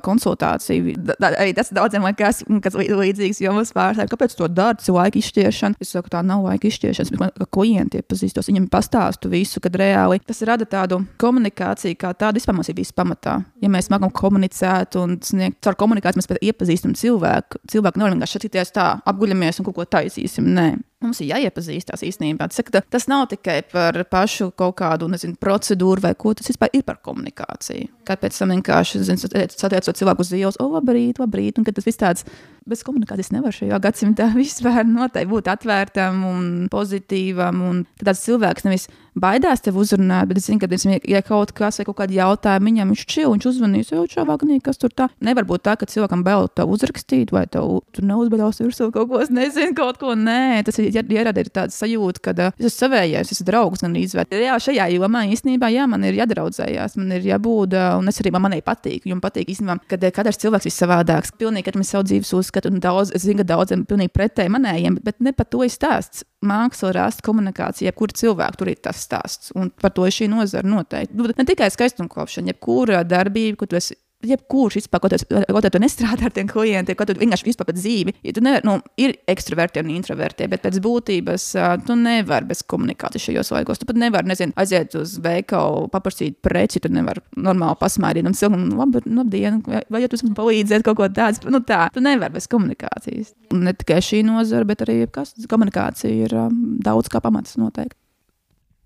konsultāciju. 0.06 0.94
Da, 1.08 1.16
da, 1.18 1.32
arī 1.42 1.56
tas 1.56 1.72
daudziem 1.74 2.06
liekas, 2.06 2.44
kas 2.62 2.78
līdzīgs 2.78 3.42
jomas 3.42 3.74
pārstāvjiem. 3.74 4.12
Kāpēc 4.12 4.36
to 4.38 4.48
dara? 4.52 4.78
Laika 4.96 5.18
izšķiešana. 5.18 5.78
Es 5.82 5.90
saku, 5.96 6.12
tā 6.12 6.22
nav 6.26 6.46
laika 6.46 6.70
izšķiešana, 6.70 7.10
bet 7.12 7.22
man 7.24 7.50
klienti 7.52 7.98
iepazīstos, 7.98 8.46
viņiem 8.52 8.70
pastāstu 8.70 9.30
visu, 9.32 9.60
kad 9.62 9.74
reāli 9.80 10.22
tas 10.22 10.44
rada 10.46 10.68
tādu 10.70 11.02
komunikāciju, 11.22 11.98
kā 11.98 12.14
tādu 12.14 12.38
vispār 12.38 12.56
mums 12.56 12.70
ir 12.70 12.78
viss 12.78 12.94
pamatā. 12.94 13.40
Ja 13.62 13.70
mēs 13.72 13.90
mākam 13.90 14.14
komunicēt 14.14 14.98
un 15.02 15.18
sniegt 15.26 15.58
caur 15.66 15.78
komunikāciju, 15.82 16.22
mēs 16.22 16.44
iepazīstam 16.46 16.94
cilvēku. 16.98 17.64
Cilvēku 17.72 18.00
nevar 18.00 18.14
vienkārši 18.14 18.38
šatīties 18.38 18.76
tā, 18.76 18.92
apguļamies 19.02 19.60
un 19.60 19.68
kaut 19.68 19.80
ko 19.80 19.90
taisīsim. 19.98 20.54
Nē. 20.54 20.70
Mums 21.06 21.22
ir 21.22 21.30
jāiepazīstās 21.30 22.02
īstenībā. 22.06 22.48
Tas, 22.50 22.58
saka, 22.60 22.82
tas 22.90 23.06
nav 23.10 23.28
tikai 23.30 23.60
par 23.70 23.98
pašu 24.10 24.50
kaut 24.58 24.76
kādu 24.80 25.08
nezinu, 25.12 25.38
procedūru 25.40 26.02
vai 26.02 26.14
ko, 26.18 26.34
tas 26.36 26.50
vispār 26.50 26.72
ir 26.74 26.82
par 26.86 26.98
komunikāciju. 27.06 27.92
Kāpēc 28.06 28.38
tam 28.40 28.54
vienkārši 28.56 29.04
satiekot 29.06 29.96
cilvēku 29.96 30.26
uz 30.26 30.34
ielas, 30.34 30.60
o, 30.62 30.68
labrīt, 30.74 31.22
labrīt, 31.22 31.60
un 31.60 31.68
tas 31.68 31.86
viss 31.86 32.02
tāds 32.02 32.26
bez 32.66 32.82
komunikācijas 32.86 33.32
nevar 33.34 33.54
šajā 33.54 33.78
gadsimtā 33.82 34.28
vispār 34.36 34.86
noteikti 34.88 35.30
būt 35.30 35.50
atvērtam 35.52 36.22
un 36.28 36.46
pozitīvam. 36.72 37.62
Un 37.66 37.82
tāds 38.02 38.24
cilvēks 38.26 38.66
nevis 38.66 38.88
baidās 39.16 39.62
tevi 39.64 39.80
uzrunāt, 39.80 40.28
bet 40.28 40.40
es 40.40 40.46
zinu, 40.48 40.60
ka, 40.60 40.68
ja, 40.70 40.98
ja 41.16 41.22
kaut 41.24 41.52
kas 41.56 41.80
vai 41.80 41.86
kaut 41.88 41.98
kādi 42.02 42.18
jautājumi 42.18 42.72
viņam 42.72 42.92
viņš 42.92 43.04
čil, 43.08 43.30
viņš 43.32 43.48
uzvanīs, 43.50 43.92
jau 43.94 44.04
čau, 44.10 44.26
kas 44.64 44.80
tur 44.80 44.92
tā. 44.92 45.08
Nevar 45.24 45.46
būt 45.48 45.64
tā, 45.64 45.76
ka 45.80 45.88
cilvēkam 45.88 46.24
bail 46.26 46.48
to 46.52 46.66
uzrakstīt, 46.68 47.32
vai 47.32 47.46
tev 47.48 47.80
tur 47.96 48.06
neuzbeļaus 48.10 48.60
virsū 48.60 48.90
kaut 48.94 49.08
ko, 49.10 49.20
es 49.24 49.32
nezinu, 49.32 49.72
kaut 49.80 50.00
ko. 50.02 50.14
Nē, 50.16 50.62
tas 50.66 50.78
ir 50.82 50.92
ierada 50.92 51.42
ir 51.42 51.50
tāds 51.52 51.76
sajūta, 51.80 52.22
ka 52.24 52.34
uh, 52.36 52.52
es 52.58 52.68
esmu 52.70 52.86
savējais, 52.86 53.30
es 53.30 53.40
esmu 53.40 53.48
draugs 53.50 53.84
un 53.86 53.96
izvērt. 54.00 54.36
Jā, 54.36 54.56
šajā 54.62 54.88
jomā 54.96 55.24
īstenībā, 55.32 55.70
jā, 55.72 55.86
man 55.90 56.04
ir 56.08 56.18
jādraudzējās, 56.20 56.96
man 57.00 57.16
ir 57.16 57.30
jābūt, 57.30 57.76
uh, 57.76 57.96
un 58.00 58.12
es 58.12 58.20
arī 58.22 58.32
man 58.34 58.46
manai 58.48 58.60
patīk, 58.64 59.06
jums 59.08 59.24
patīk 59.24 59.52
īstenībā, 59.54 59.78
kad 59.92 60.06
katrs 60.16 60.40
cilvēks 60.44 60.68
ir 60.68 60.76
savādāks. 60.76 61.34
Pilnīgi, 61.40 61.68
kad 61.68 61.80
mēs 61.80 61.94
savu 61.94 62.08
dzīves 62.08 62.32
uzskatu, 62.36 62.55
un 62.64 62.80
daudz, 62.80 63.12
es 63.12 63.26
zinu, 63.26 63.42
ka 63.42 63.50
daudziem 63.50 63.84
pilnīgi 63.84 64.14
pretēji 64.16 64.52
manējiem, 64.54 64.96
bet 65.04 65.20
ne 65.20 65.34
par 65.36 65.50
to 65.52 65.60
ir 65.66 65.72
stāsts 65.72 66.24
māksla 66.46 66.94
rast 66.96 67.20
komunikācija, 67.26 67.90
jebkura 67.90 68.16
cilvēka 68.16 68.60
tur 68.60 68.70
ir 68.72 68.80
tas 68.80 69.02
stāsts. 69.04 69.52
Un 69.58 69.68
par 69.70 69.92
to 69.92 70.06
ir 70.08 70.14
šī 70.16 70.30
nozara 70.32 70.68
noteikti. 70.68 71.16
Nu, 71.18 71.28
ne 71.28 71.46
tikai 71.48 71.68
skaistumkopšana, 71.74 72.54
jebkura 72.54 73.02
darbība, 73.04 73.60
ko 73.60 73.68
tu 73.68 73.76
esi 73.76 73.98
jebkurš 74.24 74.78
vispār, 74.80 75.02
ko 75.02 75.10
ko 75.10 75.62
tu 75.70 75.80
nestrādā 75.82 76.28
ar 76.28 76.34
tiem 76.34 76.48
klientiem, 76.50 76.96
ko 76.98 77.06
tu 77.08 77.16
vienkārši 77.18 77.48
vispār 77.50 77.68
pat 77.68 77.78
dzīvi. 77.78 78.14
Ja 78.26 78.34
tu 78.36 78.42
nevar, 78.44 78.64
nu, 78.66 78.76
ir 79.00 79.16
ekstraverti 79.28 79.82
un 79.82 79.92
introverti, 79.94 80.48
bet 80.50 80.64
pēc 80.64 80.78
būtības 80.84 81.48
tu 81.86 81.96
nevari 82.00 82.48
bez 82.50 82.62
komunikācijas 82.68 83.28
šajos 83.28 83.52
laikos. 83.54 83.82
Tu 83.82 83.88
pat 83.88 84.00
nevari, 84.00 84.30
nezinu, 84.30 84.56
aiziet 84.60 84.96
uz 84.98 85.16
veikalu, 85.22 85.86
paprasīt 85.92 86.38
preci, 86.44 86.82
tu 86.82 86.90
nevari 86.92 87.22
normāli 87.36 87.80
pasmaidīt 87.80 88.28
un 88.28 88.36
cilvēkam, 88.36 88.64
nu, 88.70 88.80
labi, 88.80 89.04
nu, 89.10 89.26
dienu, 89.30 89.60
vai, 89.66 89.82
vai 89.92 90.02
ja 90.04 90.10
tu 90.10 90.20
man 90.24 90.38
palīdzēt 90.38 90.86
kaut 90.86 91.00
ko 91.00 91.10
tādu, 91.12 91.52
nu 91.52 91.60
tā, 91.66 91.86
tu 91.94 92.04
nevari 92.04 92.38
bez 92.38 92.48
komunikācijas. 92.52 93.34
Un 93.54 93.66
ne 93.68 93.76
tikai 93.76 94.00
šī 94.04 94.24
nozara, 94.26 94.68
bet 94.68 94.86
arī 94.86 95.02
kas 95.12 95.36
komunikācija 95.50 96.26
ir 96.26 96.36
um, 96.46 96.76
daudz 96.82 97.12
kā 97.12 97.22
pamats 97.24 97.58
noteikti. 97.60 97.98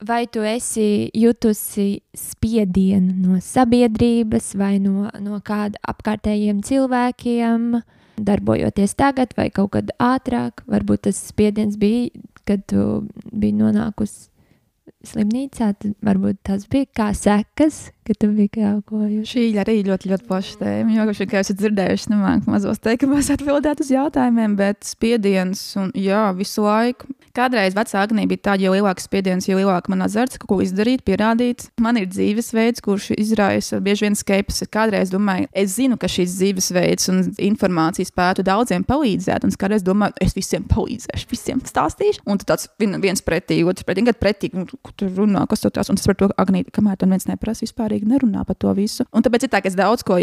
Vai 0.01 0.25
tu 0.27 0.41
esi 0.41 1.11
jutusi 1.13 2.01
spiedienu 2.17 3.13
no 3.21 3.41
sabiedrības 3.45 4.55
vai 4.57 4.79
no, 4.81 5.11
no 5.21 5.41
kāda 5.45 5.77
apkārtējiem 5.93 6.63
cilvēkiem, 6.65 7.75
darbojoties 8.17 8.97
tagad 8.97 9.37
vai 9.37 9.51
kaut 9.53 9.75
kad 9.77 9.93
ātrāk? 10.01 10.65
Varbūt 10.73 11.05
tas 11.11 11.21
spiediens 11.29 11.77
bija, 11.81 12.09
kad 12.49 12.65
tu 12.73 13.05
biji 13.29 13.59
nonākusi 13.61 14.31
slimnīcā, 15.07 15.73
tad 15.81 15.97
varbūt 16.05 16.43
tas 16.47 16.67
bija 16.71 16.89
kā 16.97 17.11
sekas, 17.17 17.89
ka 18.07 18.17
tu 18.19 18.31
biji 18.35 18.51
kaut 18.57 18.83
ko 18.89 19.05
jūti. 19.05 19.29
Šī 19.31 19.45
arī 19.63 19.79
ļoti, 19.87 20.11
ļoti 20.11 20.27
plaša 20.29 20.59
tēma. 20.61 20.97
Jo, 20.97 21.07
kā 21.31 21.41
esat 21.45 21.61
dzirdējuši, 21.61 22.11
nemāku 22.13 22.51
mazos 22.53 22.83
teikumos 22.83 23.31
atbildēt 23.35 23.83
uz 23.85 23.93
jautājumiem, 23.95 24.57
bet 24.59 24.85
spiediens 24.89 25.63
un 25.81 25.93
jā, 25.97 26.29
visu 26.37 26.67
laiku. 26.67 27.09
Kādreiz 27.37 27.77
vecāknī 27.79 28.25
bija 28.27 28.43
tā, 28.49 28.57
jo 28.59 28.73
lielāks 28.75 29.07
spiediens, 29.07 29.47
jo 29.47 29.55
lielāka 29.61 29.93
man 29.93 30.03
azarts, 30.03 30.41
ko 30.43 30.59
izdarīt, 30.65 31.05
pierādīt. 31.07 31.69
Man 31.81 32.01
ir 32.01 32.09
dzīvesveids, 32.11 32.83
kurš 32.83 33.13
izraisa 33.15 33.79
bieži 33.85 34.09
vien 34.09 34.19
skepsi. 34.19 34.67
Kādreiz 34.67 35.13
domāju, 35.15 35.47
es 35.55 35.77
zinu, 35.77 35.99
ka 36.01 36.11
šis 36.11 36.35
dzīvesveids 36.41 37.07
un 37.13 37.23
informācija 37.47 38.09
spētu 38.09 38.43
daudziem 38.49 38.83
palīdzēt, 38.89 39.47
un 39.47 39.55
kādreiz 39.55 39.87
domāju, 39.87 40.19
es 40.27 40.35
visiem 40.35 40.67
palīdzēšu, 40.73 41.31
visiem 41.31 41.63
stāstīšu. 41.71 42.27
Un 42.27 42.43
tāds 42.43 42.67
viens 42.81 43.23
pretī, 43.23 43.61
otrs 43.63 43.87
pretī, 43.87 44.09
gan 44.11 44.19
pretī, 44.19 44.51
un 44.91 44.99
tur 44.99 45.15
runā, 45.23 45.47
kas 45.51 45.63
tur 45.65 45.75
tās, 45.77 45.93
un 45.93 46.01
tas 46.01 46.11
par 46.11 46.19
to 46.19 46.31
agnīt, 46.41 46.73
kamēr 46.75 46.99
tam 47.01 47.15
viens 47.15 47.29
neprasa 47.31 47.65
vispārīgi 47.65 48.11
nerunā 48.11 48.45
par 48.49 48.59
to 48.61 48.75
visu. 48.77 49.07
Un 49.15 49.25
tāpēc 49.27 49.47
ir 49.47 49.55
tā, 49.55 49.63
ka 49.63 49.71
es 49.71 49.79
daudz 49.79 50.05
ko 50.07 50.19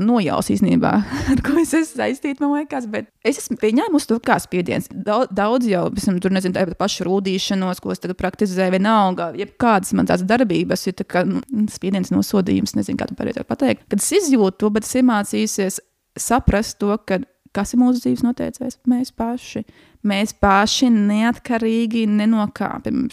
nojaus 0.00 0.50
īstenībā, 0.56 0.92
ar 1.32 1.44
ko 1.44 1.58
es 1.60 1.76
esmu 1.76 2.02
saistīta, 2.02 2.40
man 2.42 2.56
liekas, 2.62 2.88
bet 2.90 3.12
es 3.26 3.42
esmu 3.44 3.60
pieņēmusi 3.60 4.10
to 4.10 4.20
kā 4.24 4.40
spiediens. 4.42 4.88
Daudz, 4.90 5.30
daudz 5.36 5.68
jau, 5.68 5.86
esmu 5.92 6.18
tur 6.24 6.32
nezinu 6.34 6.46
nezinu, 6.46 6.56
tādu 6.56 6.76
pašu 6.78 7.06
rūtīšanos, 7.06 7.80
ko 7.82 7.92
es 7.92 8.02
tagad 8.02 8.18
praktizēju, 8.20 8.74
vienalga, 8.74 9.30
jebkādas 9.36 9.94
man 9.96 10.06
tās 10.06 10.24
darbības 10.26 10.86
ir 10.86 10.96
tā 10.98 11.06
kā, 11.06 11.24
nu, 11.26 11.42
spiediens, 11.72 12.12
nosodījums, 12.14 12.76
nezinu, 12.76 12.98
kā 12.98 13.08
to 13.08 13.16
pareizāk 13.18 13.46
pateikt. 13.48 13.86
Kad 13.90 14.02
es 14.02 14.12
izjūtu 14.20 14.58
to, 14.60 14.70
bet 14.70 14.86
es 14.86 14.94
iemācīsies 14.96 15.80
saprast 16.16 16.78
to, 16.80 16.96
ka 17.06 17.20
kas 17.56 17.72
ir 17.72 17.80
mūsu 17.80 18.02
dzīves 18.04 18.24
noteicējs? 18.26 18.80
Mēs 18.88 19.12
paši. 19.16 19.64
Mēs 20.06 20.34
paši 20.38 20.90
neatkarīgi 20.94 22.04
nenokāpjam. 22.10 23.06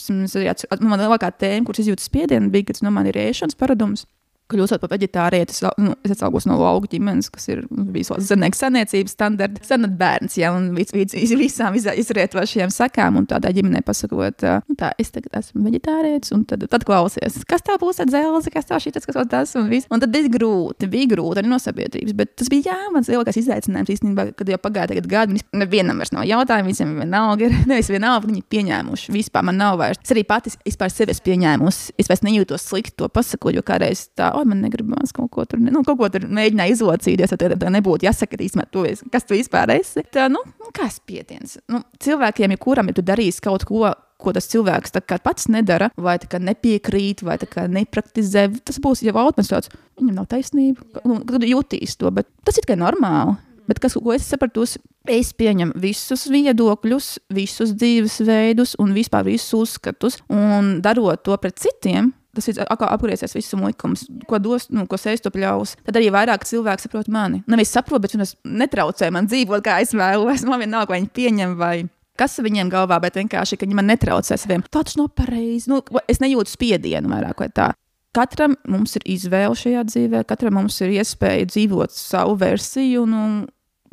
Man 0.83 1.01
lielākā 1.01 1.31
tēma, 1.33 1.65
kuras 1.67 1.81
izjūtas 1.83 2.09
spiedienu, 2.09 2.51
bija, 2.53 2.69
kad 2.69 2.83
no 2.85 2.93
man 2.93 3.09
ir 3.09 3.17
ēšanas 3.23 3.57
paradums 3.57 4.05
kļūstot 4.51 4.81
par 4.83 4.91
vegetārietis, 4.93 5.61
nu, 5.81 5.93
es 6.03 6.13
atsaucos 6.15 6.45
no 6.49 6.57
lauku 6.59 6.89
ģimenes, 6.91 7.29
kas 7.33 7.47
ir 7.51 7.63
bijis 7.69 8.11
zemnieks 8.27 8.59
senniecības 8.63 9.15
standarta, 9.15 9.63
senat 9.65 9.95
bērns, 9.99 10.37
ja, 10.39 10.51
un 10.55 10.71
vis, 10.77 10.91
vis, 10.93 11.33
visām 11.39 11.75
izrietošajām 11.77 12.73
sakām, 12.73 13.21
un 13.21 13.27
tādā 13.29 13.53
ģimenē 13.55 13.83
pasakot, 13.85 14.45
nu, 14.67 14.77
tā, 14.79 14.91
es 15.01 15.13
tagad 15.15 15.39
esmu 15.39 15.63
vegetārietis, 15.67 16.33
un 16.35 16.43
tad, 16.49 16.65
tad 16.71 16.85
klausies, 16.87 17.39
kas 17.49 17.65
tā 17.65 17.77
būs 17.81 18.01
ar 18.03 18.09
dzelzi, 18.11 18.53
kas 18.53 18.69
tā 18.69 18.79
šitas, 18.83 19.07
kas 19.07 19.21
tas, 19.31 19.55
un 19.59 19.69
viss. 19.71 19.89
Un 19.93 20.03
tad 20.03 20.13
bija 20.13 20.31
grūti, 20.33 20.89
bija 20.91 21.13
grūti 21.15 21.41
arī 21.41 21.51
no 21.51 21.59
sabiedrības, 21.61 22.15
bet 22.17 22.35
tas 22.39 22.51
bija, 22.51 22.73
jā, 22.73 22.91
mans 22.93 23.09
lielākais 23.11 23.39
izaicinājums 23.43 23.93
īstenībā, 23.95 24.27
kad 24.37 24.49
jau 24.49 24.59
pagāja 24.61 24.91
tagad 24.93 25.09
gadi, 25.09 25.41
nevienam 25.55 26.01
vairs 26.01 26.13
nav 26.15 26.27
jautājumu, 26.27 26.73
visiem 26.73 26.93
vienalga 26.99 27.47
ir, 27.47 27.57
nevis 27.69 27.91
vienalga, 27.93 28.29
viņi 28.29 28.45
pieņēmuši, 28.53 29.13
vispār 29.15 29.47
man 29.47 29.59
nav 29.61 29.79
vairs. 29.81 30.01
Es 30.03 30.13
arī 30.13 30.25
pati 30.27 30.53
vispār 30.65 30.93
sevi 30.93 31.13
esmu 31.13 31.27
pieņēmusi, 31.29 31.95
es 32.01 32.09
vairs 32.11 32.23
nejūtos 32.25 32.67
slikti 32.69 32.97
to 33.01 33.09
pasakot, 33.13 33.53
jo 33.55 33.63
kādreiz 33.65 34.07
tā, 34.17 34.32
oi, 34.33 34.45
man 34.49 34.63
negribās 34.63 35.13
kaut 35.15 35.31
ko 35.33 35.45
tur, 35.49 35.61
nu, 35.63 35.83
kaut 35.85 35.99
ko 35.99 36.09
tur 36.13 36.25
mēģināja 36.27 36.77
izlocīties, 36.77 37.35
tad 37.35 37.57
tā 37.61 37.71
nebūtu 37.73 38.07
jāsaka, 38.07 38.39
īstenībā, 38.39 38.67
tu 38.73 38.85
kas 39.13 39.27
tu 39.27 39.37
vispār 39.37 39.75
esi. 39.77 40.05
Tā, 40.13 40.29
nu, 40.31 40.41
nu 40.59 40.73
kā 40.75 40.89
spiediens? 40.93 41.59
Nu, 41.71 41.83
cilvēkiem, 42.03 42.55
ja 42.55 42.61
kuram 42.61 42.91
ir 42.91 42.99
darījis 42.99 43.41
kaut 43.43 43.65
ko, 43.69 43.93
ko 44.23 44.33
tas 44.35 44.47
cilvēks 44.51 44.95
pats 45.23 45.49
nedara, 45.51 45.89
vai 45.97 46.17
nepiekrīt, 46.19 47.23
vai 47.27 47.37
nepraktizē, 47.71 48.49
tas 48.65 48.79
būs 48.83 49.03
jau 49.05 49.15
automātiski. 49.25 49.81
Viņam 49.99 50.19
nav 50.21 50.29
taisnība, 50.31 51.03
nu, 51.05 51.21
kad 51.27 51.43
jutīs 51.47 51.97
to, 51.99 52.11
bet 52.11 52.29
tas 52.45 52.57
ir 52.57 52.65
tikai 52.65 52.79
normāli. 52.81 53.37
Bet 53.67 53.79
kas, 53.79 53.95
ko 53.95 54.11
es 54.11 54.25
sapratu, 54.27 54.65
es 55.07 55.29
pieņemu 55.39 55.79
visus 55.79 56.25
viedokļus, 56.31 57.07
visus 57.31 57.71
dzīvesveidus 57.79 58.75
un 58.83 58.91
vispār 58.95 59.23
visus 59.27 59.55
uzskatus, 59.55 60.19
un 60.27 60.81
darot 60.83 61.23
to 61.23 61.37
pret 61.39 61.61
citiem, 61.63 62.11
tas 62.35 62.49
ir 62.49 62.61
apgriezies 62.65 63.35
visam 63.37 63.63
likums, 63.67 64.05
ko 64.29 64.39
dos, 64.41 64.69
nu, 64.73 64.85
ko 64.89 64.99
sēž 64.99 65.23
to 65.23 65.31
pļaus. 65.33 65.75
Tad 65.85 65.99
arī 65.99 66.09
vairāk 66.13 66.45
cilvēku 66.49 66.85
saprot 66.85 67.11
mani. 67.13 67.43
Nevis 67.51 67.73
saprot, 67.75 68.01
bet 68.03 68.15
viņas 68.15 68.35
netraucē 68.43 69.11
man 69.13 69.29
dzīvot, 69.29 69.63
kā 69.65 69.79
es 69.83 69.93
vēlos. 69.97 70.45
Man 70.49 70.63
vienalga, 70.65 70.93
vai 70.93 71.03
viņi 71.03 71.13
pieņem 71.19 71.57
vai. 71.59 71.75
Kas 72.19 72.37
viņiem 72.45 72.69
galvā, 72.69 72.99
bet 73.01 73.15
vienkārši, 73.17 73.57
ka 73.57 73.65
viņi 73.65 73.77
man 73.79 73.87
netraucē 73.89 74.37
saviem. 74.37 74.61
Tas 74.73 74.93
nav 74.99 75.09
pareizi. 75.17 75.71
Nu, 75.71 75.79
es 76.05 76.21
nejūtu 76.21 76.51
spiedienu 76.51 77.09
vairāk 77.09 77.41
vai 77.41 77.49
tā. 77.49 77.71
Katram 78.13 78.53
mums 78.69 78.93
ir 78.99 79.07
izvēle 79.09 79.57
šajā 79.57 79.81
dzīvē, 79.89 80.19
katram 80.29 80.59
mums 80.59 80.75
ir 80.85 80.91
iespēja 80.99 81.47
dzīvot 81.49 81.95
savu 81.95 82.35
versiju. 82.37 83.07
Nu, 83.09 83.23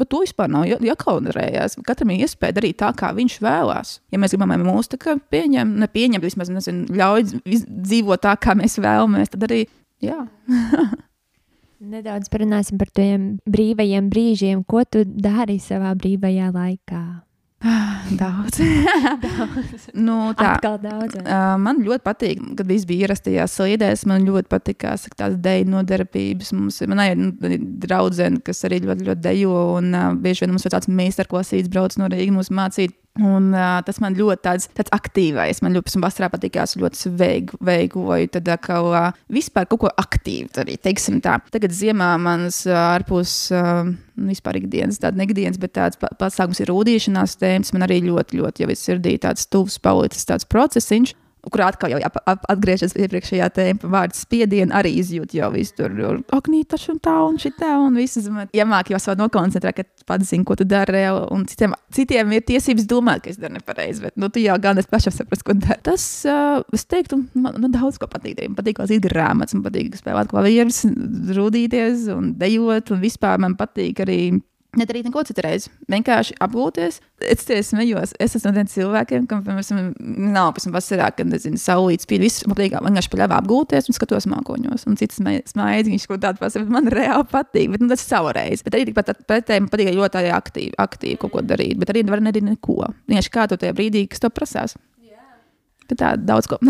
bet 0.01 0.11
to 0.12 0.22
vispār 0.24 0.51
nav 0.53 0.66
jākaunarējās. 0.66 1.78
Katram 1.86 2.14
ir 2.14 2.24
iespēja 2.26 2.57
darīt 2.57 2.80
tā, 2.82 2.90
kā 2.96 3.12
viņš 3.16 3.38
vēlās. 3.44 3.98
Ja 4.12 4.20
mēs 4.20 4.34
gribam, 4.34 4.55
lai 4.55 4.61
mūsu 4.62 4.98
pieņem, 5.32 5.76
nepieņem, 5.84 6.24
vismaz 6.24 6.51
nezinu, 6.53 6.88
ļauj 6.96 7.28
dzīvot 7.44 8.24
tā, 8.26 8.34
kā 8.40 8.57
mēs 8.59 8.80
vēlamies, 8.82 9.32
tad 9.34 9.46
arī 9.48 9.62
jā. 10.05 10.24
Nedaudz 11.80 12.28
parunāsim 12.28 12.76
par 12.80 12.90
tiem 12.92 13.38
brīvajiem 13.48 14.11
brīžiem, 14.12 14.64
ko 14.68 14.84
tu 14.84 15.07
dari 15.09 15.57
savā 15.62 15.94
brīvajā 15.96 16.51
laikā. 16.53 17.05
Daudz. 18.20 18.56
daudz. 19.24 19.82
nu, 19.92 20.14
tā 20.32 20.54
Atkal 20.54 20.78
daudz. 20.80 21.18
Uh, 21.20 21.58
man 21.61 21.82
ļoti 21.84 22.02
patīk, 22.06 22.40
kad 22.56 22.70
viss 22.70 22.88
bija 22.88 23.04
ierastajās 23.04 23.56
sliedēs. 23.58 24.06
Man 24.08 24.24
ļoti 24.24 24.48
patīk, 24.48 24.78
kā 24.86 24.94
saka, 25.00 25.18
tās 25.26 25.36
deju 25.44 25.68
nodarbības. 25.74 26.54
Mums 26.56 26.80
ir 26.80 26.88
nu, 26.90 27.28
draudzene, 27.84 28.40
kas 28.46 28.64
arī 28.68 28.80
ļoti, 28.86 29.11
ļoti 29.11 29.24
dejo. 29.26 29.58
Un 29.76 29.92
uh, 29.92 30.08
bieži 30.16 30.46
vien 30.46 30.54
mums 30.54 30.64
ir 30.64 30.72
tāds 30.72 30.88
meistarklasīts, 30.88 31.68
brauc 31.72 31.98
no 32.00 32.08
Rīgas, 32.08 32.38
mums 32.38 32.52
mācīt 32.56 32.96
Un, 33.18 33.48
uh, 33.50 33.80
tas 33.82 33.98
man 33.98 34.14
ļoti 34.14 34.42
tāds, 34.44 34.68
tāds 34.76 34.92
aktīvais. 34.94 35.58
Man 35.64 35.74
ļoti 35.74 35.98
vasarā 36.00 36.28
patīkās 36.30 36.76
ļoti 36.78 37.11
veigu, 37.18 37.58
veigoju. 37.66 38.28
Tad 38.36 38.50
kā 38.62 38.76
uh, 38.86 39.08
vispār 39.34 39.66
kaut 39.68 39.82
ko 39.82 39.90
aktīvu 39.90 40.52
darīt. 40.54 40.84
Teiksim 40.86 41.18
tā. 41.24 41.40
Tagad 41.50 41.74
ziemā 41.74 42.12
manas 42.22 42.62
uh, 42.68 42.78
ārpus 42.94 43.34
uh, 43.50 43.82
vispār 44.30 44.61
ikdienas, 44.62 45.00
tāda 45.02 45.18
nekdienas, 45.18 45.58
bet 45.61 45.74
tāds 45.74 45.98
pasākums 45.98 46.62
ir 46.62 46.70
rūdīšanās 46.70 47.34
tēmas. 47.42 47.74
Man 47.74 47.88
arī 47.88 47.98
ļoti, 48.06 48.38
ļoti 48.38 48.64
jau 48.64 48.70
ir 48.70 48.78
sirdī 48.78 49.16
tāds 49.20 49.50
tuvs 49.50 49.80
palicis 49.82 50.30
tāds 50.30 50.46
procesiņš 50.46 51.16
kur 51.49 51.62
atkal 51.64 51.93
jau 51.95 52.01
atgriežas 52.51 52.95
iepriekšējā 52.99 53.49
tēmā, 53.57 53.91
vārds 53.95 54.24
spiedienu 54.26 54.74
arī 54.76 54.93
izjūt 55.01 55.34
jau 55.38 55.51
visu 55.55 55.76
tur. 55.78 55.95
Ak, 56.36 56.51
nī, 56.53 56.62
taču 56.68 56.93
un 56.95 57.01
tā 57.03 57.14
un 57.24 57.38
šitā 57.41 57.72
un 57.80 57.97
viss. 57.99 58.18
Ja 58.57 58.66
māk 58.68 58.91
jau 58.93 59.01
savu 59.01 59.22
nokoncentrēt, 59.22 59.80
ka 59.80 60.07
pats 60.11 60.28
zini, 60.30 60.45
ko 60.47 60.57
tu 60.59 60.66
dari, 60.68 61.07
un 61.32 61.47
citiem, 61.49 61.74
citiem 61.95 62.34
ir 62.36 62.45
tiesības 62.49 62.88
domāt, 62.91 63.24
ka 63.24 63.32
es 63.32 63.41
daru 63.41 63.57
nepareizi, 63.57 64.05
bet 64.07 64.20
nu, 64.20 64.28
tu 64.32 64.43
jau 64.43 64.59
gan 64.62 64.80
es 64.80 64.91
pašam 64.91 65.14
saprotu, 65.14 65.47
ko 65.49 65.57
dari. 65.59 65.80
Tas, 65.86 66.05
uh, 66.28 66.61
es 66.76 66.84
teiktu, 66.91 67.22
man, 67.38 67.57
man 67.62 67.74
daudz 67.74 68.01
ko 68.01 68.11
patīk. 68.11 68.43
Man 68.45 68.59
patīk 68.59 68.82
lasīt 68.82 69.09
grāmatas, 69.09 69.57
man 69.57 69.64
patīk 69.68 69.97
spēlēt 69.99 70.32
klavierus, 70.32 70.84
rūdīties 71.38 72.09
un 72.14 72.34
dejot, 72.41 72.93
un 72.95 73.03
vispār 73.05 73.41
man 73.43 73.57
patīk 73.61 74.05
arī 74.05 74.20
Nedarīt 74.79 75.09
neko 75.09 75.25
citu 75.27 75.43
reizi. 75.43 75.71
Vienkārši 75.91 76.37
apgūties. 76.45 77.01
Es 77.27 77.47
te 77.49 77.57
smējos. 77.66 78.12
Es 78.23 78.37
esmu 78.39 78.53
no 78.53 78.61
tiem 78.61 78.68
cilvēkiem, 78.71 79.25
kam, 79.31 79.41
piemēram, 79.43 79.89
nav 80.31 80.53
pēc 80.55 80.68
tam 80.68 80.77
vasarā, 80.77 81.09
kad, 81.16 81.27
nezinu, 81.27 81.59
saulīt 81.59 82.05
spīd. 82.07 82.23
Viss 82.23 82.45
man 82.47 82.55
patīk 82.55 82.77
vienkārši 82.77 83.11
paļāvā 83.11 83.41
apgūties 83.43 83.91
un 83.91 83.99
skatos 83.99 84.29
mākoņos. 84.31 84.87
Un 84.87 84.99
cits 85.01 85.18
smaidziņš, 85.18 86.07
ko 86.07 86.21
tādu 86.23 86.45
pasaka, 86.45 86.62
bet 86.68 86.77
man 86.77 86.93
reāli 86.95 87.27
patīk. 87.33 87.75
Bet 87.75 87.83
nu, 87.83 87.91
tas 87.91 88.05
ir 88.05 88.12
savu 88.12 88.31
reizi. 88.37 88.62
Bet 88.66 88.79
arī 88.79 88.87
tikpat 88.93 89.27
pretēji 89.27 89.66
man 89.66 89.73
patīk 89.75 89.91
ļoti 89.99 90.23
arī 90.23 90.33
aktīvi, 90.39 90.77
aktīvi 90.87 91.18
kaut 91.25 91.35
ko 91.35 91.43
darīt. 91.51 91.75
Bet 91.83 91.91
arī 91.91 92.07
nevar 92.07 92.23
nedarīt 92.23 92.53
neko. 92.53 92.93
Vienkārši 93.11 93.35
kā 93.35 93.51
tu 93.51 93.59
tajā 93.59 93.75
brīdī, 93.75 94.07
kas 94.12 94.23
to 94.23 94.31
prasās. 94.31 94.79
Tā 95.91 96.14
daudz 96.14 96.47
ko. 96.47 96.61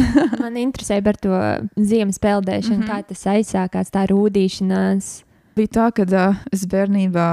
man 0.40 0.54
interesē 0.56 1.02
par 1.04 1.18
to 1.20 1.36
ziemas 1.76 2.16
peldēšanu, 2.16 2.78
mm 2.78 2.86
-hmm. 2.86 2.88
kā 2.88 3.04
tas 3.04 3.26
aizsākās, 3.28 3.92
tā 3.92 4.06
rūdīšanās 4.08 5.10
bija 5.56 5.72
tā, 5.76 5.86
ka 5.96 6.06
uh, 6.06 6.42
es 6.54 6.66
bērnībā, 6.70 7.30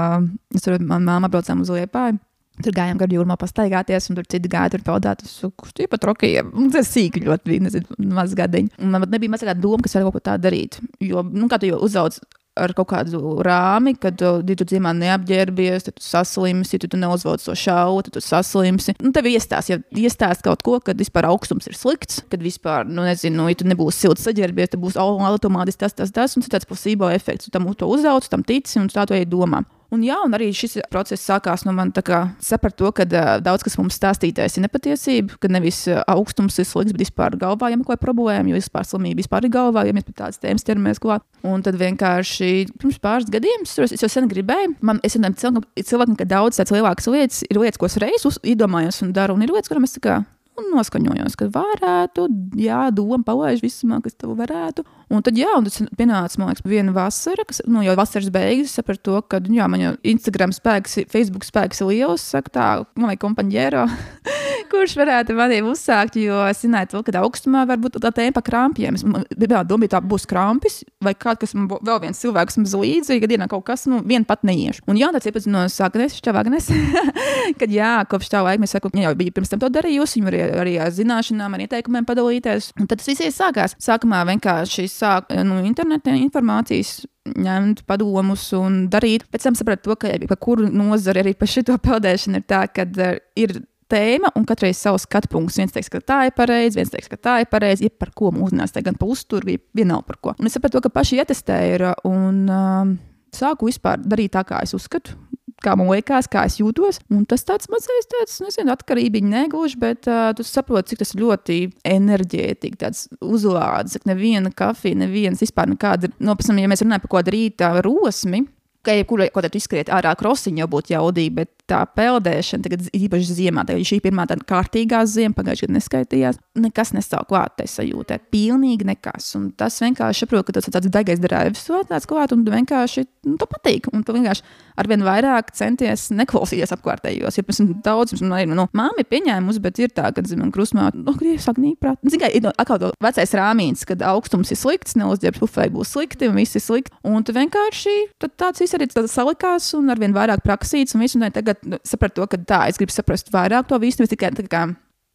es 0.56 0.66
ar 0.68 0.80
manu 0.80 1.08
māmu 1.08 1.30
braucām 1.32 1.62
uz 1.64 1.72
Liepāju. 1.74 2.18
Tur 2.58 2.74
gājām 2.74 2.98
gar 2.98 3.12
jūrmā 3.14 3.36
pastaigāties, 3.38 4.08
un 4.10 4.16
tur 4.18 4.26
citi 4.26 4.50
gāja 4.50 4.72
tur 4.72 4.82
peldēt 4.86 5.20
uz 5.22 5.34
kustībā, 5.60 5.92
pat 5.92 6.08
rokiem. 6.08 6.50
Tas 6.74 6.90
sīki 6.90 7.22
ļoti 7.22 7.52
bija, 7.52 7.64
nezinu, 7.68 7.98
maz 8.16 8.34
gadiņi. 8.38 8.72
Un 8.82 8.96
man 8.96 9.06
nebija 9.12 9.30
mazākā 9.36 9.54
doma, 9.54 9.84
kas 9.84 9.94
var 9.94 10.08
kaut 10.08 10.16
ko 10.16 10.24
tādu 10.32 10.48
darīt. 10.48 10.80
Jo, 11.04 11.22
nu, 11.22 11.46
kā 11.50 11.60
tu 11.62 11.70
jau 11.70 11.78
uzauc 11.86 12.18
ar 12.58 12.74
kaut 12.76 12.90
kādu 12.92 13.38
rāmi, 13.44 13.94
kad 14.00 14.20
uh, 14.24 14.40
ja 14.42 14.58
tu 14.58 14.66
dzīvā 14.68 14.92
neapģērbies, 14.98 15.88
tad 15.88 15.98
tu 15.98 16.04
saslimsi, 16.04 16.76
ja 16.76 16.84
tu 16.84 17.00
neuzvelc 17.00 17.44
to 17.44 17.56
šaubu, 17.58 18.04
tad 18.06 18.18
tu 18.18 18.24
saslimsi. 18.24 18.96
Nu, 19.04 19.12
tev 19.16 19.30
iestāsta, 19.30 19.76
ja 19.76 20.04
iestāsta 20.04 20.48
kaut 20.50 20.64
ko, 20.66 20.78
kad 20.84 20.98
vispār 21.00 21.28
augstums 21.30 21.70
ir 21.70 21.78
slikts, 21.78 22.22
kad 22.32 22.44
vispār, 22.44 22.88
nu, 22.88 23.06
nezinu, 23.06 23.48
ja 23.50 23.58
tu 23.58 23.68
nebūsi 23.68 24.06
silts 24.06 24.26
saģērbies, 24.28 24.74
tad 24.74 24.82
būs 24.84 24.98
automātiski 24.98 25.84
tas, 25.86 25.96
tas, 25.96 26.14
tas, 26.14 26.36
un 26.36 26.44
tas 26.44 26.56
tāds 26.56 26.68
placebo 26.68 27.10
efekts. 27.14 27.48
Tu 27.48 27.54
tam 27.54 27.68
to 27.78 27.88
uzauc, 27.90 28.26
tam 28.30 28.44
tici, 28.46 28.78
un 28.80 28.90
tā 28.92 29.06
to 29.08 29.16
ej 29.16 29.28
domā. 29.30 29.64
Un, 29.94 30.02
jā, 30.04 30.18
un 30.20 30.36
arī 30.36 30.50
šis 30.52 30.76
process 30.92 31.24
sākās 31.24 31.64
no 31.64 31.72
manis 31.72 31.96
saprast 32.44 32.76
to, 32.76 32.90
ka 32.92 33.06
uh, 33.08 33.38
daudz 33.40 33.64
kas 33.64 33.78
mums 33.80 33.96
stāstītais 33.96 34.58
ir 34.58 34.66
nepatiesība, 34.66 35.38
ka 35.40 35.48
nevis 35.48 35.86
augstums 36.04 36.58
ir 36.60 36.68
slikts, 36.68 36.92
bet 36.92 37.06
vispār 37.06 37.38
galvā 37.40 37.72
jau 37.72 37.80
ir 37.80 38.00
problēma, 38.02 38.50
jo 38.50 38.58
vispār 38.58 38.84
slimība 38.84 39.22
vispār 39.22 39.48
ir 39.48 39.54
galvā, 39.54 39.86
ja 39.88 39.96
mēs 39.96 40.04
pie 40.04 40.16
tādas 40.18 40.42
tēmas 40.42 40.66
ķeramies 40.68 41.00
klāt. 41.00 41.24
Un 41.46 41.64
tad 41.64 41.80
vienkārši 41.80 42.68
pirms 42.76 43.00
pāris 43.00 43.32
gadiem 43.32 43.64
es 43.64 44.02
jau 44.02 44.10
sen 44.12 44.28
gribēju, 44.28 44.76
man 44.84 45.00
es 45.06 45.16
vienam 45.16 45.36
cilvēkam, 45.38 46.18
ka 46.18 46.28
daudz 46.28 46.60
tādas 46.60 46.74
lielākas 46.76 47.08
lietas 47.08 47.44
ir 47.48 47.62
lietas, 47.62 47.80
ko 47.80 47.88
es 47.88 47.96
reiz 48.02 48.28
iedomājos 48.42 49.00
un 49.06 49.16
daru, 49.16 49.38
un 49.38 49.46
ir 49.46 49.54
lietas, 49.54 49.72
kurām 49.72 49.88
es 49.88 49.96
kā 50.02 50.20
un 50.58 50.72
noskaņojos, 50.74 51.36
ka 51.38 51.48
varētu, 51.54 52.26
jā, 52.58 52.88
doma 52.94 53.20
palaiž 53.26 53.62
visumā, 53.64 54.00
kas 54.04 54.16
tev 54.18 54.34
varētu. 54.38 54.84
Un 55.08 55.24
tad, 55.24 55.38
jā, 55.40 55.48
un 55.56 55.64
tas 55.64 55.78
pienāca, 55.96 56.36
man 56.36 56.50
liekas, 56.50 56.64
viena 56.68 56.92
vasara, 56.92 57.44
kas, 57.48 57.62
nu, 57.64 57.80
jau 57.80 57.94
vasaras 57.96 58.28
beigas, 58.32 58.74
sapratu 58.76 59.06
to, 59.08 59.20
ka, 59.24 59.40
jā, 59.40 59.64
man 59.70 59.80
jau 59.80 59.92
Instagram 60.12 60.52
spēks, 60.52 60.98
Facebook 61.08 61.46
spēks 61.48 61.80
ir 61.80 61.88
liels, 61.88 62.24
saka 62.34 62.52
tā, 62.52 62.66
man 62.98 63.08
vajag 63.08 63.22
kompaņģēro, 63.22 63.86
kurš 64.72 64.98
varētu 65.00 65.36
maniem 65.38 65.70
uzsākt, 65.70 66.18
jo 66.20 66.42
es 66.50 66.60
zināju 66.60 66.90
to, 66.92 67.02
ka 67.06 67.22
augstumā 67.22 67.64
var 67.70 67.80
būt 67.80 67.96
tā 68.04 68.10
tēma 68.18 68.36
par 68.36 68.44
krampjiem. 68.44 68.98
Es 68.98 69.04
bija 69.32 69.62
doma, 69.64 69.88
tā 69.88 70.02
būs 70.04 70.28
krampis, 70.28 70.82
vai 71.04 71.14
kāds, 71.16 71.40
kas 71.40 71.56
man 71.56 71.70
vēl 71.72 72.02
viens 72.04 72.20
cilvēks 72.20 72.60
mums 72.60 72.76
līdzi, 72.76 73.16
ja 73.16 73.30
dienā 73.32 73.48
kaut 73.48 73.64
kas, 73.70 73.86
nu, 73.88 74.02
vien 74.04 74.28
pat 74.28 74.44
neiešu. 74.44 74.84
Un 74.92 75.00
jā, 75.00 75.08
tāds 75.14 75.30
iepazinos 75.30 75.78
Agnes, 75.84 76.18
Čavagnes, 76.20 76.68
kad 77.60 77.72
jā, 77.72 77.94
kopš 78.12 78.28
tā 78.34 78.44
laika 78.44 78.60
mēs 78.60 78.76
saku, 78.76 78.92
jau 78.92 79.14
bija 79.16 79.32
pirms 79.38 79.54
tam 79.54 79.64
to 79.64 79.72
darījusi, 79.72 80.20
viņu 80.20 80.32
arī, 80.34 80.44
arī 80.66 80.76
ar 80.84 80.92
zināšanām, 80.92 81.56
ar 81.56 81.64
ieteikumiem 81.64 82.08
padalīties. 82.08 82.74
Un 82.76 82.90
tad 82.90 83.00
tas 83.00 83.08
viss 83.08 83.40
sākās. 83.40 83.78
Sākumā 83.82 84.20
vienkārši 84.34 84.88
sāk 84.98 85.32
nu, 85.46 85.60
internetā 85.66 86.14
informācijas 86.18 87.00
ņemt 87.38 87.84
padomus 87.88 88.46
un 88.56 88.86
darīt. 88.92 89.26
Pēc 89.32 89.48
tam 89.48 89.58
sapratu, 89.58 89.90
to, 89.90 89.98
ka 90.00 90.12
par 90.30 90.40
kuru 90.42 90.68
nozari 90.72 91.24
arī 91.24 91.34
par 91.38 91.50
šito 91.50 91.76
peldēšanu 91.82 92.40
ir 92.40 92.46
tā, 92.48 92.62
ka 92.72 92.86
uh, 92.88 93.18
ir 93.38 93.60
tēma, 93.88 94.32
un 94.36 94.44
katrai 94.48 94.74
savs 94.76 95.06
skatu 95.08 95.30
punkts. 95.32 95.58
Viens 95.60 95.72
teiks, 95.72 95.90
ka 95.92 96.00
tā 96.04 96.18
ir 96.28 96.34
pareizi, 96.36 96.80
viens 96.80 96.92
teiks, 96.92 97.08
ka 97.08 97.20
tā 97.20 97.38
ir 97.44 97.50
pareizi, 97.52 97.88
ja 97.88 97.94
par 97.94 98.12
ko 98.16 98.32
mūsu 98.34 98.54
runās, 98.56 98.76
gan 98.84 98.98
par 99.00 99.14
uzturu, 99.14 99.56
vienalga 99.76 100.10
par 100.10 100.20
ko. 100.20 100.34
Un 100.38 100.50
es 100.50 100.56
sapratu, 100.56 100.82
ka 100.84 100.92
paši 100.92 101.22
ietestēja 101.22 101.94
un 102.08 102.44
uh, 102.52 102.92
sāku 103.34 103.70
vispār 103.70 104.02
darīt 104.04 104.36
tā, 104.36 104.44
kā 104.48 104.60
es 104.64 104.76
uzskatu 104.76 105.16
kā 105.64 105.74
man 105.78 105.90
liekas, 105.90 106.28
kā 106.30 106.44
es 106.48 106.58
jūtos. 106.60 107.00
Un 107.12 107.24
tas 107.28 107.44
tāds 107.46 107.70
mazais, 107.72 108.08
tāds, 108.12 108.38
nezinu, 108.44 108.72
atkarīgi 108.74 109.22
negluži, 109.26 109.78
bet 109.80 110.08
uh, 110.10 110.30
tu 110.36 110.46
saproti, 110.46 110.92
cik 110.92 111.02
tas 111.02 111.14
ļoti 111.18 111.58
enerģētiski, 111.88 112.78
tāds 112.80 113.06
uzlādes, 113.24 113.98
neviena 114.08 114.52
kafija, 114.54 114.98
nevienas 115.04 115.42
vispār 115.44 115.72
nekāda, 115.74 116.12
no, 116.18 116.32
nu, 116.32 116.38
pēc 116.38 116.50
tam, 116.50 116.62
ja 116.62 116.70
mēs 116.70 116.84
runājam 116.84 117.04
par 117.04 117.12
kaut 117.12 117.20
kādu 117.22 117.36
rīta 117.36 117.72
rosmi, 117.84 118.44
ka 118.86 118.94
jebkurā, 118.96 119.28
tu 119.48 119.60
izskriet 119.60 119.92
ārā 119.92 120.14
krosiņā, 120.18 120.62
jau 120.62 120.70
būtu 120.72 120.94
jaudīgi, 120.94 121.34
bet 121.34 121.52
tā 121.68 121.82
peldēšana, 121.98 122.64
tagad 122.64 122.86
īpaši 122.96 123.36
ziemā, 123.42 123.64
tagad 123.68 123.84
šī 123.88 124.00
pirmā 124.04 124.24
tāda 124.28 124.46
kārtīgā 124.48 125.02
ziema, 125.10 125.36
pagājušajā 125.36 125.68
gadā 125.68 125.76
neskaitījās, 125.76 126.38
nekas 126.64 126.94
nestāv 126.96 127.26
klāt 127.28 127.58
tai 127.58 127.66
sajūtai. 127.68 128.20
Pilnīgi 128.32 128.88
nekas. 128.88 129.34
Un 129.38 129.50
tas 129.58 129.76
vienkārši 129.82 130.24
saprot, 130.24 130.46
ka 130.48 130.56
tas 130.56 130.68
ir 130.68 130.74
tāds 130.76 130.92
degais 130.94 131.20
drāvis, 131.20 131.66
tāds 131.90 132.08
klāt, 132.08 132.32
un 132.32 132.46
tu 132.46 132.54
vienkārši 132.54 133.04
nu, 133.28 133.36
tu 133.40 133.48
patīk. 133.50 133.90
Un 133.92 134.04
tu 134.06 134.14
vienkārši 134.16 134.44
arvien 134.80 135.04
vairāk 135.04 135.52
centies 135.56 136.08
neklausīties 136.14 136.72
apkārtējos. 136.76 137.38
Ja 137.38 137.44
tam 137.44 137.70
daudz, 137.84 138.16
man 138.22 138.38
ir, 138.40 138.52
nu, 138.56 138.68
māma 138.76 139.02
ir 139.02 139.08
pieņēmusi, 139.10 139.62
bet 139.64 139.82
ir 139.82 139.92
tā, 139.94 140.08
ka, 140.14 140.24
zinām, 140.28 140.52
krusmā, 140.54 140.88
nu, 140.96 141.14
griež 141.18 141.44
sāk 141.44 141.60
nīprāt. 141.60 142.00
Zinām, 142.08 142.32
ir 142.32 142.48
atkal 142.54 142.80
to 142.80 142.92
vecais 143.04 143.34
rāmīns, 143.36 143.84
kad 143.88 144.02
augstums 144.08 144.52
ir 144.54 144.60
slikts, 144.60 144.96
neuzģērbs 144.98 145.42
pufei 145.42 145.68
būs 145.74 145.92
slikti, 145.96 146.30
un 146.30 146.38
viss 146.40 146.56
ir 146.56 146.64
slikti. 146.64 146.94
Un 147.08 147.26
tu 147.26 147.36
vienkārši 147.36 147.96
tāds 148.38 148.64
viss 148.68 148.76
arī 148.76 149.08
salikās 149.08 149.70
un 149.78 149.88
arvien 149.92 150.14
vairāk 150.16 150.44
praksīts, 150.44 150.94
un 150.94 151.04
viss, 151.04 151.16
un 151.16 151.28
tagad 151.32 151.62
nu, 151.64 151.80
sapratu 151.86 152.22
to, 152.22 152.28
ka 152.34 152.42
tā, 152.44 152.60
es 152.68 152.78
gribu 152.80 152.94
saprast 152.94 153.32
vairāk 153.32 153.68
to 153.68 153.78
visu, 153.80 154.02
nevis 154.02 154.14
tikai 154.14 154.34
tā 154.36 154.46
kā. 154.48 154.68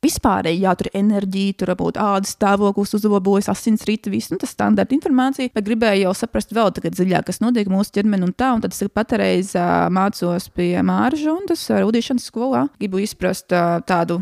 Vispārēji, 0.03 0.59
jā, 0.65 0.73
tur 0.75 0.89
ir 0.89 0.97
enerģija, 0.99 1.55
tur 1.61 1.69
var 1.71 1.77
būt 1.79 1.97
ādas 2.03 2.33
stāvoklis, 2.35 2.91
uzlabojas, 2.97 3.47
asins 3.53 3.85
rīta, 3.87 4.11
viss, 4.11 4.33
nu, 4.33 4.39
tas 4.41 4.51
standarta 4.51 4.91
informācija, 4.97 5.53
bet 5.55 5.63
gribēju 5.63 6.09
jau 6.09 6.11
saprast 6.19 6.51
vēl 6.51 6.73
dziļāk, 6.75 7.29
kas 7.29 7.39
notiek 7.39 7.69
mūsu 7.71 7.93
ķermenī 7.95 8.27
un 8.27 8.33
tā, 8.35 8.49
un 8.51 8.63
tad 8.65 8.75
es 8.75 8.83
patreiz 8.91 9.53
uh, 9.55 9.87
mācos 9.87 10.49
pie 10.51 10.73
Mārža 10.83 11.31
un 11.31 11.47
tas 11.47 11.63
rudīšanas 11.71 12.27
skolā. 12.27 12.65
Gribu 12.81 12.99
izprast 12.99 13.55
uh, 13.55 13.77
tādu, 13.87 14.19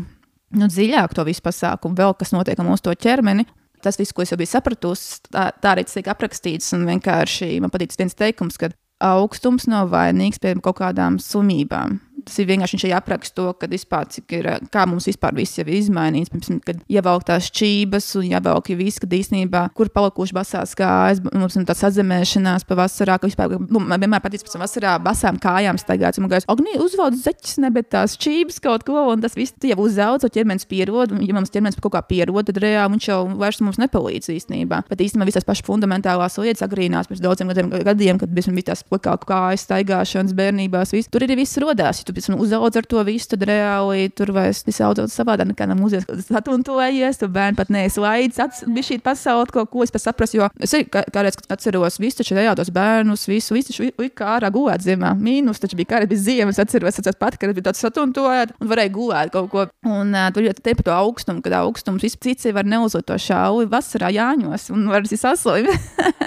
nu, 0.54 0.70
dziļāk 0.70 1.18
to 1.18 1.26
visu 1.26 1.42
pasākumu, 1.42 1.98
vēl 1.98 2.14
kas 2.20 2.30
notiek 2.36 2.62
ar 2.62 2.68
mūsu 2.68 2.94
ķermeni. 2.94 3.48
Tas 3.82 3.98
viss, 3.98 4.14
ko 4.14 4.22
es 4.22 4.30
jau 4.30 4.38
biju 4.38 4.52
sapratusi, 4.52 5.18
tā, 5.26 5.48
tā 5.58 5.74
arī 5.74 5.82
tas 5.82 5.98
tiek 5.98 6.06
aprakstīts, 6.12 6.70
un 6.76 6.86
vienkārši 6.86 7.56
man 7.64 7.74
patīk 7.74 7.96
viens 7.98 8.14
teikums, 8.14 8.54
ka 8.54 8.70
augstums 9.02 9.66
nav 9.66 9.90
vainīgs 9.92 10.40
pie 10.42 10.54
kaut 10.62 10.78
kādām 10.78 11.18
slimībām. 11.22 11.98
Tas 12.26 12.38
ir 12.42 12.48
vienkārši 12.50 12.78
viņš 12.78 12.94
apraksta 12.96 13.38
to, 13.38 13.46
kad 13.58 13.72
vispār, 13.72 14.08
ir, 14.36 14.48
kā 14.72 14.84
mums 14.88 15.08
vispār 15.10 15.34
viss 15.36 15.58
jau 15.58 15.66
ir 15.66 15.74
izmainīts. 15.78 16.30
Pirms, 16.32 16.50
kad 16.66 16.80
ievelk 16.90 17.26
tās 17.28 17.48
čības 17.54 18.08
un 18.20 18.28
ievelk 18.30 18.70
viss, 18.78 19.00
kad 19.02 19.12
īstenībā, 19.16 19.64
kur 19.76 19.90
palikuši 19.92 20.36
basās 20.36 20.74
kājas, 20.78 21.22
mums 21.32 21.56
ir 21.58 21.66
tāds 21.68 21.84
atzemēšanās 21.88 22.66
pavasarā, 22.68 23.18
ka 23.20 23.30
vispār, 23.30 23.56
nu, 23.60 23.82
man 23.82 24.02
vienmēr 24.02 24.22
patīk 24.24 24.44
pēc 24.46 24.58
vasarā 24.60 24.96
basām 25.02 25.40
kājām 25.42 25.80
staigāt. 25.80 26.20
Un 26.22 26.30
gājis, 26.30 26.48
Agnī, 26.52 26.76
uzvauc 26.82 27.16
zeķis, 27.18 27.58
ne, 27.62 27.72
bet 27.74 27.90
tās 27.94 28.16
čības 28.20 28.60
kaut 28.62 28.86
ko, 28.86 29.06
un 29.12 29.22
tas 29.24 29.36
viss 29.38 29.56
jau 29.66 29.78
uzauc, 29.84 30.24
un 30.26 30.32
ķermenis 30.32 30.68
pierod, 30.70 31.14
un 31.14 31.24
ja 31.26 31.36
mums 31.36 31.52
ķermenis 31.52 31.80
kaut 31.82 31.94
kā 31.96 32.02
pierod, 32.06 32.46
tad 32.48 32.60
reāli 32.62 32.96
viņš 32.96 33.08
jau 33.08 33.20
vairs 33.40 33.62
mums 33.64 33.80
nepalīdz 33.82 34.30
īstenībā. 34.36 34.82
Bet 34.90 35.02
īstenībā 35.04 35.28
visas 35.28 35.46
pašas 35.48 35.66
fundamentālās 35.66 36.38
lietas 36.42 36.64
agrīnās 36.66 37.10
pirms 37.10 37.22
daudziem 37.24 37.52
gadiem, 37.52 37.72
gadiem 37.88 38.20
kad 38.20 38.32
bija 38.32 38.68
tās 38.70 38.84
plakāku 38.86 39.28
kājas 39.30 39.66
staigāšanas 39.66 40.34
bērnībās, 40.36 40.94
viss, 40.94 41.10
tur 41.12 41.24
arī 41.26 41.40
viss 41.42 41.60
rodās. 41.62 42.02
Ja 42.02 42.11
tu 42.12 42.18
pēc 42.20 42.30
tam 42.30 42.40
uzaudz 42.44 42.78
ar 42.78 42.88
to 42.88 43.02
visu, 43.08 43.30
tad 43.32 43.46
reāli 43.48 44.08
tur 44.14 44.32
vairs 44.36 44.62
nesaudzot 44.68 45.12
savādāk 45.12 45.50
nekā 45.52 45.68
no 45.70 45.78
mūzikas, 45.80 46.06
kad 46.08 46.22
satuntojies, 46.28 47.20
tu 47.20 47.28
bērni 47.32 47.58
pat 47.58 47.72
neizlaids, 47.72 48.40
bija 48.68 48.88
šī 48.92 49.00
pasaule, 49.04 49.48
ko, 49.52 49.64
ko 49.70 49.82
es 49.86 49.92
pēc 49.94 50.06
saprastu, 50.08 50.40
jo 50.40 50.50
es 50.62 50.76
arī 50.76 50.88
kādreiz 50.92 51.38
atceros 51.52 51.98
visu, 52.02 52.20
taču 52.20 52.38
reālos 52.38 52.72
bērnus, 52.74 53.26
visu, 53.30 53.56
visu, 53.56 53.74
visu, 53.80 54.10
kā 54.16 54.36
ārā 54.36 54.52
gulēt 54.52 54.84
ziemā. 54.84 55.14
Mīnus, 55.18 55.60
taču 55.62 55.78
bija 55.78 55.94
kādreiz 55.94 56.12
bija 56.12 56.22
ziemas, 56.22 56.58
atceros, 56.58 56.98
atceros 56.98 57.18
pat, 57.18 57.36
kad 57.40 57.52
bija 57.54 57.68
tāds 57.70 57.82
satuntojot 57.82 58.54
un 58.60 58.70
varēja 58.70 58.92
gulēt 58.94 59.32
kaut 59.34 59.50
ko. 59.52 59.66
Un 59.88 60.12
uh, 60.14 60.28
tur 60.34 60.46
jau 60.46 60.54
te 60.58 60.74
par 60.78 60.86
to 60.88 60.94
augstumu, 60.94 61.42
kad 61.44 61.56
augstums 61.62 62.04
viss 62.04 62.20
cits 62.22 62.48
var 62.54 62.68
neuzlikt 62.68 63.08
to 63.08 63.18
šauju 63.18 63.70
vasarā 63.72 64.12
jāņos 64.12 64.68
un 64.74 64.86
var 64.92 65.08
saslimt. 65.08 65.72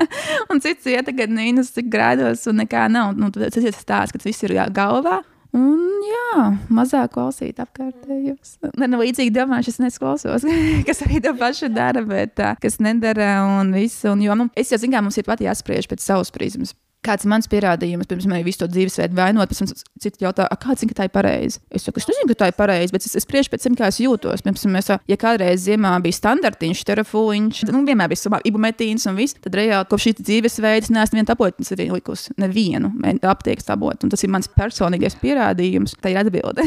un 0.51 0.63
cits 0.63 0.89
iet 0.91 1.07
tagad 1.09 1.33
mīnus, 1.33 1.73
cik 1.75 1.91
grēdos 1.93 2.47
un 2.51 2.61
nekā 2.63 2.87
nav. 2.91 3.15
Nu, 3.19 3.31
tas 3.35 3.61
ir 3.61 3.75
stāsts, 3.75 4.15
ka 4.15 4.21
tas 4.21 4.29
viss 4.31 4.45
ir 4.47 4.57
galvā. 4.75 5.21
Un, 5.55 5.83
jā, 6.03 6.45
mazāk 6.73 7.13
klausīt 7.15 7.61
apkārtējos. 7.63 8.57
Ne, 8.75 8.89
nu, 8.91 8.99
līdzīgi 8.99 9.31
domāju, 9.35 9.71
es 9.71 9.79
nesklausos, 9.79 10.43
kas 10.87 11.03
arī 11.05 11.21
to 11.23 11.31
pašu 11.39 11.69
dara, 11.71 12.03
bet 12.07 12.35
tā, 12.39 12.55
kas 12.59 12.81
nedara 12.83 13.37
un 13.45 13.71
viss. 13.75 14.03
Un, 14.09 14.23
jo, 14.25 14.35
nu, 14.35 14.49
es 14.59 14.73
jau 14.73 14.81
zinu, 14.81 14.97
kā 14.97 15.03
mums 15.05 15.19
ir 15.21 15.27
pat 15.27 15.43
jāspriež 15.45 15.87
pēc 15.91 16.03
savas 16.03 16.33
prizmas 16.35 16.75
kāds 17.05 17.25
ir 17.25 17.31
mans 17.31 17.49
pierādījums, 17.51 18.07
pirms 18.09 18.27
man 18.29 18.43
visu 18.45 18.63
to 18.63 18.69
dzīvesveidu 18.71 19.17
vainot, 19.17 19.51
pēc 19.51 19.61
tam 19.61 19.71
citi 20.01 20.25
jautā, 20.25 20.47
kāds 20.61 20.83
zina, 20.83 20.91
ka 20.91 20.99
tā 21.01 21.07
ir 21.09 21.13
pareizi. 21.13 21.61
Es 21.69 21.85
saku, 21.85 22.01
es 22.01 22.09
nezinu, 22.09 22.29
ka 22.31 22.39
tā 22.43 22.49
ir 22.51 22.57
pareizi, 22.57 22.93
bet 22.95 23.07
es, 23.07 23.15
es 23.19 23.25
spriežu 23.25 23.51
pēc 23.53 23.65
tam, 23.67 23.77
kā 23.79 23.89
es 23.91 23.99
jūtos. 24.03 24.43
Piemēram, 24.45 24.79
es, 24.81 24.91
ja 25.11 25.17
kādreiz 25.19 25.65
ziemā 25.65 25.93
bija 26.03 26.17
standartiņš, 26.19 26.83
terafūņš, 26.89 27.61
nu, 27.71 27.83
vienmēr 27.87 28.11
bija 28.11 28.23
savā 28.23 28.41
ibumetīns 28.47 29.07
un 29.09 29.19
viss, 29.19 29.37
tad 29.43 29.57
reāli 29.57 29.89
kopš 29.91 30.09
šī 30.09 30.15
dzīvesveida 30.21 30.93
neesmu 30.95 31.19
vienu 31.19 31.29
tapotni 31.29 31.67
arī 31.75 31.89
likusi, 31.93 32.33
nevienu 32.41 32.91
aptiekas 33.25 33.67
tabotu. 33.67 34.05
Un 34.05 34.13
tas 34.13 34.23
ir 34.25 34.31
mans 34.33 34.49
personīgais 34.51 35.17
pierādījums, 35.21 35.97
tā 36.01 36.13
ir 36.13 36.21
atbilde. 36.21 36.65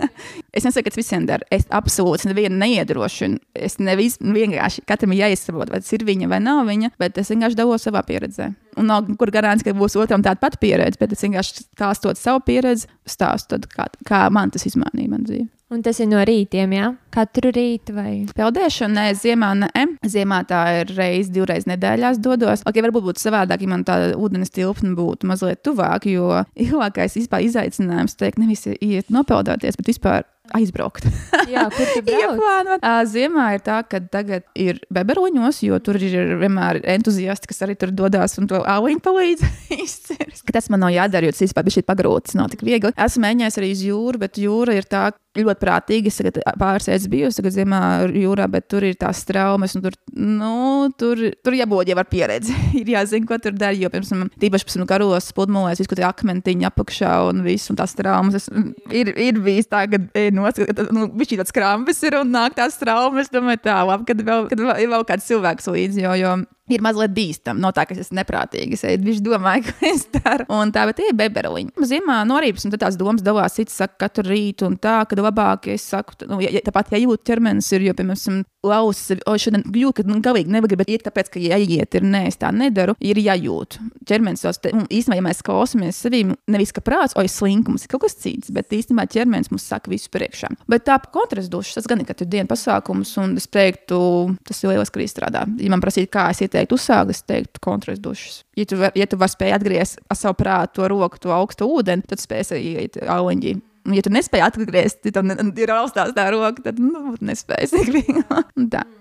es 0.56 0.66
nesaku, 0.66 0.86
ka 0.86 0.94
tas 0.94 1.00
visiem 1.00 1.28
dara. 1.28 1.46
Es 1.52 1.66
absolūti 1.70 2.30
nevienu 2.30 2.58
neiedrošinu. 2.60 3.40
Es 3.54 3.78
nevis, 3.82 4.18
vienkārši 4.20 4.86
katram 4.88 5.14
ir 5.14 5.24
jāizsaprot, 5.24 5.72
vai 5.72 5.82
tas 5.82 5.92
ir 5.96 6.06
viņa 6.06 6.30
vai 6.30 6.42
nav 6.44 6.64
viņa, 6.68 6.94
bet 7.00 7.20
es 7.20 7.32
vienkārši 7.32 7.58
dalos 7.58 7.86
savā 7.86 8.02
pieredzē. 8.06 8.50
Un 8.78 8.90
nav 8.90 9.08
kur 9.18 9.32
garants, 9.34 9.64
ka 9.66 9.74
būs 9.76 9.96
otram 10.00 10.22
tāda 10.26 10.40
pati 10.42 10.60
pieredze, 10.62 11.00
bet 11.00 11.14
es 11.16 11.24
vienkārši 11.24 11.64
stāstot 11.64 12.20
savu 12.20 12.42
pieredzi, 12.46 12.90
stāstu, 13.08 13.56
tad, 13.56 13.70
kā, 13.72 13.88
kā 14.06 14.26
man 14.32 14.52
tas 14.54 14.68
izmainīja 14.70 15.10
manu 15.10 15.30
dzīvi. 15.30 15.48
Un 15.70 15.84
tas 15.86 16.00
ir 16.02 16.08
no 16.10 16.18
rītiem, 16.26 16.72
jā? 16.74 16.86
Katru 17.14 17.52
rītu 17.54 17.94
vai? 17.94 18.12
Peldēšana, 18.34 18.90
nē, 18.96 19.12
ziemā, 19.14 19.52
nē. 19.60 19.84
Ziemā 20.02 20.40
tā 20.50 20.64
ir 20.80 20.90
reizes, 20.96 21.30
divreiz 21.30 21.68
nedēļās 21.70 22.18
dodos. 22.18 22.64
Ok, 22.66 22.80
varbūt 22.82 23.06
būtu 23.06 23.22
savādāk, 23.22 23.62
ja 23.62 23.70
man 23.70 23.84
tā 23.86 24.00
ūdens 24.18 24.50
tilpne 24.50 24.96
būtu 24.98 25.30
mazliet 25.30 25.62
tuvāk, 25.62 26.08
jo 26.10 26.42
vispār 26.58 27.46
izaicinājums, 27.46 28.18
teikt, 28.18 28.42
nevis 28.42 28.66
iet 28.66 29.14
nopeldēties, 29.14 29.78
bet 29.78 29.92
vispār 29.92 30.26
aizbraukt. 30.56 31.06
Jā, 31.52 31.66
kur 31.74 31.88
tu 31.94 32.02
brauc? 32.06 32.84
Ziemā 33.10 33.46
ir 33.56 33.64
tā, 33.66 33.80
ka 33.86 34.02
tagad 34.12 34.46
ir 34.58 34.80
beberoņos, 34.92 35.62
jo 35.66 35.78
tur 35.84 35.98
ir 36.00 36.36
vienmēr 36.40 36.82
entuziasti, 36.96 37.50
kas 37.50 37.64
arī 37.66 37.76
tur 37.80 37.94
dodas 37.94 38.36
un 38.40 38.50
to 38.50 38.60
auliņu 38.60 39.02
palīdz 39.04 39.46
izcirst. 39.84 40.46
Tas 40.50 40.70
man 40.72 40.84
nav 40.84 40.94
jādara, 40.94 41.28
jo 41.28 41.36
tas 41.36 41.44
vispār 41.46 41.66
bija 41.66 41.78
šī 41.78 41.86
pagrūts, 41.88 42.36
nav 42.38 42.52
tik 42.54 42.64
viegli. 42.66 42.94
Esmu 42.96 43.26
mēģinājis 43.26 43.60
arī 43.60 43.72
uz 43.76 43.84
jūru, 43.86 44.22
bet 44.22 44.40
jūra 44.40 44.76
ir 44.78 44.88
tā, 44.90 45.10
ļoti 45.38 45.62
prātīgi. 45.62 46.10
Es 46.10 46.18
tagad 46.18 46.40
pārsēdzu 46.58 47.10
bijusi, 47.12 47.38
tagad 47.38 47.54
ziemā 47.54 47.80
jūrā, 48.18 48.48
bet 48.50 48.66
tur 48.72 48.86
ir 48.86 48.96
tās 48.98 49.22
traumas, 49.28 49.76
tur, 49.78 49.94
nu, 50.16 50.90
tur, 50.98 51.22
tur 51.44 51.56
jābūt 51.56 51.92
jau 51.92 51.98
ar 52.02 52.08
pieredzi. 52.10 52.56
ir 52.80 52.92
jāzina, 52.94 53.28
ko 53.28 53.38
tur 53.42 53.54
dara, 53.58 53.76
jo, 53.78 53.90
piemēram, 53.92 54.32
tīpaši, 54.42 54.68
piemēram, 54.68 54.90
karos, 54.90 55.30
pludmalēs, 55.36 55.82
visu, 55.82 55.98
tie 55.98 56.06
akmentiņi 56.08 56.68
apakšā 56.70 57.14
un 57.30 57.44
viss, 57.46 57.70
un 57.70 57.78
tās 57.80 57.94
traumas. 57.98 58.40
Es, 58.40 58.50
ir, 58.90 59.12
ir 59.14 59.42
bijis 59.44 59.70
tā, 59.70 59.84
ka, 59.90 60.02
ej, 60.18 60.32
noskat, 60.34 60.74
ka, 60.74 60.88
nu, 60.94 61.08
viņš 61.14 61.36
ir 61.36 61.44
tāds 61.44 61.54
krampis 61.54 62.02
ir 62.06 62.18
un 62.20 62.32
nāk 62.34 62.58
tās 62.58 62.78
traumas, 62.80 63.30
domāju, 63.32 63.62
tā, 63.68 63.80
labi, 63.86 64.08
kad 64.10 64.24
vēl, 64.26 64.48
kad 64.50 64.64
vēl, 64.66 64.88
vēl 64.94 65.06
kāds 65.08 65.30
cilvēks 65.30 65.70
līdzi, 65.70 66.06
jo, 66.08 66.16
jo 66.18 66.38
ir 66.76 66.84
mazliet 66.84 67.14
bīstami. 67.16 67.62
No 67.62 67.72
tā, 67.76 67.86
ka 67.88 67.96
es 67.96 68.04
esmu 68.06 68.20
neprātīgs. 68.20 68.84
Viņš 69.04 69.22
domāja, 69.24 69.64
ka 69.68 69.90
es 69.90 70.06
daru. 70.14 70.46
Un 70.60 70.72
tā, 70.74 70.86
bet 70.90 71.02
ir 71.04 71.16
beberliņa. 71.18 71.88
Ziemā 71.90 72.20
norības, 72.28 72.66
un 72.66 72.76
tās 72.76 72.98
domas 73.00 73.24
dalās. 73.26 73.58
Cits 73.58 73.76
saka, 73.80 73.98
katru 74.06 74.28
rītu, 74.30 74.68
un 74.70 74.78
tā, 74.80 75.00
ka 75.08 75.18
labāk 75.18 75.70
es 75.74 75.84
saku, 75.90 76.16
nu, 76.30 76.40
ja, 76.44 76.52
tāpat, 76.64 76.94
ja 76.94 77.02
jūt 77.02 77.24
ķermenis 77.26 77.68
ir, 77.74 77.88
jo, 77.88 77.96
piemēram, 77.98 78.42
lausis, 78.66 79.22
o, 79.28 79.34
šodien 79.40 79.64
jūt, 79.64 80.00
ka, 80.00 80.04
nu, 80.08 80.18
galīgi 80.24 80.52
nevar 80.52 80.72
iet, 80.84 81.04
tāpēc, 81.06 81.30
ka, 81.32 81.40
ja 81.42 81.58
iet, 81.60 81.96
ir 81.96 82.04
nē, 82.06 82.26
es 82.28 82.38
tā 82.40 82.50
nedaru, 82.54 82.94
ir 83.00 83.18
jājūt. 83.20 83.78
Ķermenis 84.08 84.44
tos, 84.44 84.60
un 84.70 84.84
īstenībā, 84.86 85.18
ja 85.20 85.24
mēs 85.24 85.42
klausāmies 85.46 86.00
sevī, 86.04 86.22
nevis 86.50 86.74
ka 86.76 86.84
prāts, 86.84 87.16
oi, 87.20 87.26
slinkums 87.30 87.86
ir 87.86 87.92
kaut 87.92 88.04
kas 88.04 88.18
cits, 88.20 88.52
bet 88.54 88.72
īstenībā 88.76 89.06
ķermenis 89.10 89.50
mums 89.52 89.64
saka 89.70 89.92
visu 89.92 90.10
priekšā. 90.12 90.52
Bet 90.70 90.84
tā 90.88 90.98
kontrasts 91.12 91.52
dušas, 91.52 91.78
tas 91.80 91.88
gan 91.90 92.02
ir 92.02 92.08
katru 92.08 92.28
dienu 92.28 92.50
pasākums, 92.50 93.14
un 93.22 93.36
es 93.40 93.48
teiktu, 93.48 94.00
tas 94.46 94.60
ir 94.60 94.74
lieliski 94.74 95.00
arī 95.00 95.08
strādā. 95.08 95.46
Ja 95.60 95.72
man 95.72 95.84
prasītu, 95.84 96.12
kā 96.12 96.28
es 96.34 96.44
ieteiktu 96.44 96.59
uzsākt, 96.68 97.14
es 97.14 97.22
teiktu, 97.24 97.62
kontrasts 97.64 98.02
dušas. 98.04 98.38
Ja 98.58 98.68
tu, 98.68 98.78
ja 98.84 99.08
tu 99.08 99.18
vari 99.20 99.32
spēt 99.32 99.56
atgriezt 99.56 100.00
ar 100.10 100.18
savu 100.20 100.36
prātu 100.42 100.80
to 100.80 100.88
roku, 100.92 101.20
to 101.22 101.32
augstu 101.34 101.68
ūdeni, 101.70 102.04
tad 102.10 102.22
spēsi 102.22 102.60
iet 102.74 103.00
auliņģi. 103.00 103.56
Ja 103.96 104.04
tu 104.04 104.12
nespēji 104.12 104.44
atgriezties, 104.44 105.14
tad 105.16 105.58
ir 105.58 105.72
augstās 105.72 106.12
tā 106.16 106.28
roka, 106.34 106.66
tad 106.68 106.78
nu, 106.82 107.16
tik 107.16 107.94
viegli. 107.96 108.04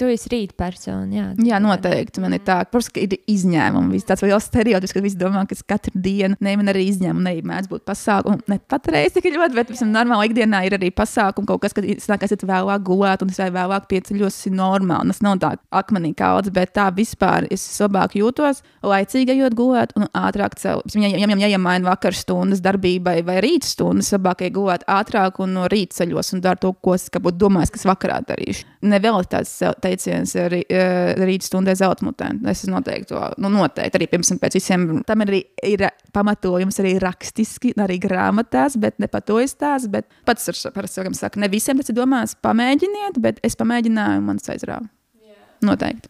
Tu 0.00 0.08
esi 0.08 0.30
rītpersona. 0.32 1.12
Jā, 1.12 1.24
jā, 1.44 1.58
noteikti. 1.60 2.22
Man 2.24 2.32
ir 2.32 2.40
tā, 2.46 2.62
protams, 2.64 2.88
ka 2.94 3.02
ir 3.02 3.18
izņēmumi. 3.28 3.92
Viss 3.92 4.08
tāds 4.08 4.22
liels 4.24 4.46
stereotips, 4.48 4.94
ka 4.96 5.02
visi 5.04 5.18
domā, 5.20 5.42
ka 5.48 5.58
katru 5.74 5.92
dienu, 6.00 6.38
ne 6.40 6.54
man 6.56 6.72
arī 6.72 6.86
izņēmumi, 6.88 7.24
ne 7.26 7.34
mēdz 7.50 7.68
būt 7.68 7.84
pasākumi. 7.84 8.46
Ne 8.48 8.56
patreiz 8.70 9.12
tik 9.12 9.28
ļoti, 9.34 9.58
bet 9.58 9.72
visam 9.74 9.90
normāli 9.92 10.30
ikdienā 10.30 10.62
ir 10.64 10.78
arī 10.78 10.88
pasākumi, 10.96 11.50
kaut 11.50 11.60
kas, 11.66 11.76
kad 11.76 11.84
sākās 12.00 12.32
iet 12.32 12.46
vēlāk 12.48 12.86
gulēt, 12.86 13.24
un 13.26 13.34
es 13.34 13.40
vai 13.42 13.50
vēlāk 13.58 13.90
pieceļos, 13.92 14.38
ir 14.48 14.56
normāli. 14.56 15.12
Tas 15.12 15.20
nav 15.26 15.36
tā 15.42 15.52
akmenī 15.82 16.14
kaudzes, 16.16 16.54
bet 16.56 16.72
tā 16.78 16.88
vispār 16.96 17.50
es 17.52 17.66
labāk 17.84 18.16
jūtos, 18.16 18.64
laicīgi 18.80 19.36
ejot 19.36 19.58
gulēt 19.58 19.92
un 20.00 20.08
ātrāk 20.16 20.56
celt. 20.60 20.96
Ja, 20.96 21.12
ja, 21.12 21.20
ja, 21.26 21.38
ja 21.44 21.52
jāmaina 21.58 21.90
vakar 21.92 22.16
stundas 22.16 22.64
darbībai 22.64 23.18
vai 23.28 23.36
rīta 23.44 23.68
stundas, 23.68 24.14
labāk 24.16 24.46
ir 24.48 24.56
gulēt 24.56 24.88
ātrāk 24.88 25.42
un 25.44 25.58
no 25.58 25.68
rīta 25.68 26.00
ceļos 26.00 26.32
un 26.38 26.44
darīt 26.48 26.64
to, 26.64 26.72
ko 26.80 26.96
es 26.96 27.10
domājis, 27.12 27.76
kas 27.76 27.88
vakarā 27.92 28.22
darīšu. 28.24 28.64
Nevēl 28.80 29.26
tāds 29.28 29.50
teiciens 29.84 30.30
arī 30.40 30.62
uh, 30.64 31.10
rīt 31.20 31.44
stundē 31.44 31.74
zeltmutē. 31.76 32.30
Es 32.48 32.62
noteikti 32.70 33.10
to, 33.10 33.20
nu, 33.42 33.50
noteikti 33.52 33.98
arī, 33.98 34.06
piemēram, 34.08 34.38
pēc 34.40 34.56
visiem, 34.56 34.86
tam 35.04 35.24
arī 35.26 35.42
ir 35.68 35.84
pamatojums 36.16 36.80
arī 36.80 36.94
rakstiski, 37.02 37.74
arī 37.76 37.98
grāmatās, 38.00 38.78
bet 38.80 38.96
ne 39.02 39.10
par 39.12 39.26
to 39.28 39.36
izstāst, 39.44 39.90
bet 39.92 40.08
pats 40.28 40.48
ar 40.48 40.88
saviem 40.88 41.16
saka, 41.18 41.42
ne 41.42 41.50
visiem 41.52 41.76
tas 41.80 41.92
ir 41.92 41.98
domāts, 41.98 42.38
pamēģiniet, 42.40 43.20
bet 43.20 43.44
es 43.44 43.58
pamēģināju 43.60 44.22
un 44.22 44.30
man 44.30 44.40
tas 44.40 44.54
aizrāva. 44.56 44.88
Yeah. 45.20 45.44
Noteikti. 45.68 46.08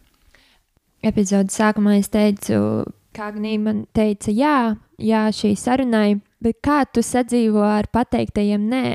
Epizodes 1.11 1.57
sākumā 1.57 1.97
es 1.99 2.07
teicu, 2.13 2.61
kā 3.11 3.31
Agnija 3.33 3.59
man 3.59 3.83
teica, 3.91 4.31
jā, 4.31 4.77
jā, 5.01 5.25
šī 5.35 5.57
sarunai, 5.59 6.21
bet 6.39 6.61
kā 6.63 6.85
tu 6.87 7.03
sadzīvo 7.03 7.63
ar 7.65 7.91
pateiktajiem 7.91 8.67
nē? 8.71 8.85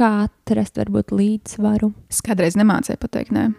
Kā 0.00 0.10
atrast 0.24 0.78
varbūt, 0.80 1.12
līdzsvaru? 1.12 1.90
Es 2.08 2.22
kādreiz 2.24 2.54
nemācīju 2.56 3.00
pateikt, 3.02 3.34
nē, 3.36 3.50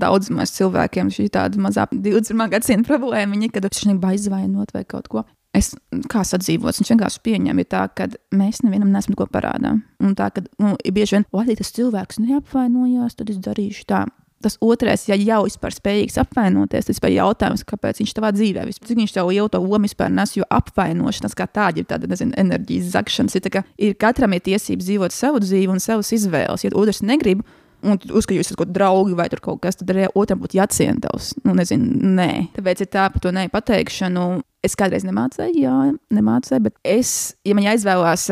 daudz 0.00 0.32
maz 0.34 0.50
cilvēkiem 0.56 1.12
šī 1.14 1.28
tāda 1.36 1.60
mazā 1.62 1.84
21. 1.92 2.48
gadsimta 2.50 2.88
problēma, 2.88 3.36
viņi, 3.36 3.52
kad 3.54 3.68
viņš 3.68 3.84
ir 3.86 4.08
aizvainot 4.10 4.74
vai 4.74 4.82
kaut 4.88 5.06
ko. 5.12 5.22
Es 5.54 5.70
kā 6.10 6.24
sadzīvot, 6.26 6.76
viņš 6.80 6.90
vienkārši 6.92 7.22
pieņem, 7.24 7.62
tā, 7.70 7.86
ka 7.94 8.08
mēs 8.34 8.64
nevienam 8.66 8.90
nesam 8.92 9.14
ko 9.18 9.28
parādā. 9.30 9.76
Un 10.02 10.18
tā, 10.18 10.32
ka 10.34 10.42
nu, 10.58 10.74
bieži 10.82 11.16
vien, 11.16 11.28
lai 11.32 11.54
tas 11.56 11.70
cilvēks 11.78 12.20
neapvainojās, 12.26 13.16
tad 13.18 13.30
es 13.32 13.38
darīšu 13.46 13.86
tā 13.88 14.02
tas 14.42 14.58
otrais, 14.64 15.06
ja 15.08 15.16
jau 15.18 15.42
vispār 15.46 15.74
spējīgs 15.74 16.18
apvainoties, 16.22 16.88
tas 16.88 17.00
ir 17.02 17.16
jautājums, 17.16 17.64
kāpēc 17.68 18.02
viņš 18.02 18.16
tavā 18.16 18.32
dzīvē 18.36 18.66
vispār, 18.68 18.90
cik 18.90 19.00
viņš 19.02 19.14
tev 19.16 19.30
jau 19.34 19.46
to 19.52 19.60
lomu 19.62 19.88
vispār 19.88 20.12
nes, 20.14 20.34
jo 20.38 20.46
apvainošanās 20.58 21.36
kā 21.38 21.48
tāda 21.50 21.82
ir 21.82 21.88
tāda, 21.90 22.10
nezinu, 22.10 22.36
enerģijas 22.38 22.92
zakšanas. 22.94 23.38
Ir, 23.38 23.48
kā, 23.54 23.64
ir 23.76 23.96
katram 23.98 24.36
ir 24.36 24.44
tiesības 24.46 24.88
dzīvot 24.88 25.14
savu 25.14 25.42
dzīvi 25.44 25.72
un 25.74 25.82
savas 25.82 26.12
izvēles. 26.16 26.66
Ja 26.66 26.74
otrs 26.74 27.02
negrib, 27.06 27.42
un 27.82 27.98
tu 27.98 28.10
uzskati, 28.12 28.34
ka 28.34 28.38
jūs 28.38 28.48
esat 28.48 28.58
kaut 28.58 28.68
kādi 28.68 28.78
draugi 28.78 29.16
vai 29.18 29.28
kaut 29.36 29.62
kas, 29.62 29.78
tad 29.78 29.92
arī 29.94 30.08
otram 30.18 30.42
būtu 30.42 30.58
jāciena 30.58 31.02
tavs. 31.06 31.32
Nu, 31.44 31.54
nezinu, 31.58 32.14
nē. 32.18 32.30
Tāpēc 32.56 32.84
ir 32.84 32.90
tā 32.92 33.08
par 33.12 33.24
to 33.24 33.34
nepateikšanu. 33.34 34.28
Es 34.66 34.74
kādreiz 34.74 35.04
nemācīju, 35.06 35.60
jā, 35.62 35.74
nemācīju, 36.10 36.64
bet 36.64 36.74
es, 36.82 37.12
ja 37.46 37.54
man 37.54 37.68
jāizvēlās 37.68 38.24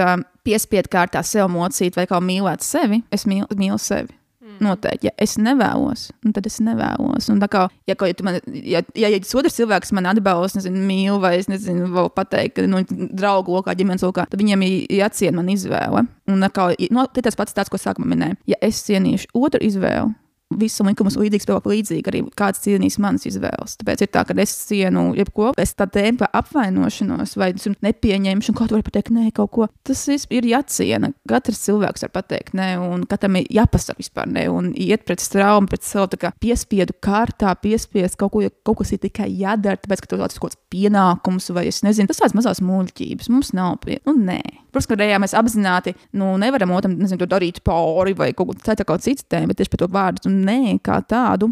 piespiedu 0.47 0.91
kārtā 0.91 1.23
sev 1.23 1.47
mocīt 1.55 1.95
vai 1.95 2.09
kā 2.11 2.19
mīlēt 2.19 2.67
sevi, 2.67 3.05
es 3.15 3.29
mīlu, 3.31 3.47
mīlu 3.55 3.79
sevi. 3.79 4.16
Noteikti, 4.63 5.09
ja 5.09 5.13
es 5.23 5.37
nevēlos, 5.41 6.09
nu, 6.25 6.33
tad 6.37 6.47
es 6.49 6.59
nevēlos. 6.65 7.29
Un 7.33 7.41
tā 7.43 7.49
kā, 7.53 7.67
ja, 7.89 7.97
ja, 7.97 8.17
man, 8.27 8.39
ja, 8.47 8.83
ja, 8.97 9.11
ja 9.13 9.21
otrs 9.41 9.59
cilvēks 9.59 9.93
man 9.97 10.09
atbalsta, 10.11 10.61
nezinu, 10.61 10.83
mīl, 10.89 11.21
vai 11.23 11.37
es 11.41 11.51
nezinu, 11.51 11.91
vēl 11.95 12.11
pateikt, 12.17 12.57
ka 12.59 12.67
nu, 12.71 12.83
draugu 12.89 13.57
lokā, 13.59 13.77
ģimenes 13.79 14.07
lokā, 14.07 14.27
tad 14.31 14.41
viņiem 14.41 14.67
ir 14.67 15.01
jāciena 15.01 15.41
man 15.41 15.51
izvēle. 15.53 16.07
Un 16.33 16.51
kā, 16.53 16.71
no, 16.95 17.07
tas 17.15 17.39
pats 17.39 17.57
tāds, 17.57 17.73
ko 17.73 17.81
sākumā 17.81 18.13
minēju. 18.13 18.41
Ja 18.55 18.61
es 18.65 18.83
cienīšu 18.87 19.33
otru 19.37 19.63
izvēli, 19.67 20.15
visam 20.55 20.87
likumus 20.91 21.17
līdzīgs, 21.19 21.47
vēl 21.49 21.63
līdzīgi 21.73 22.11
arī 22.11 22.23
kāds 22.39 22.63
cienīs 22.65 22.99
manas 23.03 23.27
izvēles. 23.29 23.77
Tāpēc 23.81 24.05
ir 24.05 24.11
tā, 24.15 24.23
ka 24.27 24.37
es 24.43 24.53
cienu 24.69 25.09
jebko, 25.19 25.53
es 25.61 25.75
tā 25.75 25.89
tēmu 25.91 26.29
apvainošanos 26.31 27.35
vai 27.41 27.51
nepieņemšanu, 27.57 28.57
kaut 28.59 28.75
vai 28.75 28.83
pateikt, 28.87 29.13
nē, 29.15 29.31
kaut 29.37 29.53
ko. 29.57 29.69
Tas 29.87 30.05
ir 30.09 30.47
jāciena. 30.47 31.13
Katrs 31.29 31.65
cilvēks 31.67 32.07
var 32.07 32.15
pateikt, 32.15 32.55
nē, 32.59 32.69
un 32.83 33.07
katram 33.11 33.41
ir 33.41 33.51
jāpasaka 33.59 34.01
vispār 34.03 34.31
nē, 34.31 34.47
un 34.53 34.71
iet 34.73 35.07
pret 35.09 35.25
traumu, 35.33 35.71
pret 35.71 35.87
sev 35.87 36.07
kā 36.21 36.31
piespiedu 36.41 36.95
kārtā, 37.03 37.55
piespiest 37.59 38.19
kaut 38.21 38.35
ko, 38.37 38.45
ja 38.45 38.53
kaut 38.67 38.81
kas 38.83 38.95
ir 38.95 39.03
tikai 39.03 39.29
jādara, 39.33 39.81
tāpēc, 39.81 40.05
ka 40.05 40.13
tas 40.15 40.37
ir 40.37 40.43
kaut 40.45 40.55
kāds 40.55 40.63
pienākums 40.73 41.51
vai 41.57 41.67
es 41.73 41.83
nezinu, 41.87 42.11
tas 42.11 42.23
tāds 42.23 42.37
mazās 42.39 42.63
muļķības. 42.63 43.33
Mums 43.33 43.53
nav 43.57 43.81
pie, 43.83 43.99
nu, 44.07 44.15
nē. 44.15 44.41
Protams, 44.77 44.91
ka 44.91 44.99
reizē 45.01 45.21
mēs 45.23 45.33
apzināti 45.41 45.95
nu, 46.21 46.35
nevaram 46.41 46.75
otram 46.77 46.99
nezinu, 47.01 47.25
darīt 47.25 47.63
pāri 47.65 48.13
vai 48.17 48.35
kaut 48.37 48.51
ko 48.51 48.57
tādu, 48.61 48.85
kā 48.85 48.99
cits 49.01 49.25
tēma, 49.25 49.49
bet 49.49 49.63
tieši 49.63 49.73
par 49.73 49.81
to 49.81 49.89
vārdu 49.95 50.33
nē, 50.33 50.77
kā 50.85 50.99
tādu. 51.09 51.49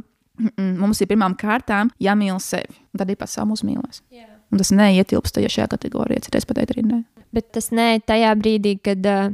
Mums 0.83 1.01
ir 1.01 1.09
pirmām 1.09 1.33
kārtām 1.41 1.89
jāmīl 2.03 2.37
sevi. 2.43 2.77
Tad 2.93 3.07
arī 3.07 3.17
pasaule 3.17 3.53
mūs 3.55 3.65
mīlēs. 3.65 4.03
Yeah. 4.13 4.29
Un 4.53 4.61
tas 4.61 4.75
neietilpst 4.77 5.39
tajā 5.39 5.49
šajā 5.57 5.71
kategorijā. 5.73 6.27
Citreiz 6.27 6.45
pateikt 6.45 6.75
arī 6.75 6.85
nē. 6.85 6.99
Bet 7.35 7.49
tas 7.57 7.71
nē, 7.73 8.03
tajā 8.07 8.35
brīdī, 8.37 8.75
kad 8.85 9.09
uh, 9.09 9.33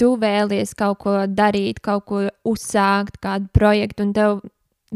tu 0.00 0.16
vēlies 0.20 0.74
kaut 0.76 0.98
ko 1.04 1.14
darīt, 1.30 1.78
kaut 1.84 2.08
ko 2.10 2.24
uzsākt, 2.48 3.20
kādu 3.22 3.46
projektu, 3.54 4.08
un 4.08 4.16
tev 4.16 4.42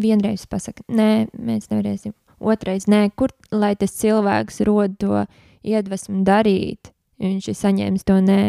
vienreiz 0.02 0.48
pasaka, 0.50 0.82
nē, 0.90 1.28
mēs 1.38 1.70
nevarēsim. 1.70 2.16
Otrais, 2.42 2.88
nē, 2.90 3.06
kur 3.14 3.30
lai 3.54 3.76
tas 3.78 3.94
cilvēks 4.00 4.64
rod 4.66 4.98
to 4.98 5.22
iedvesmu 5.62 6.24
darīt, 6.26 6.90
viņš 7.22 7.48
ir 7.52 7.58
saņēmis 7.58 8.06
to 8.08 8.18
nē 8.24 8.42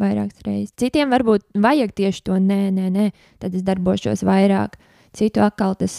vairākas 0.00 0.44
reizes. 0.46 0.74
Citiem 0.78 1.12
varbūt 1.12 1.44
vajag 1.58 1.94
tieši 1.98 2.24
to 2.28 2.38
nē, 2.40 2.62
nē, 2.74 2.88
nē, 2.92 3.10
tad 3.42 3.56
es 3.56 3.64
darbošos 3.66 4.24
vairāk. 4.26 4.78
Citu 5.16 5.42
atkal 5.44 5.76
tas. 5.80 5.94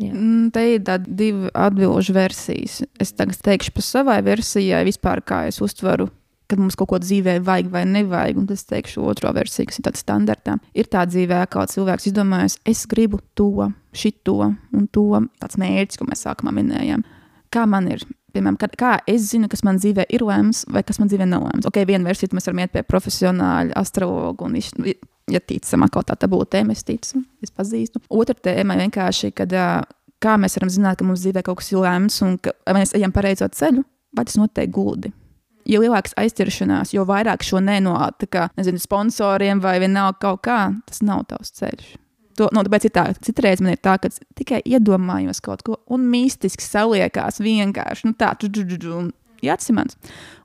Jā. 0.00 0.08
Mm, 0.08 0.50
te 0.54 0.62
ir 0.76 0.82
divi 1.04 1.50
atbildžu 1.52 2.14
versijas. 2.16 2.80
Es 3.02 3.12
tagad 3.16 3.40
teikšu 3.44 3.74
par 3.76 3.86
savai 3.86 4.18
versijai, 4.24 4.84
vispār 4.88 5.20
kā 5.26 5.44
es 5.50 5.60
uztveru, 5.62 6.08
kad 6.50 6.60
mums 6.60 6.76
kaut 6.78 6.92
ko 6.92 7.00
dzīvē 7.02 7.38
vajag 7.44 7.70
vai 7.72 7.84
nevajag. 7.88 8.40
Un 8.40 8.48
tas 8.50 8.64
teikšu 8.68 9.04
otro 9.10 9.32
versiju, 9.36 9.68
kas 9.68 9.80
ir 9.80 9.88
tāda 9.88 10.00
standarta. 10.00 10.56
Ir 10.78 10.88
tā 10.92 11.04
dzīvē, 11.08 11.42
kā 11.52 11.66
cilvēks 11.74 12.08
izdomājas, 12.12 12.58
es 12.68 12.86
gribu 12.88 13.20
to, 13.38 13.68
šito 13.96 14.38
un 14.48 14.88
to. 14.94 15.08
Tāds 15.42 15.60
mērķis, 15.60 16.00
ko 16.00 16.08
mēs 16.08 16.24
sākumā 16.28 16.54
minējām. 16.56 17.04
Kā 17.52 17.66
man 17.68 17.90
ir? 17.92 18.06
Piemēram, 18.34 18.58
kā, 18.60 18.68
kā 18.78 18.92
es 19.10 19.28
zinu, 19.30 19.48
kas 19.52 19.64
man 19.66 19.78
dzīvē 19.80 20.06
ir 20.12 20.24
lēmums 20.26 20.64
vai 20.72 20.82
kas 20.86 21.00
man 21.00 21.10
dzīvē 21.10 21.28
nav 21.28 21.46
lēmums. 21.46 21.68
Ok, 21.68 21.80
viena 21.88 22.08
versija, 22.08 22.32
mēs 22.36 22.48
varam 22.48 22.62
iet 22.64 22.74
pie 22.74 22.82
profesionāļa, 22.86 23.76
astrologa 23.78 24.46
un 24.46 24.58
viņš, 24.58 24.70
ja 25.32 25.40
ticam, 25.40 25.86
kaut 25.92 26.10
tā 26.10 26.30
būtu 26.30 26.50
tēma, 26.56 26.76
es 26.76 26.86
ticu, 26.88 27.22
es 27.44 27.54
pazīstu. 27.54 28.02
Otra 28.12 28.36
tēma 28.36 28.78
vienkārši, 28.80 29.32
kad, 29.38 29.56
kā 30.22 30.36
mēs 30.40 30.58
varam 30.58 30.72
zināt, 30.72 31.00
ka 31.00 31.08
mums 31.08 31.24
dzīvē 31.24 31.44
kaut 31.46 31.62
kas 31.62 31.72
ir 31.72 31.82
lēmums 31.84 32.20
un 32.26 32.38
ka 32.42 32.54
mēs 32.76 32.94
ejam 32.98 33.14
pareizo 33.14 33.48
ceļu, 33.48 33.84
vai 34.16 34.26
tas 34.28 34.38
notiek 34.40 34.72
gudi. 34.72 35.12
Jo 35.68 35.78
lielāks 35.84 36.16
aizķeršanās, 36.18 36.90
jo 36.96 37.04
vairāk 37.06 37.44
šo 37.46 37.60
nenot, 37.62 38.24
kā 38.32 38.48
nezinu, 38.58 38.82
sponsoriem 38.82 39.62
vai 39.62 39.76
vienalga 39.82 40.18
kaut 40.24 40.42
kā, 40.48 40.62
tas 40.88 41.04
nav 41.06 41.28
tavs 41.30 41.54
ceļš. 41.60 41.92
To, 42.38 42.48
no, 42.54 42.62
tāpēc 42.64 42.88
ir 42.88 42.94
tā, 42.94 43.08
ka 43.12 43.26
citreiz 43.26 43.60
man 43.64 43.74
ir 43.74 43.80
tā, 43.82 43.98
ka 44.00 44.08
tikai 44.38 44.62
iedomājos 44.64 45.42
kaut 45.44 45.64
ko, 45.66 45.80
un 45.92 46.06
mistiski 46.12 46.64
saliekās 46.64 47.42
vienkārši 47.44 48.08
nu, 48.08 48.16
tā, 48.18 48.32
un 48.96 49.10
jāatsimans. 49.42 49.96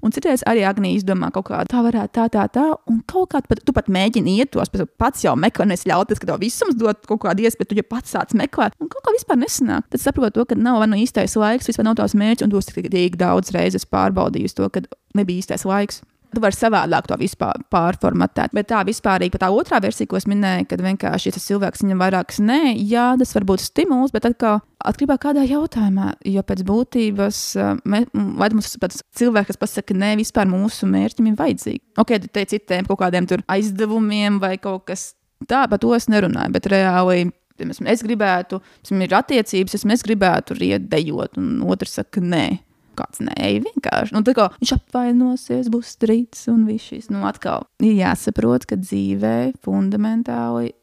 Un 0.04 0.14
citreiz 0.14 0.44
arī 0.50 0.64
Agnija 0.68 0.98
izdomā 0.98 1.30
kaut 1.34 1.48
kā 1.50 1.62
tā, 1.70 1.82
varētu 1.86 2.14
tā, 2.18 2.28
tā, 2.34 2.46
tā, 2.54 2.66
un 2.90 3.00
kaut 3.10 3.32
kā 3.34 3.42
pat, 3.46 3.62
tu 3.66 3.76
pat 3.76 3.90
mēģini 3.94 4.38
iet 4.42 4.54
tos, 4.56 4.72
pats 5.00 5.26
jau 5.26 5.36
meklē, 5.40 5.68
nevis 5.70 5.86
ļauties, 5.90 6.22
ka 6.22 6.32
tev 6.32 6.42
visums 6.42 6.78
dod 6.80 7.00
kaut 7.10 7.22
kādu 7.26 7.46
iespēju, 7.46 7.72
tu 7.72 7.80
jau 7.80 7.88
pats 7.94 8.16
sāc 8.16 8.36
meklēt, 8.38 8.78
un 8.82 8.92
kaut 8.92 9.06
kā 9.06 9.16
vispār 9.16 9.40
nesanāk. 9.42 9.88
Tad 9.94 10.04
saproti 10.04 10.38
to, 10.40 10.48
ka 10.50 10.58
nav 10.58 10.82
vai 10.84 10.90
nu 10.92 11.00
īstais 11.02 11.38
laiks, 11.40 11.70
vispār 11.70 11.90
nav 11.90 11.98
tavs 12.02 12.18
mērķis, 12.18 12.48
un 12.48 12.54
tos 12.54 12.70
tik 12.72 13.18
daudz 13.20 13.54
reizes 13.56 13.88
pārbaudījusi 13.90 14.60
to, 14.60 14.70
ka 14.74 14.86
nebija 15.18 15.46
īstais 15.46 15.68
laiks. 15.68 16.02
Tu 16.36 16.42
vari 16.44 16.56
savādāk 16.58 17.06
to 17.08 17.16
vispār 17.20 17.62
pārformatēt. 17.72 18.52
Bet 18.56 18.68
tā 18.68 18.82
vispārīgi 18.88 19.32
par 19.34 19.46
tā 19.46 19.50
otrā 19.56 19.80
versiju, 19.84 20.10
ko 20.12 20.18
es 20.20 20.28
minēju, 20.28 20.66
kad 20.68 20.82
vienkārši 20.84 21.32
tas 21.34 21.46
cilvēks 21.48 21.86
viņam 21.86 22.02
vairākas 22.04 22.42
nē, 22.44 22.74
jā, 22.84 23.14
tas 23.22 23.32
var 23.38 23.46
būt 23.48 23.64
stimuls, 23.64 24.12
bet 24.12 24.28
atkal 24.28 24.60
atkarībā 24.84 25.16
no 25.16 25.24
kādā 25.24 25.46
jautājumā. 25.48 26.10
Jo 26.28 26.44
pēc 26.48 26.66
būtības, 26.68 27.40
mē, 27.88 28.04
vai 28.12 28.52
mums 28.52 28.76
tas 28.76 29.02
cilvēks, 29.20 29.54
kas 29.54 29.62
pasakā, 29.64 29.96
nē, 29.96 30.12
vispār 30.20 30.52
mūsu 30.52 30.90
mērķim 30.92 31.32
ir 31.32 31.40
vajadzīgi. 31.40 31.84
Ok, 32.04 32.18
te 32.28 32.46
citiem 32.52 32.92
kaut 32.92 33.02
kādiem 33.06 33.30
aizdevumiem 33.48 34.44
vai 34.44 34.58
kaut 34.60 34.90
kas 34.92 35.14
tāds, 35.48 35.72
par 35.72 35.80
to 35.80 35.96
es 35.96 36.12
nerunāju. 36.12 36.58
Bet 36.60 36.68
reāli 36.76 37.30
es 37.58 38.04
gribētu, 38.06 38.60
man 38.92 39.08
ir 39.08 39.16
attiecības, 39.18 39.80
es 39.80 40.06
gribētu 40.06 40.60
riet 40.60 40.92
dejot, 40.92 41.40
un 41.40 41.64
otrs 41.66 42.02
saka, 42.02 42.22
nē 42.22 42.67
kāds 42.98 43.22
nē, 43.24 43.52
vienkārši. 43.66 44.16
Nu, 44.16 44.24
kā, 44.38 44.50
viņš 44.60 44.74
apvainosies, 44.78 45.72
būs 45.74 45.94
strīds 45.98 46.48
un 46.54 46.66
viss 46.70 46.92
šis. 46.92 47.12
Nu, 47.14 47.24
atkal 47.30 47.68
ir 47.84 47.96
jāsaprot, 48.00 48.68
ka 48.70 48.80
dzīvē 48.82 49.38
fundamentāli 49.66 50.74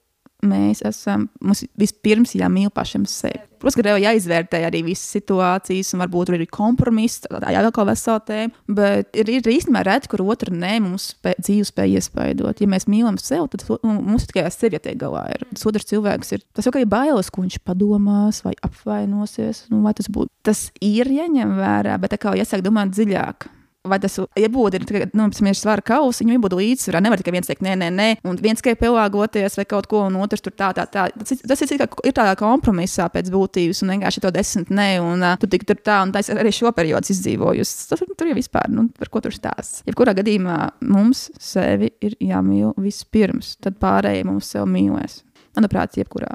mēs 0.47 0.85
esam, 0.87 1.29
mums 1.43 1.65
vispirms 1.81 2.35
jāmīl 2.39 2.73
pašam 2.75 3.07
sevi. 3.09 3.43
Protams, 3.65 3.79
ka 3.81 3.95
jau 3.95 4.01
jāizvērtē 4.03 4.59
arī 4.67 4.83
visas 4.85 5.15
situācijas, 5.15 5.95
un 5.97 6.03
varbūt 6.03 6.35
arī 6.35 6.47
kompromiss, 6.53 7.23
tā 7.25 7.53
jau 7.55 7.63
ir 7.65 7.79
vesela 7.89 8.21
tēma. 8.29 8.53
Bet 8.77 9.17
ir, 9.17 9.31
ir 9.39 9.49
īstenībā 9.55 9.87
reti, 9.89 10.11
kur 10.13 10.21
otru 10.27 10.53
nē, 10.53 10.75
mums 10.85 11.15
spē, 11.15 11.33
dzīve 11.41 11.65
spēj 11.71 11.97
iespaidot. 11.97 12.61
Ja 12.61 12.69
mēs 12.69 12.85
mīlam 12.93 13.17
sevi, 13.21 13.49
tad 13.55 13.65
nu, 13.87 13.97
mums 14.05 14.29
tikai 14.29 14.45
ar 14.51 14.53
sevi 14.53 14.77
jātiek 14.77 15.01
galā. 15.01 15.25
Ir. 15.33 15.47
Tas 15.55 15.65
otrs 15.71 15.89
cilvēks 15.89 16.37
ir 16.37 16.45
tas 16.53 16.69
jau 16.69 16.75
kā 16.77 16.85
ir 16.85 16.93
bailes, 16.93 17.33
ko 17.33 17.47
viņš 17.47 17.63
padomās 17.65 18.45
vai 18.45 18.53
apvainosies. 18.69 19.65
Nu, 19.73 19.81
vai 19.87 19.97
tas, 19.97 20.13
būt, 20.13 20.29
tas 20.45 20.67
ir 20.85 21.09
jāņem 21.09 21.57
vērā, 21.57 21.97
bet 22.03 22.13
tā 22.13 22.21
kā 22.21 22.37
jāsāk 22.37 22.67
domāt 22.67 22.93
dziļāk 22.93 23.49
vai 23.89 23.99
tas 24.01 24.17
iebūda 24.41 24.79
ir 24.79 25.09
nu, 25.17 25.27
svara 25.57 25.83
kausa, 25.85 26.23
viņu 26.23 26.37
iebūda 26.39 26.59
līdzsvarā. 26.59 27.03
Nevar 27.05 27.21
tikai 27.21 27.35
viens 27.37 27.49
teikt, 27.49 27.65
nē, 27.65 27.75
nē, 27.81 27.89
nē, 27.93 28.07
un 28.29 28.39
viens 28.41 28.61
tikai 28.61 28.77
pielāgoties 28.81 29.59
vai 29.61 29.67
kaut 29.69 29.89
ko, 29.91 30.05
un 30.09 30.17
otrs 30.25 30.45
tur 30.45 30.55
tā, 30.57 30.71
tā, 30.77 30.87
tā. 30.91 31.07
Tas, 31.21 31.43
tas 31.45 31.65
ir, 31.67 31.85
ir 31.85 32.17
tādā 32.17 32.33
kompromisā 32.41 33.11
pēc 33.13 33.29
būtības, 33.35 33.83
un 33.85 33.95
vienkārši 33.95 34.25
to 34.25 34.33
desmit 34.35 34.73
nē, 34.75 34.89
un 35.05 35.27
uh, 35.27 35.35
tu 35.41 35.51
tik 35.53 35.67
tur 35.69 35.81
tā, 35.85 36.01
un 36.07 36.15
tā 36.15 36.25
es 36.25 36.33
arī 36.33 36.53
šo 36.55 36.73
periodu 36.77 37.13
izdzīvoju. 37.13 37.69
Tas 37.91 38.07
tur 38.07 38.31
jau 38.31 38.39
vispār, 38.39 38.73
nu, 38.73 38.89
par 38.99 39.13
ko 39.13 39.23
tur 39.25 39.37
stāsts. 39.37 39.85
Jebkurā 39.89 40.17
gadījumā 40.17 40.59
mums 40.89 41.29
sevi 41.43 41.93
ir 42.05 42.17
jāmīl 42.25 42.73
vispirms, 42.81 43.59
tad 43.65 43.77
pārējie 43.83 44.25
mums 44.31 44.49
sev 44.55 44.69
mīlēs. 44.71 45.21
Manuprāt, 45.59 46.01
jebkurā 46.01 46.33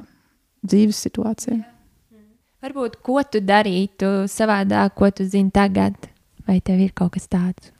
dzīves 0.62 1.02
situācijā. 1.08 1.60
Varbūt 2.60 2.98
ko 3.00 3.22
tu 3.24 3.40
darītu 3.40 4.28
savādāk, 4.28 4.92
ko 4.98 5.08
tu 5.16 5.24
zini 5.24 5.48
tagad? 5.54 6.10
Vai 6.46 6.60
tev 6.64 6.80
ir 6.82 6.94
kaut 6.96 7.14
kas 7.16 7.28
tāds? 7.30 7.72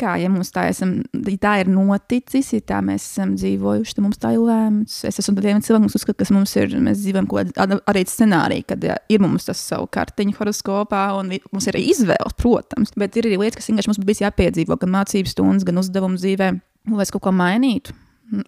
Kā, 0.00 0.14
ja 0.16 0.30
mums 0.32 0.48
tā, 0.48 0.62
esam, 0.72 0.94
tā 1.42 1.58
ir 1.60 1.68
noticis, 1.68 2.54
ja 2.54 2.62
tā 2.64 2.78
mēs 2.84 3.04
esam 3.04 3.34
dzīvojuši, 3.36 3.96
tad 3.98 4.04
mums 4.06 4.20
tā 4.22 4.30
ir 4.32 4.40
lēmts. 4.46 4.94
Es 5.04 5.20
esmu 5.20 5.34
viens 5.44 5.66
cilvēks, 5.68 5.90
kas 5.90 5.98
uzskata, 5.98 6.24
ka 6.24 6.36
mums 6.38 6.54
ir, 6.56 6.72
mēs 6.80 7.02
dzīvojam 7.02 7.28
kaut 7.28 7.50
kādā 7.58 7.76
arī 7.90 8.06
scenārijā, 8.08 8.64
kad 8.72 8.86
ja, 8.88 8.96
ir 9.12 9.20
mums 9.20 9.50
tas 9.50 9.60
savu 9.60 9.90
kartiņu 9.92 10.38
horoskopā, 10.38 11.02
un 11.20 11.34
mums 11.52 11.68
ir 11.68 11.76
izvēles, 11.82 12.36
protams. 12.40 12.94
Bet 12.96 13.20
ir 13.20 13.28
arī 13.28 13.42
lietas, 13.42 13.60
kas 13.60 13.68
vienkārši 13.68 13.92
mums 13.92 14.00
bija 14.08 14.30
jāpiedzīvo, 14.30 14.80
gan 14.80 14.94
mācības 14.96 15.36
stundas, 15.36 15.68
gan 15.68 15.82
uzdevumu 15.84 16.16
dzīvē, 16.16 16.48
lai 16.94 17.04
es 17.04 17.12
kaut 17.12 17.26
ko 17.28 17.34
mainītu. 17.36 17.92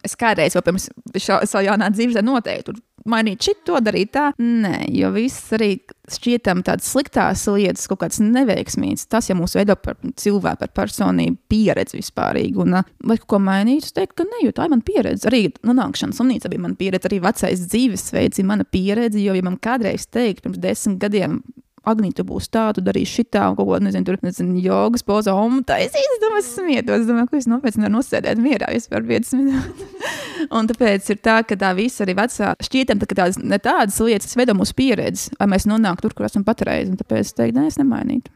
Es 0.06 0.16
kādreiz, 0.16 0.56
vēl 0.56 0.64
pirms 0.70 0.88
savā 1.20 1.66
jaunā 1.66 1.92
dzīves, 1.92 2.16
noteikti 2.24 2.78
mainīt 3.08 3.46
šito, 3.46 3.78
darīt 3.84 4.12
tā. 4.14 4.28
Nē, 4.38 4.86
jo 4.94 5.10
viss 5.14 5.52
arī 5.56 5.74
šķietam 6.12 6.62
tādas 6.66 6.90
sliktās 6.92 7.44
lietas, 7.50 7.88
kaut 7.90 8.02
kādas 8.02 8.20
neveiksmīgas. 8.24 9.06
Tas, 9.12 9.30
ja 9.30 9.36
mūs 9.38 9.56
veido 9.58 9.76
par 9.78 9.98
cilvēku, 10.00 10.62
par 10.64 10.72
personību, 10.82 11.38
pieredzi 11.52 11.98
vispārīgi. 12.00 12.58
Un, 12.62 12.78
vai 12.82 13.18
kaut 13.20 13.30
ko 13.34 13.42
mainīt, 13.42 13.88
es 13.88 13.96
teiktu, 13.96 14.22
ka 14.22 14.28
nē, 14.28 14.44
jo 14.46 14.54
tā 14.56 14.68
ir 14.68 14.74
mana 14.74 14.86
pieredze. 14.86 15.28
Arī 15.30 15.44
nonākšana 15.66 16.16
slimnīcā 16.16 16.52
bija 16.52 16.66
mana 16.66 16.78
pieredze, 16.78 17.08
arī 17.10 17.22
vecais 17.24 17.66
dzīvesveids 17.72 18.42
ir 18.42 18.48
mana 18.48 18.68
pieredze. 18.68 19.20
Jo, 19.22 19.36
ja 19.38 19.46
man 19.46 19.58
kādreiz 19.62 20.08
teikt, 20.10 20.44
pirms 20.46 20.60
desmit 20.62 21.00
gadiem, 21.02 21.40
Agnija, 21.82 22.14
tu 22.20 22.24
būsi 22.26 22.50
tā, 22.54 22.68
tu 22.76 22.82
darīsi 22.84 23.22
šitā, 23.22 23.48
un 23.50 23.56
kaut 23.58 23.66
ko, 23.66 23.78
nezinu, 23.82 24.06
tur, 24.06 24.18
nezinu, 24.22 24.60
jogas 24.62 25.02
poza, 25.06 25.34
un 25.34 25.64
tā 25.66 25.80
es 25.82 25.96
īstenībā 25.98 26.42
smietos. 26.46 27.00
Es 27.02 27.08
domāju, 27.08 27.30
ka 27.32 27.40
es 27.40 27.48
nopietni 27.50 27.82
nevaru 27.82 27.96
nosēdēt 27.96 28.42
mierā 28.42 28.68
vispār 28.70 29.02
5 29.08 29.32
minūtes. 29.40 30.12
Un 30.58 30.66
tāpēc 30.70 31.10
ir 31.14 31.18
tā, 31.22 31.40
ka 31.46 31.58
tā 31.58 31.72
visa 31.78 32.02
arī 32.02 32.16
vecā 32.18 32.52
šķietam, 32.66 33.02
tā, 33.02 33.06
ka 33.10 33.18
tādas, 33.22 33.38
ne 33.38 33.58
tādas 33.62 33.98
lietas, 34.02 34.30
kas 34.30 34.38
veido 34.38 34.56
mūsu 34.58 34.74
pieredzi, 34.78 35.34
lai 35.38 35.50
mēs 35.54 35.68
nonāktu 35.70 36.08
tur, 36.08 36.16
kur 36.18 36.26
esam 36.26 36.46
patreiz. 36.46 36.90
Un 36.90 36.98
tāpēc 36.98 37.26
es 37.26 37.36
teiktu, 37.38 37.58
nē, 37.60 37.68
es 37.70 37.78
nemainītu. 37.78 38.34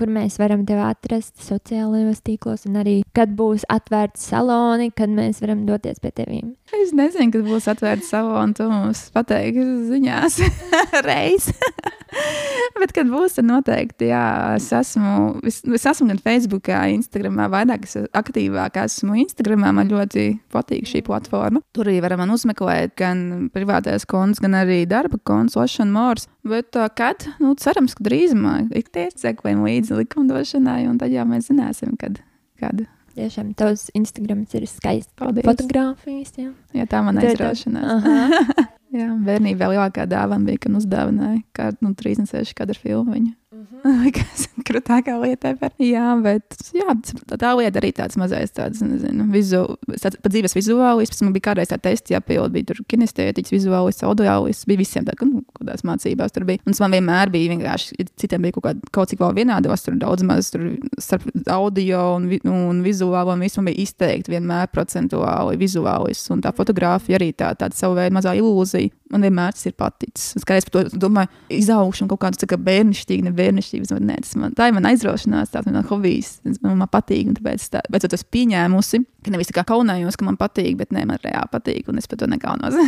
Kur 0.00 0.08
mēs 0.08 0.38
varam 0.40 0.62
tevi 0.64 0.80
atrast 0.80 1.42
sociālajos 1.44 2.22
tīklos, 2.24 2.64
un 2.70 2.78
arī 2.80 2.94
kad 3.12 3.34
būs 3.36 3.66
atvērti 3.68 4.22
saloni, 4.22 4.88
kad 4.96 5.12
mēs 5.12 5.42
varam 5.44 5.66
doties 5.68 6.00
pie 6.00 6.14
tevīm. 6.16 6.54
Es 6.72 6.94
nezinu, 6.96 7.28
kad 7.34 7.44
būs 7.44 7.68
atvērta 7.68 8.06
salona, 8.06 8.56
to 8.56 8.70
mums 8.70 9.10
pateiks 9.12 9.90
ziņās 9.90 10.40
reiz. 11.08 11.50
Bet, 12.80 12.92
kad 12.96 13.08
būs, 13.10 13.36
tad 13.36 13.46
noteikti, 13.48 14.08
jā, 14.10 14.24
es 14.56 14.68
esmu, 14.74 15.40
es, 15.46 15.60
es 15.66 15.86
esmu 15.90 16.08
gan 16.10 16.20
Facebook, 16.22 16.70
Instagram, 16.70 17.40
vairāk 17.52 17.86
es 17.88 17.96
aktīvāk 18.16 18.78
esmu 18.84 19.18
Instagram. 19.24 19.66
Man 19.76 19.90
ļoti 19.92 20.26
patīk 20.52 20.88
šī 20.90 21.02
platforma. 21.06 21.62
Tur 21.76 21.90
arī 21.90 22.00
varam 22.04 22.24
uzmeklēt 22.34 22.96
gan 23.00 23.50
privātais 23.54 24.06
konts, 24.08 24.42
gan 24.42 24.56
arī 24.62 24.82
darba 24.90 25.20
konts, 25.28 25.58
Ocean 25.60 25.92
Mors. 25.94 26.28
Bet 26.46 26.76
kad, 26.96 27.26
nu, 27.42 27.52
cerams, 27.60 27.96
ka 27.98 28.06
drīzumā 28.06 28.56
ik 28.76 28.90
tie 28.94 29.10
sekojam 29.12 29.66
līdzi 29.66 30.00
likumdošanai, 30.00 30.84
un 30.90 30.98
tad 31.00 31.12
jau 31.14 31.26
mēs 31.28 31.50
zināsim, 31.52 31.96
kad. 32.00 32.22
kad. 32.60 32.86
Tiešām 33.18 33.50
tavs 33.58 33.88
Instagrams 33.98 34.54
ir 34.54 34.68
skaists. 34.70 35.12
Paldies. 35.18 35.44
Fotogrāfijas, 35.44 36.36
jā. 36.38 36.52
Jā, 36.76 36.86
tā 36.88 37.02
man 37.04 37.18
aizraušanās. 37.20 38.06
Jā, 38.90 39.06
bērnībā 39.26 39.68
lielākā 39.70 40.06
dāvana 40.10 40.48
bija, 40.48 40.64
kad 40.64 40.78
uzdāvināja 40.80 41.42
kādu 41.54 41.86
nu, 41.86 41.94
36 41.94 42.56
kadru 42.58 42.78
filmu. 42.78 43.14
Viņa. 43.14 43.34
Likās 44.04 44.46
krūtākā 44.66 45.14
lieta 45.22 45.50
ever. 45.54 45.72
Jā, 45.82 46.12
bet 46.22 46.56
jā, 46.76 46.92
tā, 47.32 47.50
lieta 47.58 47.80
arī 47.80 47.90
tāds 47.96 48.16
mazais, 48.20 48.52
tāds, 48.54 48.82
nezinu, 48.84 49.24
vizu, 49.32 49.62
tāds 49.90 50.18
pa 50.22 50.30
dzīves 50.30 50.54
vizuālis. 50.56 51.12
Man 51.24 51.32
bija 51.34 51.48
kādreiz 51.48 51.72
tā 51.72 51.78
testi 51.82 52.14
jāpild, 52.14 52.52
bija 52.54 52.68
tur 52.70 52.82
kinestētiķis, 52.90 53.54
vizuālis, 53.56 53.98
audiālis, 54.06 54.62
bija 54.70 54.82
visiem 54.82 55.06
tā, 55.08 55.16
nu, 55.26 55.42
kādās 55.58 55.82
mācībās 55.88 56.34
tur 56.36 56.46
bija. 56.48 56.62
Un 56.68 56.76
man 56.84 56.94
vienmēr 56.98 57.32
bija 57.34 57.52
vienkārši, 57.54 58.06
citiem 58.20 58.46
bija 58.46 58.56
kaut, 58.58 58.68
kā, 58.68 58.74
kaut 59.00 59.12
cik 59.14 59.24
vēl 59.24 59.34
vienādos, 59.40 59.84
tur 59.86 59.98
daudz 60.00 60.24
maz, 60.28 60.52
tur 60.54 60.68
starp 61.02 61.26
audio 61.50 62.04
un, 62.18 62.28
vi- 62.30 62.42
un 62.48 62.84
vizuālo 62.86 63.34
un 63.34 63.42
visu 63.46 63.60
man 63.62 63.72
bija 63.72 63.82
izteikti 63.88 64.36
vienmēr 64.36 64.70
procentuāli 64.74 65.58
vizuālis. 65.60 66.22
Un 66.34 66.44
tā 66.44 66.54
fotografija 66.56 67.18
arī 67.18 67.32
tā, 67.34 67.52
tāda 67.58 67.76
savu 67.76 67.98
veidu 67.98 68.16
mazā 68.20 68.36
ilūzija. 68.38 68.92
Man 69.10 69.24
vienmēr 69.26 69.56
tas 69.56 69.66
ir 69.66 69.74
paticis. 69.74 70.28
Es 70.38 70.46
kādreiz 70.46 70.66
par 70.68 70.86
to 70.86 71.00
domāju, 71.02 71.30
izaugšu 71.56 72.04
un 72.04 72.10
kaut 72.12 72.22
kāds 72.22 72.38
tā 72.38 72.46
kā 72.50 72.58
bērnišķīgi, 72.62 73.26
ne 73.26 73.34
bērnišķīgi. 73.34 73.98
Nē, 74.06 74.18
tas 74.22 74.36
man, 74.38 74.54
tā 74.54 74.68
ir 74.70 74.76
mana 74.76 74.92
aizraušanās, 74.94 75.50
tā 75.50 75.64
ir 75.64 75.70
mana 75.70 75.82
hobijs. 75.90 76.36
Tas 76.46 76.60
Man, 76.62 76.76
man 76.78 76.90
patīk, 76.92 77.26
un 77.30 77.38
tāpēc 77.38 77.64
tā, 77.72 77.80
bet 77.90 78.04
es 78.06 78.26
pieņēmusi, 78.36 79.00
ka 79.24 79.32
nevis 79.34 79.50
tā 79.50 79.56
kā 79.56 79.64
kaunējos, 79.72 80.18
ka 80.20 80.26
man 80.28 80.36
patīk, 80.38 80.76
bet 80.78 80.92
nē, 80.94 81.06
man 81.08 81.18
reāli 81.24 81.50
patīk, 81.50 81.88
un 81.90 81.98
es 81.98 82.06
par 82.10 82.20
to 82.20 82.28
nekaunos. 82.30 82.76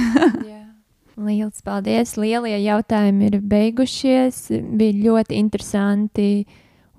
Lielas 1.23 1.61
paldies! 1.65 2.15
Lielie 2.17 2.57
jautājumi 2.63 3.29
ir 3.29 3.39
beigušies. 3.45 4.47
Bija 4.79 5.11
ļoti 5.11 5.37
interesanti 5.37 6.29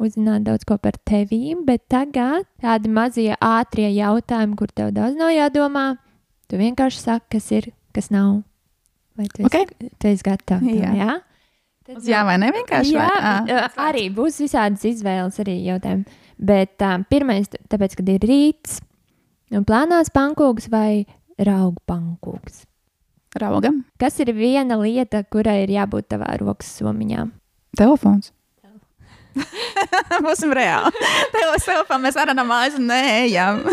uzzināt 0.04 0.46
daudz 0.46 0.68
ko 0.68 0.78
par 0.82 1.00
tevīm, 1.08 1.64
bet 1.66 1.88
tagad 1.90 2.46
tādi 2.62 2.92
mazie 2.94 3.34
ātrie 3.40 3.90
jautājumi, 3.96 4.58
kur 4.60 4.74
tev 4.76 4.94
daudz 4.94 5.18
nav 5.18 5.34
jādomā. 5.34 5.94
Tu 6.52 6.60
vienkārši 6.60 7.02
saki, 7.02 7.30
kas 7.38 7.50
ir, 7.56 7.72
kas 7.96 8.12
nav. 8.14 8.44
Vai 9.18 9.28
tu 9.30 9.44
esi, 9.44 9.48
Ok. 9.50 9.90
tu 10.02 10.10
esi 10.10 10.26
gatavs? 10.26 10.66
Jā. 10.74 10.92
jā? 10.98 11.14
Tad, 11.84 11.98
Jā, 12.08 12.22
vai 12.24 12.38
ne 12.40 12.48
vienkārši? 12.56 12.94
Jā, 12.96 13.08
vai? 13.12 13.56
ā, 13.60 13.64
arī 13.90 14.06
būs 14.16 14.38
visādas 14.40 14.86
izvēles, 14.88 15.40
arī 15.44 15.58
jautājumi. 15.66 16.06
Bet 16.40 16.80
uh, 16.82 17.02
pirmais, 17.12 17.50
tāpēc, 17.70 17.98
kad 18.00 18.12
ir 18.14 18.24
rīts, 18.24 18.78
un 19.52 19.66
plānās 19.68 20.10
pankūks 20.16 20.70
vai 20.72 21.04
raugu 21.38 21.82
pankūks. 21.90 22.64
Raugam. 23.42 23.82
Kas 24.00 24.20
ir 24.22 24.30
viena 24.38 24.78
lieta, 24.80 25.24
kurai 25.26 25.64
ir 25.66 25.74
jābūt 25.74 26.08
tavā 26.14 26.30
rokas 26.40 26.70
somiņā? 26.80 27.26
Telefons. 27.78 28.32
Būsim 30.24 30.54
reāli. 30.54 30.94
Telefons 31.34 32.04
mēs 32.04 32.20
arī 32.22 32.36
no 32.38 32.46
mājas 32.48 32.78
neejam. 32.78 33.64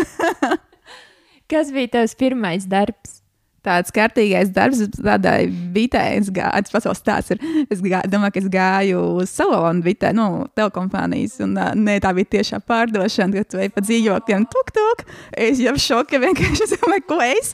Kas 1.51 1.69
bija 1.71 1.95
tavs 1.99 2.17
pirmais 2.17 2.65
darbs? 2.69 3.20
Tāds 3.61 3.93
kārtīgais 3.93 4.49
darbs, 4.55 4.79
tādai 4.97 5.45
bitē, 5.45 6.01
es 6.17 6.31
gāju, 6.33 6.63
tas 6.65 6.85
vēl 6.87 6.95
stāsts 6.97 7.35
ir. 7.35 7.43
Es 7.69 7.83
gāju, 7.83 8.09
domāju, 8.09 8.33
ka 8.33 8.41
es 8.41 8.47
gāju 8.49 9.01
uz 9.21 9.33
salonu 9.35 9.85
bitē, 9.85 10.09
nu, 10.17 10.47
telekompānijas, 10.57 11.35
un 11.45 11.53
ne, 11.77 11.99
tā 12.01 12.09
bija 12.17 12.31
tiešā 12.37 12.57
pārdošana, 12.65 13.43
kad 13.43 13.53
ej 13.61 13.69
pa 13.75 13.83
dzīvokļiem, 13.85 14.47
tuk, 14.49 14.71
tuk. 14.73 15.03
Es 15.37 15.61
jau 15.61 15.75
šokā 15.77 16.17
vienkārši 16.23 16.71
domāju, 16.73 17.05
ko 17.11 17.19
es. 17.21 17.51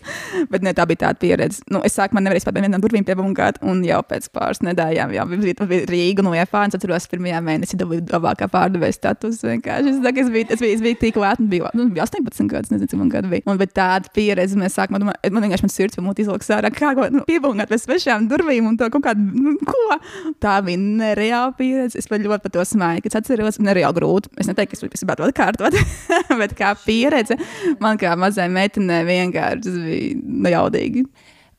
Bet 0.47 0.63
ne, 0.63 0.71
tā 0.77 0.85
bija 0.87 1.01
tāda 1.09 1.19
pieredze. 1.25 1.59
Nu, 1.67 1.83
es 1.83 1.99
sāku, 1.99 2.15
man 2.15 2.23
nevarēja 2.29 2.47
pat 2.47 2.61
vienam 2.61 2.85
durvīm 2.85 3.03
piebungāt, 3.07 3.59
un 3.67 3.83
jau 3.83 3.99
pēc 4.07 4.31
pāris 4.31 4.63
nedēļām 4.63 5.11
jau 5.17 5.27
bija, 5.33 5.67
bija 5.73 5.91
Rīga, 5.91 6.23
nu, 6.23 6.31
ja 6.39 6.47
fāns 6.47 6.79
atceros, 6.79 7.09
pirmajā 7.11 7.43
mēnesī 7.43 7.81
dabūju 7.83 8.07
labākā 8.13 8.47
pārdevēja 8.55 8.95
status. 8.95 9.43
Vienkārši 9.43 9.91
es, 9.91 9.99
es, 9.99 10.31
biju, 10.31 10.47
es, 10.55 10.63
biju, 10.63 10.79
es 10.79 10.87
biju 10.87 11.01
tik 11.03 11.19
lēta, 11.19 11.43
bija, 11.51 11.75
nu, 11.75 11.89
bija 11.91 12.07
18 12.07 12.47
gadus, 12.55 12.71
nezinu, 12.71 12.93
cik 12.95 13.03
man 13.03 13.11
gadu 13.11 13.35
bija. 13.35 13.43
Un, 13.43 13.59
bet 13.59 13.75
tāda 13.75 14.07
pieredze, 14.15 14.55
mēs 14.59 14.79
sākām, 14.79 15.01
man, 15.01 15.11
man 15.11 15.47
vienkārši 15.47 15.67
man 15.67 15.73
sirds 15.73 15.96
pamūti 15.97 16.23
izlūks 16.25 16.51
ārā, 16.55 16.71
kā 16.73 16.93
ko 16.97 17.07
nu, 17.13 17.23
piebungāt 17.27 17.71
pēc 17.71 17.85
svešām 17.85 18.27
durvīm 18.31 18.69
un 18.69 18.77
to 18.79 18.89
kaut 18.93 19.05
kādu, 19.09 19.25
nu, 19.33 19.55
ko. 19.67 19.97
Tā 20.43 20.57
bija 20.65 20.81
nereāla 20.81 21.53
pieredze. 21.57 21.99
Es 21.99 22.09
pat 22.09 22.23
ļoti 22.23 22.45
par 22.45 22.53
to 22.55 22.65
smēju, 22.71 23.05
kad 23.05 23.19
atceros, 23.21 23.61
nereāli 23.63 23.99
grūti. 23.99 24.31
Es 24.41 24.49
neteiktu, 24.49 24.79
ka 24.87 24.99
es 24.99 25.03
gribētu 25.03 25.27
atkārtot, 25.27 25.77
bet 26.41 26.57
kā 26.57 26.73
pieredze 26.85 27.39
man 27.83 27.99
kā 28.01 28.13
mazai 28.19 28.49
meitenei 28.53 29.03
vienkārši 29.07 29.75
bija 29.77 30.21
nu, 30.21 30.51
jaudīgi. 30.53 31.07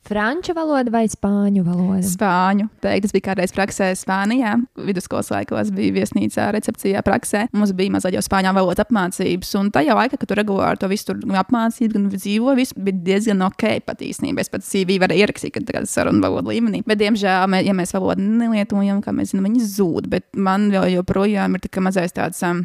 Franču 0.09 0.55
valoda 0.57 0.89
vai 0.89 1.03
spāņu 1.11 1.63
valoda? 1.67 2.01
Spāņu. 2.07 2.69
Teikt, 2.81 3.05
tas 3.05 3.13
bija 3.13 3.27
kādreiz 3.27 3.53
praksē 3.53 3.91
Spānijā. 3.99 4.55
Vidusskolas 4.81 5.29
laikos 5.35 5.69
bija 5.77 5.93
viesnīcā, 5.99 6.47
recepcijā, 6.57 7.03
praksē. 7.05 7.45
Mums 7.53 7.75
bija 7.77 7.93
mazliet 7.93 8.17
jau 8.17 8.23
spāņu 8.25 8.55
valodas 8.57 8.87
apmācības. 8.87 9.51
Un 9.61 9.69
tajā 9.75 9.97
laikā, 9.99 10.17
kad 10.17 10.31
tu 10.31 10.39
regulāri 10.39 10.81
to 10.81 10.89
visu 10.89 11.11
tur 11.11 11.21
apmācīji, 11.43 11.91
gan 11.93 12.09
dzīvoji, 12.15 12.61
viss 12.63 12.79
bija 12.79 13.03
diezgan 13.11 13.45
ok 13.51 13.67
pat 13.85 14.01
īstenībā. 14.07 14.41
Es 14.41 14.53
pat 14.53 14.65
CV 14.65 14.97
varēju 15.05 15.27
ierakstīt, 15.27 15.53
kad 15.59 15.69
tāda 15.69 15.85
saruna 15.91 16.25
valoda 16.25 16.55
līmenī. 16.55 16.81
Bet, 16.89 17.03
diemžēl, 17.03 17.45
mē, 17.53 17.61
ja 17.69 17.77
mēs 17.77 17.93
valodu 17.93 18.25
nelietojam, 18.25 19.05
kā 19.05 19.13
mēs 19.13 19.35
zinām, 19.35 19.51
viņi 19.51 19.69
zūd. 19.77 20.09
Bet 20.09 20.31
man 20.41 20.71
vēl 20.73 20.95
joprojām 20.97 21.61
ir 21.61 21.69
tā 21.69 21.85
mazais 21.85 22.17
tāds. 22.17 22.41
Um, 22.49 22.65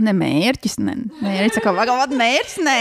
Ne 0.00 0.12
mērķis, 0.14 0.76
ne 0.80 0.92
mērķis, 1.20 1.60
kā 1.64 1.72
valoda 1.74 2.14
mērķis. 2.16 2.60
Nē, 2.64 2.76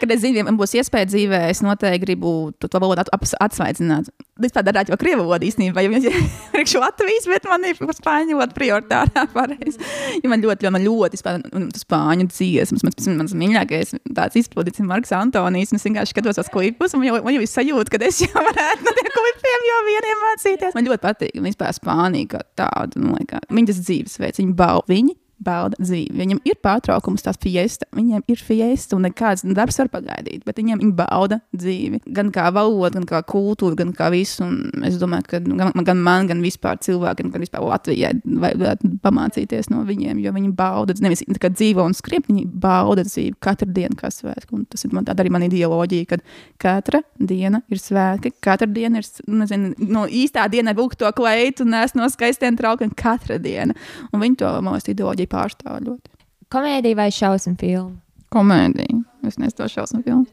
kad 0.00 0.10
es 0.14 0.22
zinu, 0.22 0.38
ja 0.40 0.44
man 0.48 0.56
būs 0.58 0.72
iespēja 0.80 1.06
dzīvē, 1.10 1.40
es 1.52 1.60
noteikti 1.62 2.00
gribu 2.06 2.30
to, 2.58 2.70
valodu 2.80 3.02
at, 3.04 3.10
ap- 3.14 3.26
atsvaidzināt. 3.44 4.08
Vispār 4.40 4.64
darāt 4.66 4.88
jau 4.90 4.96
krievu 4.98 5.26
valodu 5.28 5.46
īstenībā, 5.46 5.84
jo 5.84 5.92
viņi 5.92 6.08
ir 6.08 6.16
priekš 6.54 6.74
Latvijas, 6.80 7.28
bet 7.30 7.46
man 7.46 7.66
ir 7.68 7.76
spāņu 7.78 8.38
valoda 8.40 8.56
prioritārā 8.56 9.26
pareizi. 9.36 9.76
Ja 10.24 10.32
man 10.32 10.42
ļoti, 10.42 10.64
ļoti, 10.66 10.72
man 10.74 10.86
ļoti 10.88 11.20
spāņu, 11.20 11.68
spāņu 11.84 12.26
dziesmas, 12.32 12.82
mans, 12.88 13.10
mans 13.20 13.36
mīļākais 13.44 13.94
tāds 14.16 14.40
izpildīts 14.40 14.80
ir 14.82 14.88
Marks 14.88 15.12
Antonijs. 15.14 15.70
un 15.70 15.78
Es 15.78 15.86
vienkārši 15.86 16.16
skatos 16.16 16.40
tos 16.40 16.50
klipus, 16.50 16.96
un 16.96 17.04
man 17.04 17.10
jau, 17.12 17.20
man 17.28 17.36
jau 17.36 17.44
ir 17.44 17.50
sajūta, 17.52 17.92
ka 17.92 18.00
es 18.08 18.22
jau 18.24 18.32
varētu 18.40 18.88
no 18.88 18.96
tiem 18.98 19.12
klipiem 19.14 19.68
jau 19.68 19.82
vieniem 19.92 20.24
mācīties. 20.26 20.74
Man 20.80 20.88
ļoti 20.88 21.04
patīk, 21.04 21.36
un 21.38 21.46
vispār 21.52 21.76
Spānija 21.76 22.32
kā 22.34 22.42
tāda, 22.64 22.98
nu, 23.04 23.14
liekas, 23.20 23.46
viņa 23.52 23.70
tas 23.70 23.84
dzīvesveids, 23.84 24.42
viņa 24.42 24.56
bauda. 24.58 24.90
Viņi 24.94 25.14
bauda 25.44 25.78
dzīvi. 25.80 26.14
Viņam 26.18 26.40
ir 26.48 26.58
pārtraukums, 26.64 27.24
tās 27.24 27.38
fiesta. 27.42 27.88
Viņiem 27.94 28.24
ir 28.30 28.40
fiesta, 28.40 28.96
un 28.96 29.06
nekāds 29.08 29.44
darbs 29.46 29.78
var 29.82 29.90
pagaidīt, 29.92 30.44
bet 30.46 30.58
viņiem 30.60 30.82
viņi 30.82 30.96
bauda 30.98 31.40
dzīvi. 31.54 32.02
Gan 32.14 32.32
kā 32.34 32.48
valoda, 32.54 32.94
gan 32.98 33.08
kā 33.08 33.22
kultūra, 33.28 33.78
gan 33.82 33.92
kā 33.96 34.10
visu. 34.14 34.44
Un 34.44 34.84
es 34.86 34.98
domāju, 35.00 35.28
ka 35.30 35.42
gan, 35.44 35.72
gan 35.86 36.02
man, 36.04 36.28
gan 36.30 36.42
vispār 36.44 36.80
cilvēkiem, 36.84 37.30
gan 37.34 37.44
vispār 37.44 37.64
Latvijai 37.64 38.14
vajadzētu 38.24 38.92
pamācīties 39.04 39.70
no 39.72 39.84
viņiem, 39.88 40.20
jo 40.24 40.34
viņi 40.34 40.52
bauda 40.56 40.96
nevis 41.04 41.24
kā 41.40 41.50
dzīvo 41.52 41.84
un 41.84 41.96
skrib, 41.96 42.28
viņi 42.28 42.46
bauda 42.60 43.04
dzīvi 43.06 43.36
katru 43.44 43.70
dienu 43.74 43.98
kā 43.98 44.10
svētku. 44.12 44.58
Un 44.58 44.64
tas 44.70 44.84
ir 44.86 44.94
man, 44.94 45.06
arī 45.10 45.32
mana 45.32 45.48
ideoloģija, 45.48 46.08
ka 46.10 46.20
katra 46.62 47.02
diena 47.18 47.60
ir 47.72 47.80
svētki, 47.80 48.34
katra 48.44 48.68
diena 48.70 49.02
ir, 49.02 49.08
nezinu, 49.28 49.74
no 49.90 50.04
īstā 50.08 50.46
diena 50.52 50.74
vilkt 50.76 51.00
to 51.00 51.10
kleitu 51.16 51.64
un 51.64 51.74
nes 51.74 51.94
no 51.96 52.08
skaistiem 52.12 52.58
traukiem 52.58 52.92
katra 52.96 53.38
diena. 53.42 53.76
Un 54.12 54.22
viņi 54.22 54.40
to, 54.40 54.50
man 54.64 54.76
liekas, 54.76 54.90
ideoloģiju 54.92 55.30
pārstāv 55.34 55.82
ļoti. 55.84 56.14
Komēdija 56.54 56.98
vai 56.98 57.10
šausmu 57.14 57.56
filma? 57.60 57.98
Komēdija. 58.34 59.02
Es 59.26 59.38
nesu 59.40 59.58
to 59.58 59.68
šausmu 59.70 60.02
filmu. 60.06 60.26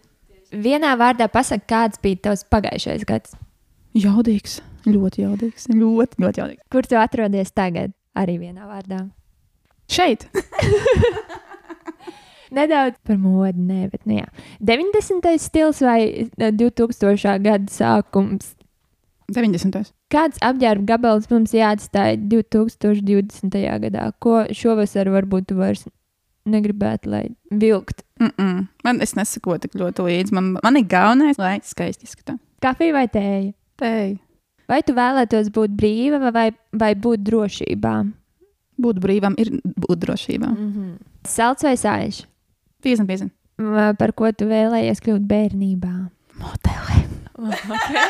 Vienā 0.51 0.91
vārdā 0.99 1.29
pasaka, 1.31 1.63
kāds 1.69 2.01
bija 2.03 2.27
tavs 2.27 2.43
pagājušais 2.51 3.05
gads. 3.07 3.37
Jaudīgs. 3.97 4.59
Ļoti 4.87 5.23
jaudīgs. 5.23 5.67
Ļoti, 5.71 6.19
ļoti 6.23 6.41
jaudīgs. 6.41 6.63
Kur 6.73 6.87
tu 6.87 6.97
atrodies 6.99 7.53
tagad? 7.55 7.93
Arī 8.17 8.37
vienā 8.41 8.67
vārdā. 8.67 9.05
Šeit. 9.91 10.25
Nedaudz 12.55 12.97
par 13.07 13.15
modi, 13.19 13.63
nē, 13.63 13.85
bet 13.93 14.03
nu 14.09 14.17
jā. 14.17 14.27
90. 14.67 15.29
stils 15.39 15.79
vai 15.85 16.01
eh, 16.25 16.51
2000. 16.51 17.37
gada 17.45 17.71
sākums? 17.71 18.53
90. 19.31 19.93
Kāds 20.11 20.41
apģērba 20.43 20.89
gabals 20.89 21.29
mums 21.31 21.53
jāatstāj 21.55 22.17
2020. 22.31 23.55
gadā? 23.85 24.09
Ko 24.19 24.43
šovasar 24.51 25.07
varbūt 25.13 25.53
vairs 25.55 25.85
negribētu, 26.51 27.11
lai 27.11 27.23
vilkt. 27.51 28.03
Mm 28.19 28.31
-mm. 28.37 28.67
Man 28.83 29.01
es 29.01 29.15
nesaku 29.15 29.57
tik 29.57 29.75
ļoti 29.75 30.03
līdzi. 30.07 30.33
Man, 30.33 30.57
man 30.63 30.77
ir 30.77 30.83
galvenais, 30.83 31.37
lai 31.37 31.59
skaisti 31.63 32.03
izskatās. 32.03 32.39
Kafija 32.61 32.93
vai 32.93 33.07
tēja? 33.07 33.53
Tei. 33.75 34.19
Vai 34.67 34.81
tu 34.83 34.93
vēlētos 34.93 35.49
būt 35.49 35.69
brīva 35.75 36.31
vai, 36.31 36.51
vai 36.71 36.95
būt 36.95 37.23
drošībā? 37.23 37.95
Būt 38.81 38.99
brīvam 38.99 39.33
ir 39.37 39.49
būt 39.63 39.99
drošībā. 39.99 40.47
Mm 40.47 40.73
-hmm. 40.73 40.97
Salds 41.27 41.63
vai 41.63 41.75
sāļš? 41.75 42.25
50, 42.83 43.07
50. 43.07 43.29
Vai 43.57 43.93
Par 43.93 44.13
ko 44.13 44.31
tu 44.31 44.45
vēlējies 44.45 45.01
kļūt 45.01 45.27
bērnībā? 45.27 46.09
Modelē. 47.41 48.05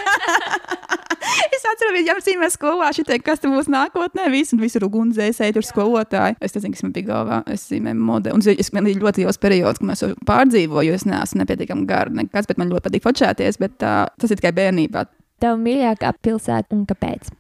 es 1.56 1.64
atceros, 1.66 1.96
ka 1.96 2.02
jau 2.06 2.18
zīmē 2.26 2.50
skolā 2.52 2.90
šī 2.96 3.06
te, 3.08 3.18
kas 3.24 3.42
būs 3.44 3.70
nākotnē. 3.72 4.28
Visi, 4.34 4.56
un 4.58 4.64
visur 4.64 4.86
ugunsdzēsēji, 4.88 5.56
tur 5.56 5.66
skolotāji. 5.66 6.38
Es 6.44 6.56
nezinu, 6.58 6.76
kas 6.76 6.86
man 6.86 6.96
bija 6.96 7.10
galvā. 7.10 7.42
Es 7.52 7.66
zīmēju 7.72 8.08
modeli. 8.12 8.36
Un 8.38 8.62
es 8.64 8.72
man 8.76 8.88
bija 8.90 9.02
ļoti 9.02 9.24
liels 9.24 9.42
periods, 9.42 9.82
kad 9.82 9.94
es 9.96 10.04
to 10.04 10.12
pārdzīvoju, 10.28 10.90
jo 10.90 11.00
es 11.00 11.08
neesmu 11.08 11.44
nepietiekami 11.44 11.88
gara 11.90 12.14
nekas, 12.22 12.50
bet 12.50 12.62
man 12.62 12.72
ļoti 12.74 12.88
patīk 12.90 13.06
fočēties. 13.08 13.60
Bet 13.62 13.88
uh, 13.88 14.04
tas 14.22 14.34
ir 14.34 14.42
tikai 14.42 14.54
bērnībā. 14.60 15.06
Tev 15.42 15.58
mīļākā 15.62 16.14
pilsēta 16.22 16.76
un 16.78 16.86
kāpēc? 16.90 17.32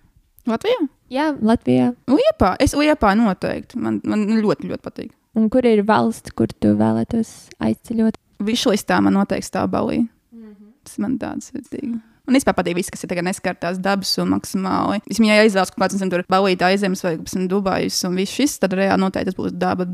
Latvijā? 0.49 0.87
Jā, 1.11 1.31
Latvijā. 1.37 1.91
Liepā. 2.09 2.55
Es 2.63 2.73
liepā 2.77 3.11
noteikti. 3.19 3.77
Man, 3.81 3.99
man 4.07 4.25
ļoti, 4.41 4.71
ļoti 4.71 4.85
patīk. 4.87 5.11
Un 5.37 5.47
kur 5.51 5.67
ir 5.67 5.83
valsts, 5.87 6.33
kur 6.35 6.51
tu 6.51 6.73
vēlētos 6.79 7.51
aizceļot? 7.63 8.17
Višlistā 8.41 8.97
man 9.03 9.15
noteikti 9.19 9.47
stāv 9.47 9.69
balī. 9.71 10.01
Tas 10.87 10.97
man 11.01 11.17
tāds 11.21 11.51
ir. 11.53 11.93
Un 12.29 12.37
vispār 12.37 12.53
patīk 12.55 12.77
viss, 12.77 12.91
kas 12.93 13.01
ir 13.03 13.09
tagad 13.11 13.25
neskartās 13.25 13.79
dabas 13.81 14.11
un 14.21 14.29
maksimāli. 14.35 15.01
Vismaz, 15.09 15.31
ja 15.31 15.47
izvēlas 15.47 15.71
kaut 15.73 15.81
kāds, 15.83 15.97
nezinu, 15.97 16.13
tur 16.13 16.23
balīta 16.31 16.69
aizemes 16.69 17.01
vai, 17.03 17.15
piemēram, 17.17 17.47
Dubājas 17.51 17.97
un 18.07 18.19
viss 18.19 18.37
šis, 18.37 18.59
tad 18.61 18.75
reāli 18.77 19.01
noteikti 19.01 19.31
tas 19.31 19.39
būs 19.39 19.55
daba, 19.57 19.87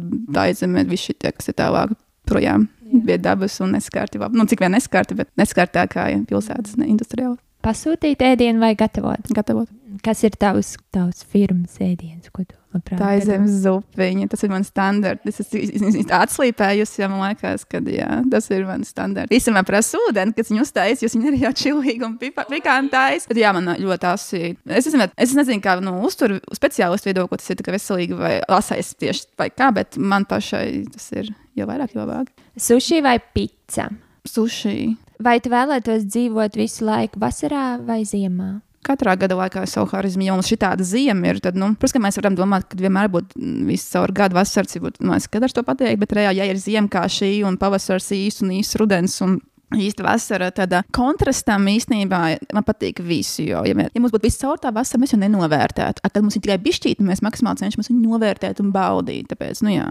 aizeme, 0.43 0.83
viss 0.89 1.07
šie, 1.07 1.15
kas 1.23 1.49
ir 1.49 1.57
tālāk 1.57 1.95
projām. 2.27 2.67
Bija 2.87 3.17
dabas 3.31 3.57
un 3.63 3.73
neskarti. 3.75 4.19
Nu, 4.35 4.45
cik 4.47 4.63
vien 4.63 4.75
neskarti, 4.75 5.17
bet 5.17 5.31
neskartākā 5.39 6.09
ja, 6.11 6.21
pilsētas, 6.27 6.77
ne 6.79 6.87
industriāli. 6.91 7.39
Pasūtīt 7.65 8.21
ēdienu 8.23 8.61
vai 8.63 8.75
gatavot? 8.79 9.31
Gatavot. 9.33 9.71
Kas 10.03 10.23
ir 10.27 10.35
tavs, 10.39 10.75
tavs 10.93 11.23
firmas 11.31 11.77
ēdiens, 11.83 12.29
ko 12.33 12.43
tu 12.43 12.55
labprāt 12.75 12.99
Tā 12.99 13.11
ir 13.17 13.25
zemes 13.27 13.55
zupiņa, 13.63 14.27
tas 14.31 14.43
ir 14.43 14.51
mans 14.51 14.69
standarts. 14.71 15.27
Es 15.29 15.39
esmu 15.41 16.03
atslīpējusi, 16.17 17.01
ja 17.01 17.09
man 17.11 17.23
liekas, 17.23 17.63
ka 17.69 17.81
jā, 17.93 18.09
tas 18.31 18.49
ir 18.53 18.65
mans 18.67 18.91
standarts. 18.93 19.33
Īstenībā 19.33 19.63
prasa 19.67 20.01
ūdeni, 20.07 20.35
kas 20.37 20.51
viņu 20.51 20.65
uztais, 20.65 21.03
jo 21.03 21.11
viņi 21.13 21.31
ir 21.31 21.39
jau 21.45 21.53
čilīgi 21.63 22.07
un 22.07 22.17
pikantais. 22.19 23.27
Bet 23.29 23.41
jā, 23.41 23.53
man 23.55 23.73
ļoti 23.79 24.09
asi. 24.11 24.43
Es, 24.67 24.89
esmu, 24.89 25.09
es 25.15 25.35
nezinu, 25.37 25.63
kā 25.63 25.77
nu, 25.83 25.95
uztur 26.07 26.37
speciālistu 26.57 27.11
viedokli, 27.11 27.41
tas 27.41 27.53
ir 27.53 27.61
tikai 27.61 27.77
veselīgi 27.77 28.19
vai 28.19 28.35
asais 28.59 28.93
tieši 28.99 29.27
vai 29.39 29.49
kā, 29.53 29.71
bet 29.75 29.97
man 29.97 30.27
pašai 30.29 30.67
tas 30.93 31.11
ir 31.15 31.31
jau 31.57 31.69
vairāk, 31.69 31.95
jau 31.95 32.03
labāk. 32.03 32.31
Sushi 32.59 33.01
vai 33.05 33.17
pizza? 33.19 33.89
Sushi. 34.27 34.95
Vai 35.23 35.39
tu 35.41 35.49
vēlētos 35.49 36.05
dzīvot 36.05 36.57
visu 36.59 36.85
laiku 36.85 37.21
vasarā 37.21 37.77
vai 37.81 38.03
ziemā? 38.05 38.57
Katrā 38.85 39.17
gada 39.19 39.35
laikā 39.35 39.65
ir 39.65 39.71
savu 39.71 39.89
harizmu, 39.91 40.23
ja 40.23 40.35
mums 40.35 40.47
šī 40.47 40.59
tāda 40.61 40.85
zima 40.85 41.31
ir, 41.31 41.41
tad, 41.43 41.57
nu, 41.59 41.73
protams, 41.79 42.03
mēs 42.05 42.19
varam 42.21 42.37
domāt, 42.37 42.67
ka 42.69 42.77
vienmēr 42.79 43.09
būtu 43.11 43.39
mm, 43.39 43.65
visu 43.67 43.89
caur 43.95 44.13
gadu 44.15 44.37
vasars, 44.37 44.77
būtu, 44.83 45.03
nu, 45.03 45.15
es 45.17 45.27
kadars 45.31 45.55
to 45.57 45.63
pateikt, 45.67 45.99
bet 46.03 46.15
reāli, 46.15 46.39
ja 46.39 46.47
ir 46.47 46.59
zima 46.61 46.87
kā 46.91 47.03
šī 47.11 47.41
un 47.47 47.57
pavasars 47.59 48.11
īsts 48.15 48.45
un 48.45 48.53
īsts 48.59 48.79
rudens 48.79 49.17
un 49.25 49.39
īsta 49.75 50.05
vasara, 50.05 50.51
tad 50.55 50.77
kontrastam 50.95 51.65
īstenībā 51.67 52.21
man 52.55 52.63
patīk 52.63 53.01
visu. 53.03 53.43
Jo, 53.49 53.65
ja, 53.67 53.75
mē, 53.75 53.89
ja 53.91 54.03
mums 54.03 54.13
būtu 54.15 54.29
viss 54.29 54.39
caur 54.39 54.61
tā 54.63 54.71
vasara, 54.71 55.01
mēs 55.03 55.15
jau 55.15 55.19
nenovērtētu. 55.25 56.03
A, 56.03 56.11
Kad 56.13 56.23
mums 56.23 56.37
ir 56.39 56.45
tikai 56.45 56.59
bišķīti, 56.63 57.03
mēs 57.03 57.23
maksimāli 57.25 57.65
cenšamies 57.65 57.91
viņu 57.91 58.13
novērtēt 58.13 58.61
un 58.63 58.71
baudīt. 58.75 59.27
Tāpēc, 59.33 59.65
nu 59.67 59.75
jā, 59.75 59.89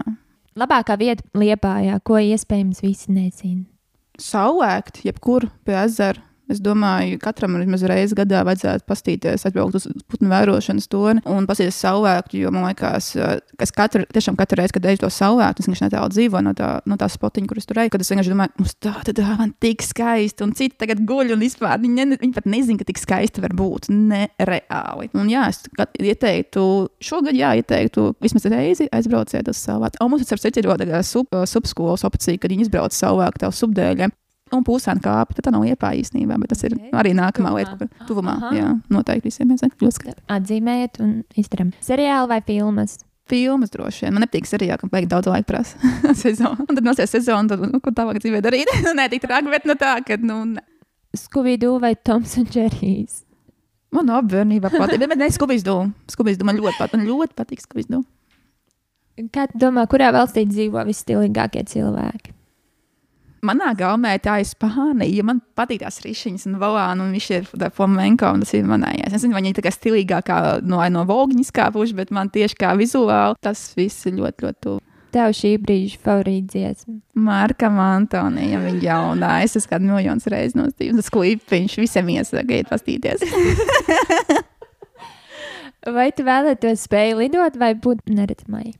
Labākā 0.57 0.95
vieta 0.97 1.21
Liepājā, 1.37 1.99
ko 2.01 2.17
iespējams 2.17 2.81
visi 2.81 3.13
nezina. 3.13 3.67
saulēkt, 4.17 5.03
jebkur 5.05 5.51
pie 5.67 5.77
ezera. 5.83 6.23
Es 6.47 6.61
domāju, 6.63 7.17
katram 7.19 7.57
vismaz 7.59 7.81
reizi 7.89 8.15
gadā 8.15 8.39
vajadzētu 8.47 8.85
pastīties, 8.87 9.43
atbraukt 9.49 9.75
uz 9.75 9.87
putnu 10.07 10.29
vērošanas 10.31 10.87
toni 10.87 11.23
un 11.27 11.47
pastīties 11.47 11.79
saulēktu. 11.83 12.39
Jo 12.39 12.51
man 12.55 12.69
liekas, 12.69 13.09
eh, 13.19 13.41
ka 13.59 13.67
katru, 13.81 14.05
tiešām 14.15 14.37
katru 14.39 14.61
reizi, 14.61 14.75
kad 14.77 14.85
eju 14.87 15.01
to 15.01 15.09
saulēktu, 15.11 15.59
es 15.59 15.67
vienkārši 15.67 15.85
netālu 15.89 16.13
dzīvoju 16.15 16.43
no 16.47 16.53
tā, 16.55 16.69
no 16.87 16.95
tā 16.95 17.09
spotiņa, 17.11 17.49
kur 17.49 17.59
es 17.59 17.67
tur 17.67 17.81
eju, 17.83 17.91
kad 17.91 18.01
es 18.01 18.11
vienkārši 18.13 18.31
domāju, 18.31 18.55
mums 18.61 18.75
tā, 18.79 18.93
tad 19.03 19.19
ā, 19.19 19.37
man 19.41 19.51
tik 19.59 19.83
skaisti, 19.83 20.45
un 20.45 20.53
citi 20.55 20.77
tagad 20.79 21.03
guļ 21.03 21.33
un 21.35 21.43
vispār 21.43 21.81
viņi, 21.83 21.95
ne, 21.99 22.19
viņi 22.21 22.33
pat 22.37 22.47
nezina, 22.47 22.79
ka 22.79 22.87
tik 22.87 23.01
skaisti 23.01 23.43
var 23.43 23.51
būt. 23.51 23.89
Nereāli. 23.91 25.11
Un 25.19 25.27
jā, 25.27 25.49
es 25.51 25.67
ieteiktu, 25.99 26.63
šogad 27.03 27.35
jā, 27.35 27.57
ieteiktu 27.59 28.13
vismaz 28.23 28.47
reizi 28.47 28.87
aizbrauciet 28.95 29.51
uz 29.51 29.59
saulēktu. 29.67 29.99
Un 29.99 30.15
mums 30.15 30.23
ir 30.23 30.31
starp 30.31 30.45
citu 30.47 30.71
tāda 30.71 31.03
sub, 31.03 31.27
subskolas 31.27 32.07
opcija, 32.07 32.39
kad 32.39 32.55
viņi 32.55 32.69
izbrauc 32.69 32.95
saulēktu 32.95 33.43
tev 33.43 33.51
subdēļiem. 33.57 34.15
Un 34.55 34.63
pūsēna 34.63 35.01
kāpa, 35.03 35.35
bet 35.35 35.43
tā 35.43 35.51
nav 35.51 35.65
iepāja 35.67 35.99
īstenībā, 35.99 36.37
bet 36.39 36.53
tas 36.53 36.63
ir 36.63 36.75
Ok. 36.77 36.91
arī 36.95 37.11
nākamā 37.17 37.49
Tuvumā. 37.51 37.57
lieta, 37.57 37.75
kur 37.77 38.07
tuvumā. 38.07 38.35
Aha. 38.37 38.51
Jā, 38.55 38.69
noteikti 38.89 39.27
visiem 39.27 39.51
ir 39.51 39.57
skaisti. 39.59 40.21
Atzīmējiet 40.31 41.01
un 41.03 41.23
izdarām. 41.35 41.73
Seriāli 41.83 42.27
vai 42.31 42.39
filmas? 42.41 42.97
Filmas 43.27 43.69
droši 43.73 44.05
vien. 44.05 44.13
Man 44.15 44.23
nepatīk 44.23 44.47
seriāli, 44.47 44.79
ka 44.79 44.87
vajag 44.87 45.09
daudz 45.11 45.27
laika 45.27 45.51
prasa. 45.51 45.75
sezonu. 46.23 46.63
Un 46.69 46.75
tad 46.79 46.83
nosies 46.87 47.11
sezonu, 47.11 47.51
tad, 47.51 47.59
nu, 47.59 47.81
ko 47.83 47.91
tālāk 47.91 48.21
dzīvē 48.23 48.39
darīt. 48.45 48.71
Nē, 48.97 49.09
tik 49.11 49.25
traki, 49.27 49.51
bet 49.51 49.67
nu 49.67 49.75
tā, 49.75 49.97
ka, 50.07 50.15
nu, 50.23 50.45
ne. 50.55 50.63
Skubīdu 51.17 51.79
vai 51.83 51.95
Toms 51.95 52.37
un 52.39 52.45
Džerijs? 52.47 53.23
Man 53.91 54.09
abi 54.11 54.35
bērnībā 54.35 54.71
patīk. 54.71 54.99
Bet, 54.99 55.09
bet 55.11 55.19
ne. 55.19 55.29
Skubīs 55.33 55.63
dūmu 55.65 56.47
man 56.47 56.59
ļoti 56.59 56.77
patīk. 56.79 56.95
Man 56.99 57.07
ļoti 57.07 57.35
patīk 57.35 57.63
skubīs 57.63 57.87
dūmu. 57.91 58.05
Kā 59.33 59.47
tu 59.49 59.57
domā, 59.57 59.87
kurā 59.89 60.11
valstī 60.13 60.43
dzīvo 60.45 60.83
visstilīgākie 60.85 61.63
cilvēki? 61.71 62.36
Manā 63.45 63.71
gaumē 63.77 64.15
tā 64.23 64.39
ir 64.41 64.47
Spānija. 64.49 65.25
Man 65.27 65.41
patīk 65.57 65.83
tās 65.83 65.99
rišiņas 66.03 66.47
un 66.49 66.57
valāna, 66.61 67.05
un 67.05 67.13
viņš 67.13 67.29
ir 67.35 67.47
flamenko, 67.75 68.31
un 68.33 68.43
tas 68.43 68.53
ir 68.57 68.65
manējais. 68.67 69.11
Es 69.11 69.19
nezinu, 69.19 69.37
vai 69.37 69.43
viņi 69.43 69.53
ir 69.53 69.59
tā 69.59 69.65
kā 69.67 69.73
stilīgākā 69.75 70.37
no, 70.65 70.81
no 70.93 71.05
Vogņa 71.07 71.43
izkāpuši, 71.45 71.97
bet 71.97 72.13
man 72.15 72.31
tieši 72.33 72.57
kā 72.57 72.73
vizuāli 72.79 73.37
tas 73.45 73.61
viss 73.77 74.09
ir 74.09 74.17
ļoti, 74.17 74.47
ļoti 74.47 74.63
tuvu. 74.65 74.81
Tev 75.13 75.31
šī 75.37 75.53
brīža 75.63 76.01
favorīta 76.03 76.51
dziesma. 76.51 76.97
Markam 77.27 77.77
Antonijam 77.79 78.65
viņa 78.67 78.83
jaunā. 78.83 79.31
Es 79.45 79.55
esmu 79.55 79.71
kādu 79.71 79.93
miljonus 79.93 80.27
reizes 80.33 80.57
nostājis. 80.57 80.97
Tas 80.99 81.13
klipiņš 81.13 81.77
visiem 81.79 82.11
iesaka, 82.17 82.59
iet 82.59 82.69
pastīties. 82.73 83.23
Vai 85.97 86.09
tu 86.11 86.25
vēlētos 86.27 86.83
spēju 86.83 87.21
lidot 87.21 87.55
vai 87.61 87.71
būt 87.79 88.09
neredzamai? 88.11 88.73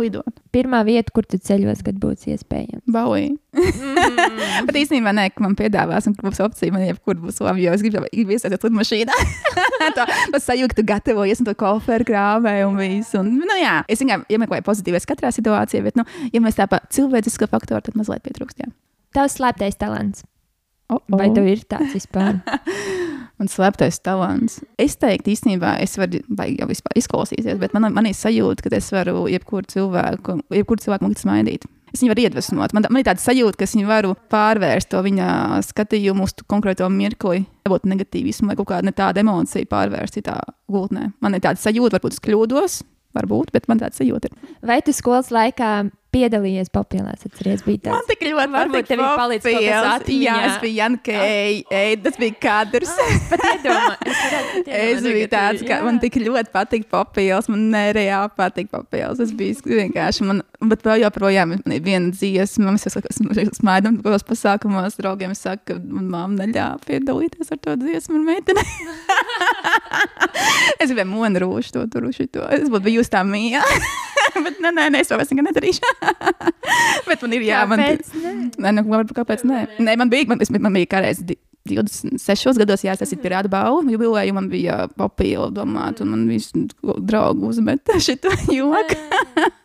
Lidot. 0.00 0.40
Pirmā 0.54 0.82
vieta, 0.86 1.12
kur 1.14 1.26
tu 1.28 1.38
ceļos, 1.42 1.82
kad 1.86 1.98
būs 2.00 2.26
iespējams. 2.32 2.84
Bauī. 2.92 3.30
Mm. 3.56 4.64
Bet 4.68 4.78
īstenībā 4.80 5.12
nē, 5.16 5.28
ka 5.34 5.44
man 5.44 5.56
piedāvās, 5.58 6.08
un 6.08 6.16
būs 6.18 6.42
opcija, 6.44 6.74
man 6.74 6.84
jebkur 6.86 7.18
būs 7.22 7.40
labi, 7.44 7.64
jo 7.66 7.74
es 7.76 7.84
gribu 7.84 8.04
iesaistīties 8.10 8.68
lidmašīnā. 8.68 9.18
tā 9.96 10.06
tā 10.06 10.42
sajūta, 10.42 10.74
ka 10.74 10.80
tu 10.80 10.86
gatavojies 10.92 11.42
un 11.42 11.50
to 11.50 11.56
koferu 11.58 12.08
krāvē 12.08 12.58
un 12.68 12.78
visu. 12.80 13.20
Un, 13.22 13.32
nu, 13.42 13.58
jā, 13.60 13.78
es 13.90 14.02
vienkārši 14.02 14.36
iemeklēju 14.36 14.66
pozitīvas 14.66 15.08
katrā 15.08 15.32
situācijā, 15.34 15.84
bet, 15.86 15.98
nu, 15.98 16.06
ja 16.32 16.42
mēs 16.44 16.58
tā 16.58 16.68
pa 16.70 16.82
cilvēcisko 16.92 17.50
faktoru, 17.52 17.84
tad 17.84 17.98
mazliet 17.98 18.24
pietrūkst. 18.26 18.64
Jā. 18.64 18.72
Tavs 19.16 19.38
slēptais 19.40 19.78
talants. 19.80 20.26
Oh, 20.92 21.00
Vai 21.10 21.32
tev 21.34 21.48
ir 21.50 21.64
tāds 21.66 21.96
vispār? 21.96 22.38
Man 23.36 23.50
slēptais 23.52 23.98
talants. 24.00 24.60
Es 24.80 24.96
teiktu, 24.96 25.34
īstenībā, 25.34 25.74
es 25.84 25.98
varu, 26.00 26.22
vai 26.38 26.54
jau 26.54 26.68
vispār 26.70 26.96
izklausīties, 26.96 27.58
bet 27.60 27.74
man, 27.76 27.90
man 27.92 28.08
ir 28.08 28.16
sajūta, 28.16 28.64
ka 28.64 28.72
es 28.78 28.88
varu 28.94 29.26
jebkuru 29.28 29.68
cilvēku, 29.74 30.38
jebkuru 30.56 30.84
cilvēku 30.86 31.04
man 31.04 31.18
smaidīt. 31.20 31.66
Es 31.92 32.00
viņu 32.02 32.12
varu 32.12 32.24
iedvesmot. 32.24 32.72
Man, 32.76 32.86
man 32.90 33.00
ir 33.00 33.06
tāda 33.06 33.22
sajūta, 33.22 33.60
ka 33.60 33.66
es 33.68 33.76
viņu 33.76 33.88
varu 33.88 34.14
pārvērst 34.32 34.90
to 34.92 35.02
viņa 35.04 35.28
skatījumu 35.68 36.26
uz 36.26 36.34
konkrēto 36.48 36.88
mirkli. 36.92 37.44
Varbūt 37.66 37.86
negatīvismu 37.92 38.50
vai 38.50 38.56
kaut 38.58 38.70
kādu 38.72 38.92
tādu 38.96 39.22
emociju 39.22 39.68
pārvērst 39.70 40.18
citā 40.18 40.38
gultnē. 40.72 41.10
Man 41.24 41.36
ir 41.36 41.44
tāda 41.44 41.60
sajūta, 41.60 41.98
varbūt 41.98 42.16
es 42.16 42.24
kļūdos, 42.24 42.80
varbūt, 43.16 43.52
bet 43.54 43.68
man 43.70 43.80
tāda 43.80 43.96
sajūta 43.96 44.28
ir. 44.28 44.52
Vai 44.66 44.80
tu 44.84 44.96
skolas 44.96 45.32
laikā 45.34 45.70
piedalījies 46.16 46.72
populārās? 46.72 47.26
Atceries, 47.28 47.62
bija 47.66 47.92
Man 47.92 48.00
tāds. 48.00 48.10
tik 48.10 48.24
ļoti 48.30 48.52
Varbūt 48.56 48.88
tev 48.88 49.02
ir 49.02 49.18
palicis 49.20 49.46
kaut 49.46 49.66
kas 49.66 49.88
atmiņā. 49.92 50.24
Jā, 50.26 50.36
es 50.48 50.58
biju 50.62 50.76
Janka, 50.76 51.16
ej, 51.26 51.58
ej, 51.76 51.96
tas 52.04 52.18
bija 52.20 52.36
kadrs. 52.46 52.92
Pat 53.30 53.44
iedomā, 53.50 53.92
es 54.00 54.20
varētu 54.22 54.52
pat 54.54 54.70
Es 54.76 54.84
iedomāt, 54.86 55.08
biju 55.16 55.30
tāds, 55.34 55.64
ka 55.66 55.74
jā. 55.74 55.80
man 55.86 56.00
tik 56.02 56.18
ļoti 56.22 56.52
patīk 56.54 56.86
papildus. 56.92 57.50
Man 57.52 57.66
nereāli 57.74 58.32
patīk 58.38 58.70
papildus. 58.72 59.22
Es 59.26 59.34
biju 59.36 59.76
vienkārši, 59.82 60.26
man, 60.28 60.42
bet 60.72 60.84
vēl 60.86 61.04
joprojām 61.04 61.54
man 61.56 61.76
ir 61.76 61.84
viena 61.84 62.12
dziesma. 62.14 62.74
Mēs 62.76 62.88
esam 62.90 63.30
smaidām 63.60 64.00
kaut 64.00 64.08
kādos 64.08 64.26
pasākumos. 64.30 64.98
Draugiem 65.00 65.34
es 65.36 65.44
saku, 65.44 65.72
ka 65.72 65.78
man 65.82 66.10
mamma 66.12 66.44
neļāva 66.44 66.80
piedalīties 66.86 67.52
ar 67.54 67.62
to 67.62 67.76
dziesmu 67.82 68.20
ar 68.20 68.26
meiteni. 68.30 68.66
es 70.82 70.90
gribēju 70.90 71.08
monu 71.10 71.44
rūšu 71.44 71.76
to 71.76 71.86
tur, 71.92 72.08
šito. 72.14 72.46
Es 72.54 72.68
būtu 72.70 72.88
bijusi 72.90 73.12
tā 73.12 73.24
mīja. 73.26 73.64
bet 74.44 74.60
nē, 74.62 74.72
nē, 74.74 74.88
nē, 74.94 75.02
es 75.02 75.10
to 75.10 75.18
vairs 75.18 75.32
nekad 75.32 75.50
nedarīšu. 75.50 75.92
Bet 77.08 77.22
man 77.24 77.34
ir 77.36 77.44
jā, 77.46 77.64
man. 77.68 77.82
Kāpēc? 77.82 78.14
Nē, 78.62 78.72
nu, 78.78 79.02
kāpēc 79.16 79.44
nē? 79.48 79.60
Nē, 79.82 79.98
man 80.00 80.12
bija, 80.12 80.28
man, 80.32 80.42
es, 80.44 80.52
man 80.52 80.74
bija 80.76 80.90
kādreiz 80.96 81.22
di- 81.26 81.38
26 81.66 82.60
gados 82.60 82.84
jāsasīt 82.86 83.18
pirāta 83.24 83.50
balvu. 83.50 83.90
Jubilēju 83.90 84.36
man 84.36 84.46
bija 84.52 84.84
papīra 84.98 85.48
domāt, 85.54 85.98
un 86.04 86.12
man 86.12 86.22
visi 86.30 86.66
draugi 86.82 87.48
uzmeta 87.50 87.98
šito 88.06 88.30
joku. 88.54 88.98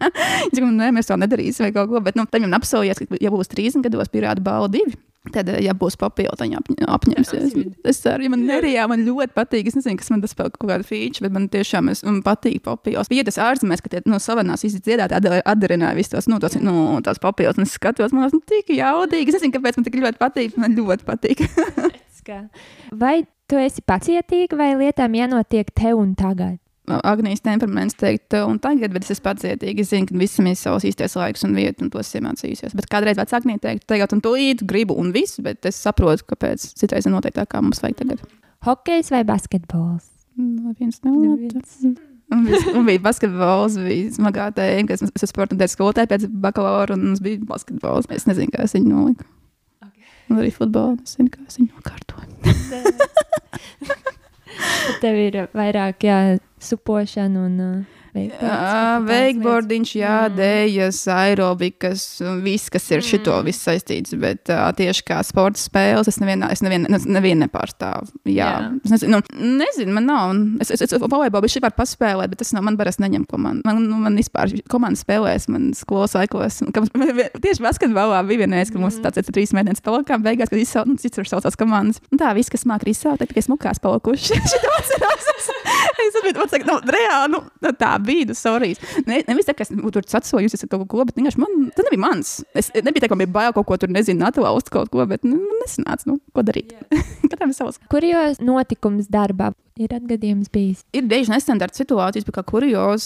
Es 0.01 0.57
domāju, 0.57 0.73
nē, 0.79 0.89
mēs 0.97 1.11
to 1.11 1.19
nedarīsim 1.21 1.67
vai 1.67 1.73
kaut 1.75 1.91
ko, 1.93 2.01
bet 2.03 2.17
nu, 2.17 2.25
tam 2.25 2.47
jau 2.47 2.51
apsolījies, 2.57 3.03
ka 3.05 3.21
ja 3.21 3.33
būs 3.33 3.51
30 3.53 3.85
gados 3.85 4.09
pirāta 4.13 4.43
balva 4.43 4.71
divi. 4.73 4.97
Tad, 5.29 5.51
ja 5.61 5.75
būs 5.77 5.93
papildu, 6.01 6.33
viņa 6.41 6.59
apņemsies. 6.89 7.51
Es 7.85 7.99
ceru, 8.01 8.25
ja 8.25 8.31
man 8.33 8.41
nerijā, 8.47 8.87
man 8.89 9.03
ļoti 9.05 9.35
patīk. 9.37 9.67
Es 9.69 9.75
nezinu, 9.77 9.99
kas 9.99 10.09
man 10.09 10.23
tas 10.23 10.33
kaut 10.33 10.57
kāda 10.57 10.81
feature, 10.87 11.27
bet 11.27 11.35
man 11.35 11.45
tiešām 11.53 11.91
es, 11.93 12.01
man 12.07 12.23
patīk 12.25 12.63
papildus. 12.65 13.11
Bija 13.11 13.27
tas 13.27 13.37
ārzemēs, 13.45 13.83
ka 13.85 13.91
tie 13.93 14.01
no 14.09 14.17
savanās 14.23 14.65
izdziedāt, 14.65 15.13
atdarināja 15.13 15.93
visus 15.99 16.15
tos, 16.15 16.29
nu, 16.31 16.39
tos, 16.41 16.57
nu, 16.57 16.73
tās 17.05 17.21
papildus. 17.21 17.61
Un 17.61 17.69
es 17.69 17.77
skatos, 17.77 18.15
man 18.17 18.25
tas 18.25 18.33
nu, 18.33 18.41
tik 18.49 18.73
jaudīgi. 18.73 19.29
Es 19.29 19.37
nezinu, 19.37 19.53
kāpēc 19.59 19.77
man 19.77 19.85
tik 19.85 19.99
ļoti 20.01 20.21
patīk. 20.25 20.57
Man 20.57 20.73
ļoti 20.79 21.05
patīk. 21.05 21.45
vai 23.03 23.19
tu 23.45 23.61
esi 23.61 23.85
pacietīga 23.85 24.57
vai 24.57 24.73
lietām 24.81 25.21
jānotiek 25.21 25.69
tev 25.77 26.01
un 26.01 26.15
tagad? 26.17 26.57
Agnijas 27.07 27.43
temperaments 27.45 27.97
teikt, 27.99 28.35
un 28.47 28.59
tagad, 28.61 28.93
bet 28.95 29.05
es 29.05 29.15
esmu 29.15 29.27
pacietīgi. 29.29 29.85
Zinu, 29.87 30.09
ka 30.09 30.19
visam 30.19 30.49
ir 30.49 30.57
savs 30.59 30.85
īstais 30.87 31.15
laiks 31.19 31.45
un 31.47 31.55
vieta, 31.57 31.85
un 31.85 31.91
to 31.93 32.01
es 32.01 32.11
iemācījos. 32.17 32.75
Bet 32.77 32.89
kādreiz 32.91 33.19
vecāki 33.19 33.39
Agnija 33.41 33.63
teikt, 33.67 33.87
tagad 33.91 34.15
un 34.15 34.23
tūlīt 34.25 34.65
gribu 34.67 34.97
un 34.99 35.13
viss, 35.15 35.41
bet 35.43 35.67
es 35.69 35.79
saprotu, 35.81 36.27
kāpēc 36.33 36.71
citreiz 36.79 37.07
ir 37.07 37.15
noteikti 37.15 37.39
tā, 37.39 37.47
kā 37.49 37.63
mums 37.63 37.83
vajag 37.83 38.01
tagad. 38.03 38.23
Hokejs 38.67 39.11
vai 39.13 39.23
basketbols? 39.25 40.07
No 40.37 40.73
viens 40.77 41.01
otras. 41.01 41.77
Un, 42.31 42.47
un 42.77 42.85
bija 42.87 43.01
basketbols, 43.03 43.75
bija 43.81 44.13
smagā 44.15 44.47
tēma, 44.55 44.87
kas 44.93 45.03
es 45.03 45.33
sporta 45.33 45.55
un 45.55 45.59
teicu 45.59 45.75
skolotāju 45.75 46.11
pēc 46.13 46.27
bakalaura, 46.43 46.95
un 46.95 47.09
mums 47.09 47.23
bija 47.23 47.41
basketbols. 47.47 48.07
Es 48.15 48.27
nezinu, 48.29 48.53
kā 48.53 48.63
es 48.67 48.77
viņu 48.77 48.93
noliku. 48.93 49.27
Okay. 49.83 50.07
Un 50.29 50.39
arī 50.39 50.53
futbolu, 50.55 50.99
es 51.03 51.17
zinu, 51.17 51.33
kā 51.33 51.43
es 51.47 51.59
viņu 51.59 51.73
nokārtoju. 51.75 53.39
Tev 55.01 55.17
ir 55.17 55.37
vairāk 55.57 56.05
jā, 56.05 56.17
supošana 56.61 57.45
un 57.47 57.55
uh, 57.65 58.00
Veikbordiņš, 58.11 59.91
jā, 59.95 60.15
dēļas, 60.35 60.99
aerobikas, 61.15 62.03
viss, 62.43 62.71
kas 62.73 62.89
ir 62.91 63.03
šito 63.05 63.33
mm. 63.37 63.47
viss 63.47 63.63
saistīts, 63.67 64.15
bet 64.19 64.51
uh, 64.51 64.65
tieši 64.75 65.05
kā 65.07 65.21
sporta 65.23 65.61
spēles, 65.61 66.09
es 66.11 66.19
nevienu 66.19 66.49
nevien, 66.65 66.87
nevien 67.07 67.39
nepārstāvu. 67.45 68.11
Jā, 68.27 68.49
jā. 68.51 68.71
Es 68.83 68.95
nezinu, 68.95 69.21
nu, 69.21 69.51
nezinu, 69.61 69.95
man 69.95 70.09
nav, 70.09 70.33
es, 70.63 70.73
es, 70.75 70.83
es 70.83 70.95
volejbolu 70.99 71.49
šī 71.51 71.63
var 71.63 71.75
paspēlēt, 71.77 72.33
bet 72.33 72.41
tas 72.43 72.51
nav, 72.55 72.65
man 72.67 72.79
parasti 72.79 73.05
neņem 73.05 73.25
komandu. 73.31 73.63
Man, 73.67 73.79
nu, 73.87 74.01
man 74.03 74.19
vispār 74.19 74.51
komanda 74.71 74.99
spēlēs, 74.99 75.47
man 75.51 75.71
skolas 75.77 76.17
aikos. 76.19 76.59
Tieši 77.45 77.63
basketbolā 77.63 78.19
bija 78.27 78.43
vienreiz, 78.43 78.73
ka 78.73 78.81
mums 78.81 78.99
mm. 78.99 79.07
tāds 79.07 79.23
ir 79.23 79.31
trīs 79.31 79.55
mēnesis 79.55 79.85
palikām, 79.85 80.25
beigās, 80.25 80.51
kad 80.51 80.59
izsauc, 80.59 80.91
nu, 80.91 80.99
cits 80.99 81.15
tur 81.15 81.29
saucās 81.29 81.59
komandas. 81.59 82.03
Un 82.11 82.19
tā, 82.19 82.35
viss, 82.35 82.51
kas 82.51 82.67
māk 82.67 82.83
izsaukt, 82.91 83.23
tikai 83.23 83.45
smukās. 83.45 83.79
Šito 83.81 84.75
atceros. 84.77 85.27
Es 86.01 86.15
saprotu, 86.15 86.59
nu, 86.67 86.77
reāli, 86.91 87.31
nu, 87.33 87.71
tā 87.77 87.95
bija 88.05 88.35
sorijas. 88.37 88.81
Ne, 89.07 89.21
nevis 89.27 89.47
tā, 89.47 89.55
ka 89.57 89.65
es 89.65 89.71
tur 89.71 90.03
atsojos 90.21 90.67
kaut 90.71 90.87
ko, 90.91 91.05
bet 91.07 91.17
vienkārši 91.17 91.41
man, 91.41 91.71
tas 91.75 91.87
nebija 91.87 92.03
mans. 92.05 92.35
Es 92.57 92.71
nebija 92.75 93.05
tā, 93.05 93.11
ka 93.11 93.17
man 93.17 93.25
bija 93.25 93.35
bail 93.39 93.55
kaut 93.57 93.69
ko 93.69 93.79
tur, 93.81 93.91
nezinu, 93.93 94.25
atlaust 94.27 94.71
kaut 94.73 94.91
ko, 94.93 95.05
bet 95.09 95.25
nu, 95.27 95.39
nesanāca, 95.61 96.07
nu, 96.09 96.19
ko 96.35 96.45
darīt. 96.47 96.75
Katram 97.31 97.55
savs. 97.55 97.81
Kur 97.91 98.05
jūs 98.05 98.41
notikums 98.43 99.11
darbā? 99.11 99.51
Ir 99.79 99.93
atgadījums 99.95 100.49
bijis. 100.51 100.81
Ir 100.93 101.05
dažas 101.09 101.31
nestandarta 101.31 101.79
situācijas, 101.79 102.27
kā 102.35 102.43
kurjos. 102.45 103.05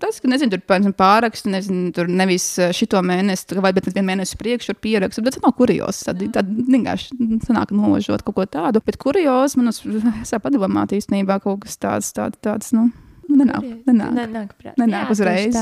Tas, 0.00 0.20
ka, 0.22 0.30
nezinu, 0.30 0.54
tur 0.54 0.62
piemēram, 0.62 0.94
pārakstu, 0.96 1.50
nezinu, 1.52 1.90
tur 1.96 2.08
nevis 2.08 2.46
šito 2.78 3.02
mēnesi, 3.04 3.58
vai 3.58 3.74
bet 3.74 3.90
vienu 3.90 4.06
mēnesi 4.08 4.38
priekšu 4.40 4.72
ar 4.72 4.78
pierakstu, 4.78 5.24
bet 5.26 5.36
tas 5.36 5.44
nav 5.44 5.56
kurjos. 5.58 6.04
Tad, 6.06 6.22
tad 6.36 6.48
vienkārši 6.48 7.18
sanāk 7.48 7.74
nožot 7.74 8.22
kaut 8.24 8.38
ko 8.38 8.46
tādu. 8.46 8.80
Bet 8.86 9.00
kurjos, 9.02 9.58
man 9.58 9.72
es 9.74 10.34
padomā 10.46 10.86
īstenībā 10.86 11.42
kaut 11.42 11.66
kas 11.66 11.76
tāds, 11.82 12.14
tāds, 12.14 12.38
tāds, 12.46 12.72
nu. 12.76 12.88
Nenāk, 13.30 13.64
nenāk. 13.86 14.12
nenāk, 14.16 14.50
nenāk 14.76 15.06
jā, 15.06 15.14
uzreiz. 15.14 15.56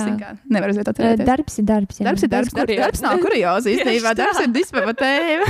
Nevar 0.51 0.73
uzreiz 0.73 0.89
atcerēties. 0.91 1.27
Darbs 1.29 1.59
ir 1.61 1.67
darbs. 1.69 2.01
Jā. 2.01 2.07
Darbs 2.09 2.25
ir 2.25 2.33
darbs. 2.33 2.55
Darbs, 2.57 2.77
darbs 2.81 3.03
nav 3.05 3.21
kuriozi 3.25 3.77
īstenībā. 3.77 4.15
Darbs 4.19 4.41
ir 4.43 4.51
dispavatēva. 4.55 5.49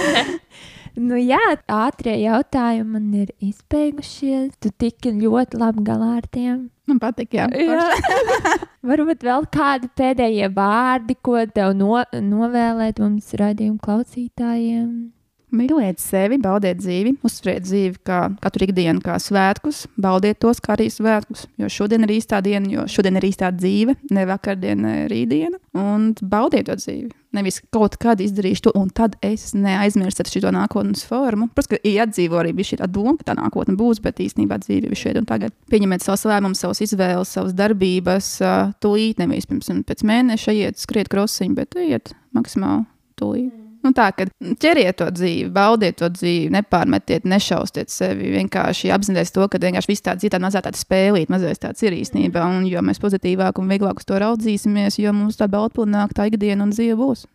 nu 1.08 1.20
jā, 1.22 1.40
ātrie 1.70 2.18
jautājumi 2.24 2.96
man 2.96 3.08
ir 3.22 3.32
izbeigušies. 3.38 4.52
Tu 4.60 4.74
tiki 4.84 5.14
ļoti 5.22 5.60
labi 5.62 5.86
galā 5.86 6.16
ar 6.18 6.28
tiem. 6.34 6.68
Man 6.90 7.00
patīk, 7.00 7.38
jā. 7.38 7.48
jā. 7.48 7.88
Varbūt 8.90 9.24
vēl 9.24 9.48
kādi 9.54 9.88
pēdējie 9.96 10.50
vārdi, 10.52 11.16
ko 11.24 11.38
tev 11.48 11.72
no, 11.78 12.02
novēlēt 12.12 13.00
mums 13.00 13.32
radījumu 13.40 13.80
klausītājiem. 13.80 15.14
Mīliet 15.54 16.00
sevi, 16.02 16.38
baudiet 16.42 16.80
dzīvi, 16.80 17.14
uztveriet 17.24 17.64
dzīvi 17.66 18.00
kā 18.06 18.20
katru 18.42 18.66
ikdienu, 18.66 19.02
kā 19.04 19.16
svētkus, 19.22 19.84
baudiet 20.00 20.40
tos 20.42 20.58
kā 20.62 20.74
arī 20.74 20.88
svētkus. 20.90 21.44
Jo 21.60 21.70
šodien 21.70 22.06
ir 22.06 22.16
īstā 22.16 22.40
diena, 22.42 22.66
jo 22.72 22.86
šodien 22.90 23.20
ir 23.20 23.28
īstā 23.28 23.52
dzīve, 23.54 23.94
ne 24.10 24.24
vakardiena, 24.30 24.82
ne 24.82 25.04
rītdiena. 25.12 25.60
Un 25.78 26.10
baudiet 26.18 26.66
to 26.66 26.76
dzīvi. 26.80 27.12
Nevis 27.34 27.60
kaut 27.74 27.96
kad 28.02 28.20
izdarīšu 28.22 28.68
to, 28.68 28.72
un 28.78 28.90
tad 28.94 29.16
es 29.24 29.52
neaizmirstu 29.58 30.26
šo 30.36 30.52
nākotnes 30.54 31.02
formu. 31.06 31.48
Protams, 31.54 31.70
ka 31.72 31.80
iedzīvo 31.82 32.38
arī 32.38 32.54
šī 32.66 32.78
doma, 32.86 33.16
ka 33.18 33.30
tā 33.30 33.38
nākotne 33.38 33.74
būs, 33.78 34.02
bet 34.02 34.22
īstenībā 34.22 34.60
dzīve 34.62 34.90
ir 34.90 34.98
šeit 34.98 35.18
un 35.18 35.26
tagad. 35.26 35.54
Pieņemiet 35.70 36.06
savus 36.06 36.26
lēmumus, 36.30 36.62
savas 36.62 36.82
izvēles, 36.86 37.34
savas 37.34 37.54
darbības, 37.58 38.36
tūlīt, 38.82 39.22
nevis 39.22 39.50
pirms 39.50 39.70
pēc 39.86 40.06
mēneša 40.06 40.56
iet, 40.62 40.82
skriet 40.82 41.10
krosiņu, 41.10 41.58
bet 41.58 41.78
iet 41.78 42.14
maksimāli 42.34 42.86
tūlīt. 43.18 43.63
Nu, 43.84 43.92
tā 43.92 44.06
kā 44.16 44.24
ķeriet 44.62 44.96
to 44.96 45.10
dzīvi, 45.12 45.50
baudiet 45.52 45.98
to 46.00 46.08
dzīvi, 46.08 46.48
nepārmetiet, 46.54 47.26
nešaustiet 47.28 47.92
sevi. 47.92 48.30
Vienkārši 48.32 48.88
apzināties 48.94 49.34
to, 49.34 49.44
ka 49.52 49.60
vienkārši 49.60 49.90
viss 49.90 50.04
tāds 50.06 50.24
ir 50.24 50.32
tāds 50.32 50.46
mazā 50.46 50.62
tāda 50.64 50.80
spēlīt, 50.80 51.28
mazais 51.32 51.60
tāds 51.60 51.84
ir 51.84 51.96
īstenībā. 51.98 52.46
Un 52.48 52.64
jo 52.70 52.80
mēs 52.84 53.02
pozitīvāk 53.02 53.60
un 53.60 53.68
vieglāk 53.68 54.00
uz 54.00 54.08
to 54.08 54.16
raudzīsimies, 54.22 54.96
jo 55.02 55.12
mums 55.12 55.36
tā 55.40 55.50
baudpilnāka 55.52 56.16
tā 56.16 56.28
ikdiena 56.32 56.64
un 56.64 56.72
dzīve 56.72 56.96
būs. 56.96 57.26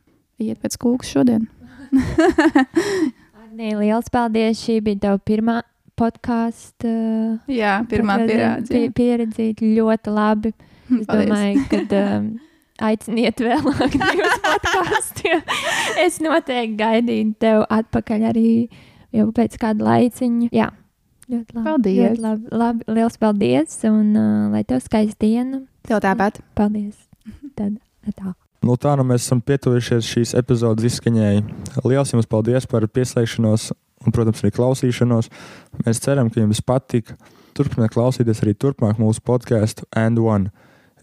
Iet 0.41 0.58
pēc 0.64 0.80
kūkas 0.82 1.14
šodien. 1.14 1.45
Agnē, 3.43 3.76
liels 3.78 4.10
paldies! 4.10 4.66
Šī 4.66 4.80
bija 4.89 5.06
tava 5.06 5.22
pirmā 5.22 5.62
podkāstu. 6.00 6.89
Jā, 7.52 7.80
pirmā 7.91 8.22
pieredze. 8.26 8.86
Pieredze 8.97 9.52
ļoti 9.62 10.18
labi. 10.18 10.56
Es 10.89 11.06
paldies. 11.06 11.26
domāju, 11.30 11.66
ka. 11.70 11.86
Um, 12.00 12.49
aiciniet 12.86 13.42
vēlāk 13.44 13.96
divus 14.04 14.38
podkāstus. 14.46 15.56
es 16.04 16.20
noteikti 16.24 16.78
gaidīju 16.80 17.34
tev 17.42 17.64
atpakaļ 17.70 18.28
arī 18.32 18.52
jau 19.16 19.30
pēc 19.36 19.58
kāda 19.62 19.88
laiciņa. 19.88 20.50
Jā, 20.56 20.70
ļoti 21.30 21.58
labi. 21.58 21.66
Paldies! 21.68 22.04
Ļoti 22.04 22.26
labi, 22.26 22.54
labi, 22.64 22.88
liels 23.00 23.20
paldies! 23.22 23.80
Un 23.90 24.14
uh, 24.14 24.46
lai 24.54 24.64
tev 24.68 24.84
skaista 24.86 25.26
diena! 25.26 25.64
Tev 25.88 26.04
tāpat! 26.06 26.42
Paldies! 26.58 26.96
Tad 27.58 27.78
tā. 28.16 28.34
Nu, 28.66 28.76
tā 28.76 28.96
nu 29.00 29.06
mēs 29.08 29.24
esam 29.24 29.40
pietuvušies 29.44 30.08
šīs 30.08 30.34
epizodes 30.40 30.88
izskaņai. 30.90 31.44
Lielas 31.86 32.12
jums 32.12 32.28
paldies 32.28 32.68
par 32.68 32.84
pieslēgšanos 32.92 33.70
un, 34.06 34.16
protams, 34.16 34.42
arī 34.44 34.52
klausīšanos. 34.56 35.30
Mēs 35.86 36.02
ceram, 36.04 36.32
ka 36.32 36.42
jums 36.44 36.60
patika. 36.66 37.16
Turpiniet 37.56 37.92
klausīties 37.96 38.44
arī 38.44 38.54
turpmāk 38.56 39.00
mūsu 39.02 39.24
podkāstu 39.26 39.88
And 39.96 40.20
One 40.20 40.52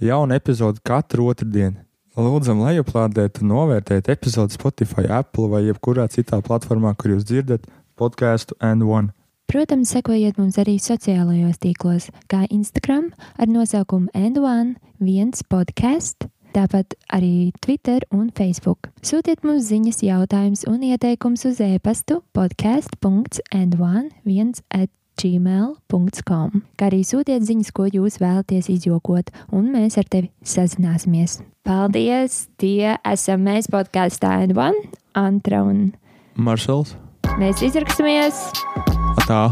jaunu 0.00 0.36
epizodi 0.36 0.82
katru 0.84 1.28
otrdienu. 1.32 1.82
Lūdzam, 2.16 2.62
lai 2.64 2.78
aplādētu, 2.80 3.44
novērtējiet 3.44 4.08
epizodi 4.14 4.56
Spotify, 4.56 5.04
Apple 5.18 5.50
vai 5.52 5.66
jebkurā 5.66 6.06
citā 6.08 6.40
platformā, 6.40 6.94
kur 6.96 7.12
jūs 7.12 7.26
dzirdat 7.28 7.66
podkāstu 8.00 8.56
and 8.64 8.82
one. 8.88 9.12
Protams, 9.46 9.92
sekojiet 9.92 10.40
mums 10.40 10.56
arī 10.58 10.78
sociālajos 10.82 11.60
tīklos, 11.62 12.08
kā 12.32 12.48
Instagram 12.50 13.12
ar 13.36 13.46
nosaukumu 13.52 14.08
N1, 14.16 14.74
viens 14.98 15.44
podkāsts, 15.46 16.26
tāpat 16.56 16.96
arī 17.12 17.52
Twitter 17.60 18.00
un 18.10 18.32
Facebook. 18.34 18.88
Sūtiet 19.04 19.44
mums 19.44 19.68
ziņas, 19.68 20.00
jautājumus 20.08 20.64
un 20.72 20.82
ieteikumus 20.88 21.44
uz 21.52 21.60
e-pastu 21.62 22.22
podkāst.n1 22.34 24.08
gmail.com, 25.20 26.62
kā 26.78 26.88
arī 26.90 27.02
sūtiet 27.06 27.44
ziņas, 27.48 27.72
ko 27.76 27.88
jūs 27.88 28.20
vēlaties 28.22 28.70
izjokot, 28.76 29.32
un 29.56 29.72
mēs 29.74 29.98
ar 30.00 30.08
tevi 30.12 30.30
sazināsimies. 30.46 31.40
Paldies! 31.66 32.46
Tie 32.60 32.94
esam 33.02 33.46
mēs 33.48 33.70
podkāstā 33.72 34.36
N1, 34.46 34.78
Antra 35.18 35.64
un 35.66 35.90
Maršals. 36.36 36.94
Mēs 37.40 37.64
izraksimies! 37.66 38.48
Tā! 39.26 39.48